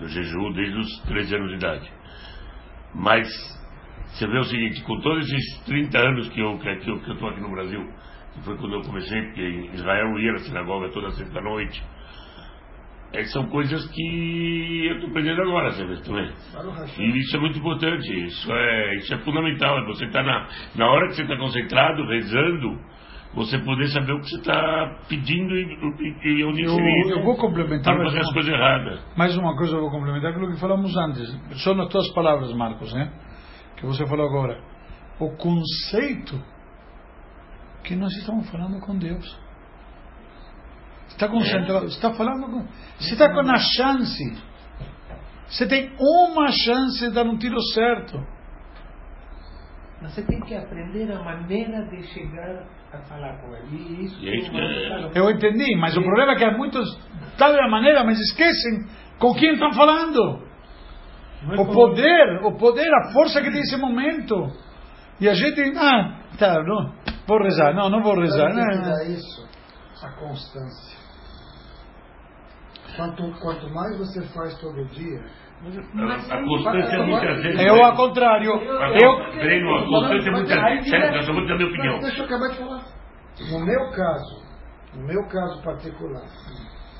eu 0.00 0.08
jejuo 0.08 0.52
desde 0.52 0.78
os 0.78 1.00
13 1.02 1.34
anos 1.36 1.50
de 1.50 1.56
idade. 1.56 1.92
Mas 2.94 3.28
você 4.06 4.26
vê 4.26 4.38
o 4.38 4.44
seguinte, 4.44 4.82
com 4.84 5.00
todos 5.00 5.26
esses 5.26 5.64
30 5.64 5.98
anos 5.98 6.28
que 6.28 6.40
eu 6.40 6.58
que 6.58 6.68
eu 6.68 7.00
que 7.00 7.08
eu 7.10 7.14
estou 7.14 7.28
aqui 7.28 7.40
no 7.40 7.50
Brasil, 7.50 7.84
que 8.34 8.42
foi 8.42 8.56
quando 8.56 8.74
eu 8.74 8.82
comecei, 8.82 9.22
porque 9.22 9.42
em 9.42 9.74
Israel 9.74 10.06
eu 10.08 10.18
ia 10.20 10.32
na 10.32 10.38
sinagoga 10.38 10.90
toda 10.90 11.10
sexta-noite, 11.12 11.82
é, 13.14 13.22
são 13.26 13.46
coisas 13.46 13.86
que 13.92 14.86
eu 14.86 14.94
estou 14.94 15.10
aprendendo 15.10 15.42
agora, 15.42 15.70
você 15.70 15.86
vê 15.86 15.96
também. 16.02 16.32
E 16.98 17.18
isso 17.20 17.36
é 17.36 17.40
muito 17.40 17.58
importante, 17.60 18.24
isso 18.24 18.52
é, 18.52 18.96
isso 18.96 19.14
é 19.14 19.18
fundamental. 19.18 19.78
é 19.78 19.84
Você 19.86 20.04
está 20.06 20.20
na, 20.22 20.48
na 20.74 20.90
hora 20.90 21.06
que 21.06 21.14
você 21.14 21.22
está 21.22 21.36
concentrado, 21.36 22.04
rezando, 22.08 22.76
você 23.34 23.58
poder 23.58 23.88
saber 23.88 24.12
o 24.12 24.20
que 24.20 24.28
você 24.30 24.36
está 24.36 24.98
pedindo 25.08 25.54
e, 25.54 25.62
e, 26.22 26.40
e 26.40 26.44
onde 26.44 26.62
Eu, 26.62 26.72
inserir. 26.72 27.10
eu 27.10 27.24
vou 27.24 27.36
complementar 27.36 27.94
Para 27.94 28.04
mais 28.04 28.08
fazer 28.12 28.20
as 28.20 28.26
uma, 28.26 28.34
coisas 28.34 28.52
erradas. 28.54 29.00
mais 29.16 29.36
uma 29.36 29.56
coisa, 29.56 29.76
eu 29.76 29.80
vou 29.80 29.90
complementar 29.90 30.30
aquilo 30.30 30.52
que 30.52 30.60
falamos 30.60 30.96
antes. 30.96 31.62
São 31.62 31.80
as 31.80 31.88
tuas 31.88 32.08
palavras, 32.12 32.52
Marcos, 32.54 32.92
né? 32.94 33.12
Que 33.76 33.86
você 33.86 34.06
falou 34.06 34.26
agora. 34.26 34.60
O 35.18 35.30
conceito 35.36 36.40
que 37.82 37.94
nós 37.96 38.12
estamos 38.16 38.48
falando 38.50 38.80
com 38.80 38.96
Deus. 38.98 39.38
Está 41.08 41.28
concentrado, 41.28 41.86
está 41.86 42.12
falando 42.14 42.46
com. 42.50 42.66
Você 42.98 43.12
está 43.12 43.28
com 43.32 43.40
a 43.40 43.56
chance. 43.58 44.42
Você 45.48 45.66
tem 45.68 45.92
uma 45.98 46.50
chance 46.50 47.00
de 47.08 47.14
dar 47.14 47.24
um 47.26 47.36
tiro 47.36 47.60
certo. 47.72 48.18
Mas 50.00 50.14
você 50.14 50.22
tem 50.22 50.40
que 50.40 50.54
aprender 50.54 51.10
a 51.12 51.22
maneira 51.22 51.86
de 51.88 52.02
chegar 52.08 52.66
falar 53.02 53.40
com 53.40 53.54
ele. 53.54 53.76
E 53.76 54.04
isso 54.04 54.18
que. 54.18 55.18
Eu 55.18 55.30
entendi, 55.30 55.76
mas 55.76 55.96
o 55.96 56.02
problema 56.02 56.32
é 56.32 56.36
que 56.36 56.44
há 56.44 56.56
muitos, 56.56 56.88
tal 57.38 57.52
a 57.52 57.68
maneira, 57.68 58.04
mas 58.04 58.18
esquecem 58.18 58.86
com 59.18 59.34
quem 59.34 59.52
estão 59.52 59.72
falando. 59.72 60.42
É 61.50 61.60
O 61.60 61.66
poder, 61.66 62.44
o 62.44 62.56
poder, 62.56 62.88
a 62.88 63.12
força 63.12 63.40
que 63.42 63.50
tem 63.50 63.60
esse 63.60 63.76
momento. 63.76 64.50
E 65.20 65.28
a 65.28 65.34
gente, 65.34 65.60
ah, 65.78 66.20
tá, 66.38 66.62
não, 66.62 66.92
vou 67.26 67.42
rezar, 67.42 67.74
não, 67.74 67.88
não 67.88 68.02
vou 68.02 68.18
rezar. 68.18 68.52
Não, 68.52 68.64
não. 68.64 68.82
dá 68.82 69.04
isso? 69.04 69.46
A 70.02 70.10
constância. 70.18 70.98
Quanto, 72.96 73.30
quanto 73.40 73.68
mais 73.70 73.98
você 73.98 74.22
faz 74.28 74.58
todo 74.60 74.84
dia, 74.86 75.24
A, 75.64 76.34
a 76.34 76.44
constância 76.44 77.02
muitas 77.04 77.42
vezes. 77.42 77.60
Eu, 77.66 77.84
ao 77.84 77.96
contrário, 77.96 78.50
eu, 78.50 79.30
Treino, 79.38 79.74
a 79.76 79.86
constância 79.86 80.32
muitas 80.32 80.62
vezes. 80.62 80.90
Certo, 80.90 81.14
eu 81.16 81.22
só 81.22 81.32
vou 81.32 81.46
dar 81.46 81.56
minha 81.56 81.68
opinião. 81.68 82.00
Deixa 82.00 82.18
eu 82.18 82.24
acabar 82.26 82.48
de 82.48 82.58
falar. 82.58 82.84
No 83.50 83.64
meu 83.64 83.90
caso, 83.90 84.42
no 84.94 85.06
meu 85.06 85.28
caso 85.28 85.62
particular, 85.62 86.22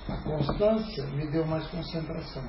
a 0.09 0.17
constância 0.23 1.05
me 1.13 1.31
deu 1.31 1.47
mais 1.47 1.67
concentração. 1.69 2.43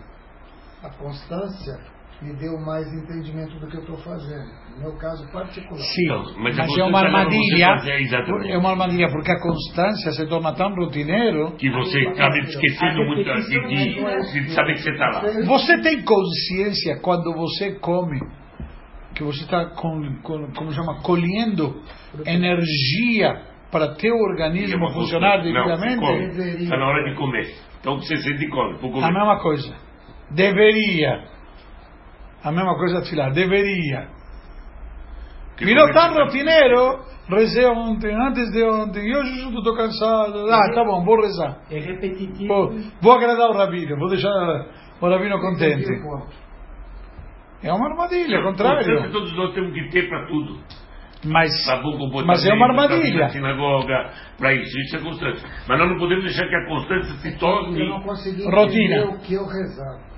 A 0.83 0.89
constância 0.89 1.79
me 2.21 2.33
deu 2.37 2.57
mais 2.59 2.85
entendimento 2.93 3.59
do 3.59 3.67
que 3.67 3.77
eu 3.77 3.81
estou 3.81 3.97
fazendo. 3.97 4.65
No 4.75 4.83
meu 4.83 4.97
caso 4.97 5.29
particular. 5.31 5.77
sim, 5.77 6.05
Então, 6.05 6.23
mas, 6.37 6.57
mas 6.57 6.69
a 6.69 6.81
é 6.81 6.83
uma 6.83 6.99
armadilha. 6.99 7.67
É 8.47 8.57
uma 8.57 8.71
armadilha 8.71 9.09
porque 9.09 9.31
a 9.31 9.39
constância 9.39 10.11
se 10.11 10.27
torna 10.27 10.53
tão 10.53 10.73
rotineiro. 10.75 11.51
Que 11.57 11.69
você 11.69 11.99
acaba 12.07 12.37
esquecendo 12.39 13.03
muito 13.05 13.23
de, 13.23 14.31
de, 14.31 14.43
de 14.45 14.53
saber 14.53 14.73
que 14.73 14.81
você 14.81 14.91
está 14.91 15.05
lá. 15.07 15.21
Você 15.45 15.81
tem 15.81 16.01
consciência 16.03 16.99
quando 17.01 17.33
você 17.33 17.73
come 17.79 18.19
que 19.15 19.23
você 19.23 19.43
está 19.43 19.65
com, 19.67 20.21
com, 20.21 20.51
como 20.51 20.71
chama 20.73 21.01
colhendo 21.01 21.81
energia 22.25 23.41
para 23.71 23.95
teu 23.95 24.13
organismo 24.13 24.91
funcionar 24.91 25.37
devidamente? 25.37 26.01
Não, 26.01 26.61
Está 26.61 26.77
na 26.77 26.85
hora 26.85 27.09
de 27.09 27.15
comer. 27.15 27.47
Então 27.79 27.95
você 27.97 28.17
sente 28.17 28.47
come. 28.49 28.77
A 29.03 29.11
mesma 29.11 29.39
coisa. 29.39 29.73
Deveria. 30.31 31.34
A 32.45 32.51
mesma 32.51 32.75
coisa 32.77 33.01
de 33.01 33.09
filar. 33.09 33.31
Deveria. 33.33 34.07
Virou 35.57 35.91
tão 35.91 36.13
rotineiro. 36.13 36.99
Rezei 37.27 37.65
ontem, 37.65 38.13
antes 38.13 38.51
de 38.51 38.63
ontem. 38.63 39.03
E 39.03 39.15
hoje 39.17 39.41
eu 39.41 39.49
estou 39.49 39.75
cansado. 39.75 40.45
Ah, 40.51 40.73
tá 40.75 40.83
bom, 40.83 41.03
vou 41.03 41.19
rezar. 41.21 41.57
É 41.71 41.79
repetitivo. 41.79 42.47
Vou, 42.47 42.71
vou 43.01 43.13
agradar 43.13 43.49
o 43.49 43.53
Rabino. 43.57 43.97
Vou 43.97 44.09
deixar 44.09 44.29
o 45.01 45.09
Rabino 45.09 45.39
contente. 45.39 45.87
É 47.63 47.73
uma 47.73 47.89
armadilha, 47.89 48.37
ao 48.37 48.43
contrário. 48.43 49.11
todos 49.11 49.35
nós 49.35 49.53
temos 49.55 49.73
que 49.73 49.89
ter 49.89 50.07
para 50.07 50.27
tudo. 50.27 50.59
Mas, 51.25 51.49
Para 51.65 51.81
mas 52.27 52.45
é 52.45 52.53
uma 52.53 52.67
para 52.67 52.83
armadilha. 52.83 53.21
na 53.21 53.29
sinagoga, 53.29 54.11
para 54.37 54.53
isso. 54.53 54.77
Isso 54.81 54.97
é 54.97 54.99
constância. 54.99 55.49
Mas 55.67 55.79
nós 55.79 55.89
não 55.89 55.97
podemos 55.97 56.23
deixar 56.23 56.47
que 56.47 56.55
a 56.55 56.65
constância 56.67 57.15
se 57.15 57.27
Eu 57.29 57.31
não 57.31 57.39
torne. 57.39 58.03
consegui 58.03 58.43
Rotina. 58.51 59.05
o 59.05 59.19
que 59.19 59.33
eu 59.33 59.45
rezava. 59.47 60.14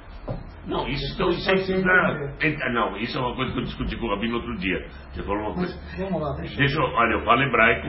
Não, 0.68 0.88
isso, 0.88 1.14
então, 1.16 1.30
isso 1.30 1.50
é 1.50 2.70
Não, 2.74 2.98
isso 2.98 3.18
é 3.18 3.22
uma 3.22 3.36
coisa 3.36 3.54
que 3.54 3.60
eu 3.60 3.64
discuti 3.64 3.96
com 3.98 4.06
o 4.06 4.10
Rabino 4.14 4.36
outro 4.36 4.58
dia. 4.58 4.86
Você 5.14 5.24
falou 5.24 5.42
uma 5.48 5.54
coisa. 5.56 5.76
Mas 5.82 5.98
vamos 5.98 6.22
lá, 6.22 6.34
deixa 6.36 6.54
eu... 6.54 6.58
Deixa 6.58 6.80
eu, 6.80 6.84
olha, 6.84 7.14
eu 7.14 7.26
falo 7.26 7.42
hebraico 7.44 7.88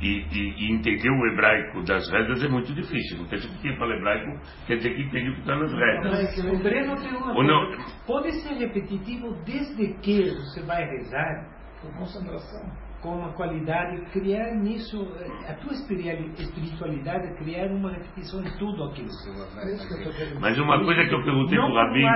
e, 0.00 0.06
e- 0.08 0.54
e 0.58 0.72
entender 0.72 1.08
o 1.10 1.26
hebraico 1.32 1.82
das 1.84 2.10
rezas 2.10 2.42
é 2.42 2.48
muito 2.48 2.72
difícil. 2.74 3.18
Não 3.18 3.26
pensa 3.26 3.46
que 3.46 3.58
quem 3.60 3.76
fala 3.76 3.94
hebraico 3.94 4.40
quer 4.66 4.76
dizer 4.76 4.94
que 4.96 5.02
entende 5.02 5.30
o 5.30 5.34
que 5.34 5.40
está 5.40 5.56
nas 5.56 5.72
rezas. 5.72 6.10
Mas 6.10 6.38
o 6.52 6.62
Breno 6.62 6.96
tem 6.96 7.14
uma 7.14 7.34
Ou 7.34 7.44
não. 7.44 7.70
Pode 8.06 8.32
ser 8.40 8.54
repetitivo 8.54 9.34
desde 9.44 9.94
que 10.00 10.30
você 10.30 10.62
vai 10.62 10.84
rezar 10.84 11.46
Com 11.82 11.92
concentração. 11.92 12.62
Com 13.02 13.16
uma 13.16 13.32
qualidade, 13.32 14.00
criar 14.12 14.54
nisso, 14.54 14.96
eh, 15.18 15.50
a 15.50 15.54
tua 15.54 15.72
espiritualidade, 15.72 17.34
criar 17.36 17.66
uma 17.72 17.90
repetição 17.90 18.40
em 18.40 18.58
tudo 18.58 18.84
aquilo 18.84 19.08
É 19.08 20.38
Mas 20.38 20.56
uma 20.60 20.78
coisa 20.84 21.04
que 21.04 21.12
eu 21.12 21.24
perguntei 21.24 21.58
Não 21.58 21.72
para 21.72 21.74
o 21.74 21.84
Rabino. 21.84 22.06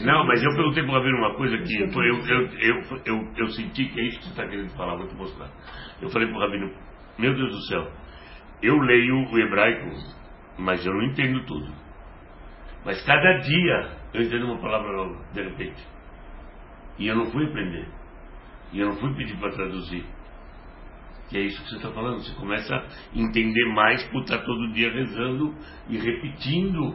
É. 0.00 0.04
Não, 0.04 0.24
mas 0.24 0.40
eu 0.40 0.50
perguntei 0.54 0.84
para 0.84 0.92
o 0.92 0.94
Rabino 0.94 1.18
uma 1.18 1.34
coisa 1.34 1.58
que 1.58 1.88
tô 1.88 2.00
eu, 2.00 2.16
eu, 2.16 3.00
eu, 3.04 3.32
eu 3.36 3.48
senti 3.48 3.86
que 3.86 4.00
é 4.00 4.04
isso 4.04 4.18
que 4.20 4.24
você 4.26 4.30
está 4.30 4.46
querendo 4.46 4.70
falar, 4.76 4.96
vou 4.96 5.08
te 5.08 5.16
mostrar. 5.16 5.50
Eu 6.00 6.08
falei 6.10 6.28
para 6.28 6.36
o 6.36 6.40
Rabino, 6.40 6.70
meu 7.18 7.34
Deus 7.34 7.50
do 7.50 7.62
céu, 7.62 7.90
eu 8.62 8.78
leio 8.78 9.16
o 9.32 9.38
hebraico, 9.38 9.90
mas 10.58 10.86
eu 10.86 10.94
não 10.94 11.02
entendo 11.02 11.44
tudo. 11.44 11.72
Mas 12.84 13.04
cada 13.04 13.38
dia 13.38 13.96
eu 14.14 14.22
entendo 14.22 14.46
uma 14.46 14.60
palavra 14.60 14.92
nova, 14.92 15.24
de 15.32 15.42
repente. 15.42 15.82
E 16.98 17.08
eu 17.08 17.16
não 17.16 17.26
fui 17.32 17.46
aprender. 17.46 18.01
E 18.72 18.80
eu 18.80 18.88
não 18.88 18.96
fui 18.96 19.14
pedir 19.14 19.36
para 19.36 19.52
traduzir. 19.52 20.04
Que 21.28 21.38
é 21.38 21.40
isso 21.42 21.62
que 21.62 21.70
você 21.70 21.76
está 21.76 21.90
falando. 21.90 22.18
Você 22.22 22.34
começa 22.34 22.74
a 22.74 22.84
entender 23.14 23.64
mais 23.74 24.02
por 24.08 24.22
estar 24.22 24.38
todo 24.38 24.72
dia 24.72 24.92
rezando 24.92 25.54
e 25.88 25.96
repetindo, 25.96 26.94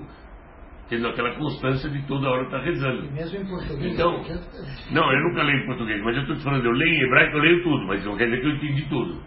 tendo 0.90 1.08
aquela 1.08 1.36
constância 1.36 1.90
de 1.90 2.06
toda 2.08 2.30
hora 2.30 2.44
estar 2.44 2.60
rezando. 2.60 3.06
E 3.06 3.12
mesmo 3.12 3.40
em 3.40 3.46
português. 3.48 3.94
Então, 3.94 4.16
é- 4.26 4.94
Não, 4.94 5.12
eu 5.12 5.30
nunca 5.30 5.44
leio 5.44 5.64
em 5.64 5.66
português, 5.66 6.02
mas 6.04 6.16
eu 6.16 6.22
estou 6.22 6.36
te 6.36 6.44
falando, 6.44 6.66
eu 6.66 6.72
leio 6.72 6.94
em 6.94 7.04
hebraico, 7.06 7.38
eu 7.38 7.42
leio 7.42 7.64
tudo, 7.64 7.88
mas 7.88 8.06
não 8.06 8.18
quer 8.18 8.26
dizer 8.26 8.42
que 8.42 8.48
eu 8.48 8.56
entendi 8.56 8.90
tudo. 8.90 9.22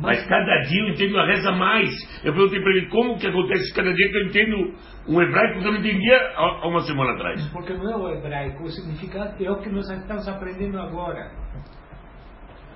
Mas 0.00 0.24
cada 0.26 0.58
dia 0.62 0.80
eu 0.82 0.88
entendo 0.88 1.18
a 1.18 1.26
reza 1.26 1.52
mais. 1.52 1.90
Eu 2.24 2.32
perguntei 2.32 2.60
para 2.60 2.70
ele 2.70 2.86
como 2.88 3.18
que 3.18 3.26
acontece 3.26 3.74
cada 3.74 3.92
dia 3.92 4.10
que 4.10 4.16
eu 4.16 4.26
entendo 4.26 4.74
um 5.08 5.20
hebraico 5.20 5.60
que 5.60 5.66
eu 5.66 5.72
não 5.72 5.80
entendia 5.80 6.16
há 6.34 6.66
uma 6.66 6.80
semana 6.80 7.12
atrás. 7.12 7.46
Porque 7.52 7.74
não 7.74 7.90
é 7.90 7.96
o 7.96 8.08
hebraico, 8.08 8.62
o 8.62 8.68
significado 8.70 9.44
é 9.44 9.50
o 9.50 9.60
que 9.60 9.68
nós 9.68 9.88
estamos 9.90 10.26
aprendendo 10.28 10.80
agora. 10.80 11.30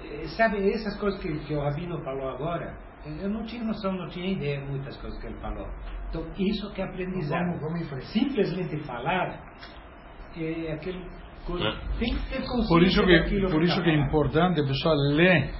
Eh, 0.04 0.26
Sabe, 0.36 0.68
essas 0.70 0.98
coisas 0.98 1.20
que, 1.20 1.32
que 1.46 1.54
o 1.54 1.60
Rabino 1.60 1.98
falou 2.02 2.28
agora, 2.28 2.76
Eu 3.22 3.30
não 3.30 3.44
tinha 3.44 3.62
noção, 3.62 3.92
não 3.92 4.08
tinha 4.08 4.32
ideia 4.32 4.60
de 4.60 4.66
muitas 4.66 4.96
coisas 4.96 5.18
que 5.20 5.28
ele 5.28 5.38
falou. 5.38 5.68
Então, 6.08 6.26
isso 6.38 6.72
que 6.72 6.82
é 6.82 6.84
aprendizado. 6.84 7.58
Vamos. 7.60 7.86
Simplesmente 8.12 8.76
falar 8.84 9.40
é 10.36 10.72
aquele 10.72 11.02
coisa. 11.46 11.68
É. 11.68 11.98
Tem 11.98 12.14
que 12.14 12.28
ter 12.28 12.42
consciência 12.42 12.68
Por 12.68 12.82
isso 12.82 13.04
que, 13.04 13.40
por 13.40 13.60
tá 13.60 13.64
isso 13.64 13.82
que 13.82 13.90
é 13.90 13.94
importante 13.94 14.60
a 14.60 14.64
pessoa 14.64 14.94
ler 15.14 15.54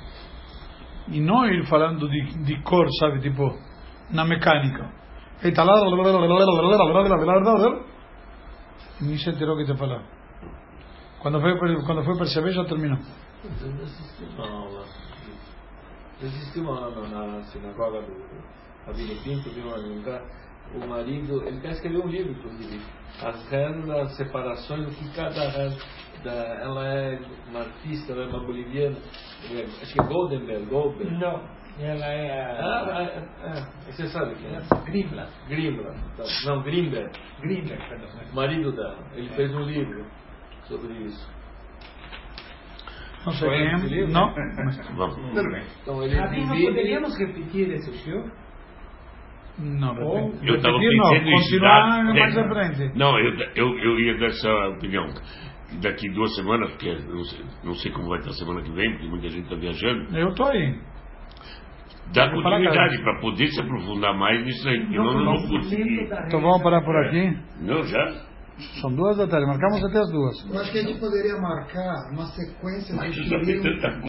e 1.09 1.21
não 1.21 1.47
ir 1.47 1.67
falando 1.67 2.09
de, 2.09 2.45
de 2.45 2.63
cor, 2.63 2.87
sabe, 2.99 3.21
tipo, 3.21 3.57
na 4.11 4.25
mecânica. 4.25 4.91
E 5.43 5.53
tá 5.53 5.65
lá, 5.65 5.75
e 9.01 9.05
nem 9.05 9.19
se 9.19 9.31
enterou 9.31 9.57
que 9.57 9.65
te 9.65 9.77
falou. 9.77 10.01
Quando 11.21 11.41
foi, 11.41 11.59
quando 11.59 12.05
foi 12.05 12.17
perceber, 12.17 12.53
já 12.53 12.65
terminou. 12.65 12.99
Não 12.99 14.45
uma 14.45 14.59
aula. 14.59 14.85
Uma 16.57 16.87
aula 16.87 17.27
na 17.27 17.43
sinagoga 17.45 18.01
do 18.01 18.13
Rabino 18.87 19.23
Pinto, 19.23 19.51
uma, 19.51 19.77
um 19.77 20.03
cara, 20.03 20.25
o 20.75 20.87
marido, 20.87 21.47
ele 21.47 21.61
quer 21.61 21.73
escrever 21.73 21.99
um 21.99 22.09
livro, 22.09 22.33
inclusive. 22.33 22.83
As 23.23 23.49
regras, 23.49 23.91
as 23.91 24.17
separações, 24.17 24.87
o 24.87 24.91
que 24.91 25.15
cada 25.15 25.49
regra. 25.49 25.77
Da, 26.25 26.31
ela 26.33 26.85
é 26.87 27.19
uma 27.51 27.61
artista, 27.61 28.13
ela 28.13 28.25
é 28.25 28.27
uma 28.27 28.41
boliviana, 28.45 28.97
é, 29.53 29.63
acho 29.83 29.93
que 29.93 30.01
é 30.01 30.05
Goldenberg, 30.05 30.65
Goldberg. 30.67 31.13
Não, 31.19 31.41
ela 31.79 32.05
é 32.07 32.57
Ah, 32.61 32.97
a. 32.97 33.03
é, 33.03 33.07
é, 33.87 33.93
você 33.93 34.07
sabe 34.09 34.35
quem 34.37 34.57
é? 34.57 34.61
Gribla. 34.91 35.29
Grimberg. 35.49 35.97
Tá. 36.17 36.25
Não, 36.47 36.63
Grimberg. 36.63 37.11
Gribla, 37.41 37.77
perdão. 37.89 38.09
Marido 38.35 38.73
dela. 38.73 38.99
Ele 39.15 39.29
fez 39.31 39.55
um 39.55 39.61
livro 39.63 40.05
sobre 40.65 40.93
isso. 41.05 41.37
Não 43.25 43.33
sei 43.33 43.49
quem 43.49 44.03
é. 44.03 44.07
Não. 44.07 44.35
mas-. 44.65 44.79
Tudo 44.87 45.51
bem. 45.51 45.65
Então 45.83 46.03
ele 46.03 46.15
Rabino, 46.17 46.47
divide. 46.47 46.67
poderíamos 46.69 47.19
repetir 47.19 47.71
esse 47.73 47.93
show? 48.05 48.25
Não, 49.59 49.99
Ou-. 50.03 50.33
Eu 50.43 50.57
estava 50.57 50.75
não, 50.75 50.81
pensando 50.81 51.15
em 51.29 51.33
continuar 51.33 51.39
estudar- 51.41 52.15
mais 52.15 52.37
à 52.39 52.49
frente. 52.49 52.99
Não, 52.99 53.19
eu, 53.19 53.33
eu, 53.55 53.79
eu 53.79 54.01
ia 54.01 54.19
dar 54.19 54.27
essa 54.27 54.51
opinião. 54.77 55.07
Daqui 55.83 56.09
duas 56.11 56.35
semanas, 56.37 56.71
porque 56.71 56.93
não 57.09 57.25
sei, 57.25 57.45
não 57.65 57.75
sei 57.75 57.93
como 57.93 58.09
vai 58.09 58.19
estar 58.21 58.31
a 58.31 58.35
semana 58.35 58.63
que 58.63 58.71
vem, 58.71 58.93
porque 58.93 59.09
muita 59.09 59.29
gente 59.29 59.45
está 59.45 59.57
viajando, 59.57 60.17
Eu 60.17 60.29
estou 60.29 60.47
aí. 60.47 60.81
dá 62.15 62.31
continuidade 62.31 62.99
para 63.03 63.21
poder 63.21 63.49
se 63.49 63.61
aprofundar 63.61 64.17
mais 64.17 64.45
nisso 64.45 64.69
aí, 64.69 64.81
porque 64.81 64.97
eu 64.99 65.05
não, 65.05 65.25
não 65.25 65.49
consegui. 65.49 66.09
Então 66.27 66.41
vamos 66.41 66.63
parar 66.63 66.83
por 66.83 66.97
aqui. 67.05 67.37
Não, 67.61 67.83
já? 67.85 68.27
São 68.81 68.95
duas 68.95 69.19
da 69.19 69.27
tarde, 69.27 69.45
marcamos 69.47 69.85
até 69.85 69.99
as 69.99 70.11
duas. 70.11 70.51
Eu 70.51 70.61
acho 70.61 70.73
que 70.73 70.79
a 70.79 70.83
gente 70.83 70.99
poderia 70.99 71.37
marcar 71.39 71.95
uma 72.13 72.25
sequência 72.27 72.95
de 72.95 72.97
Mas 72.97 73.15
já 73.15 73.37
tem 73.41 73.45
shirim 73.45 73.63
tanta 73.63 74.01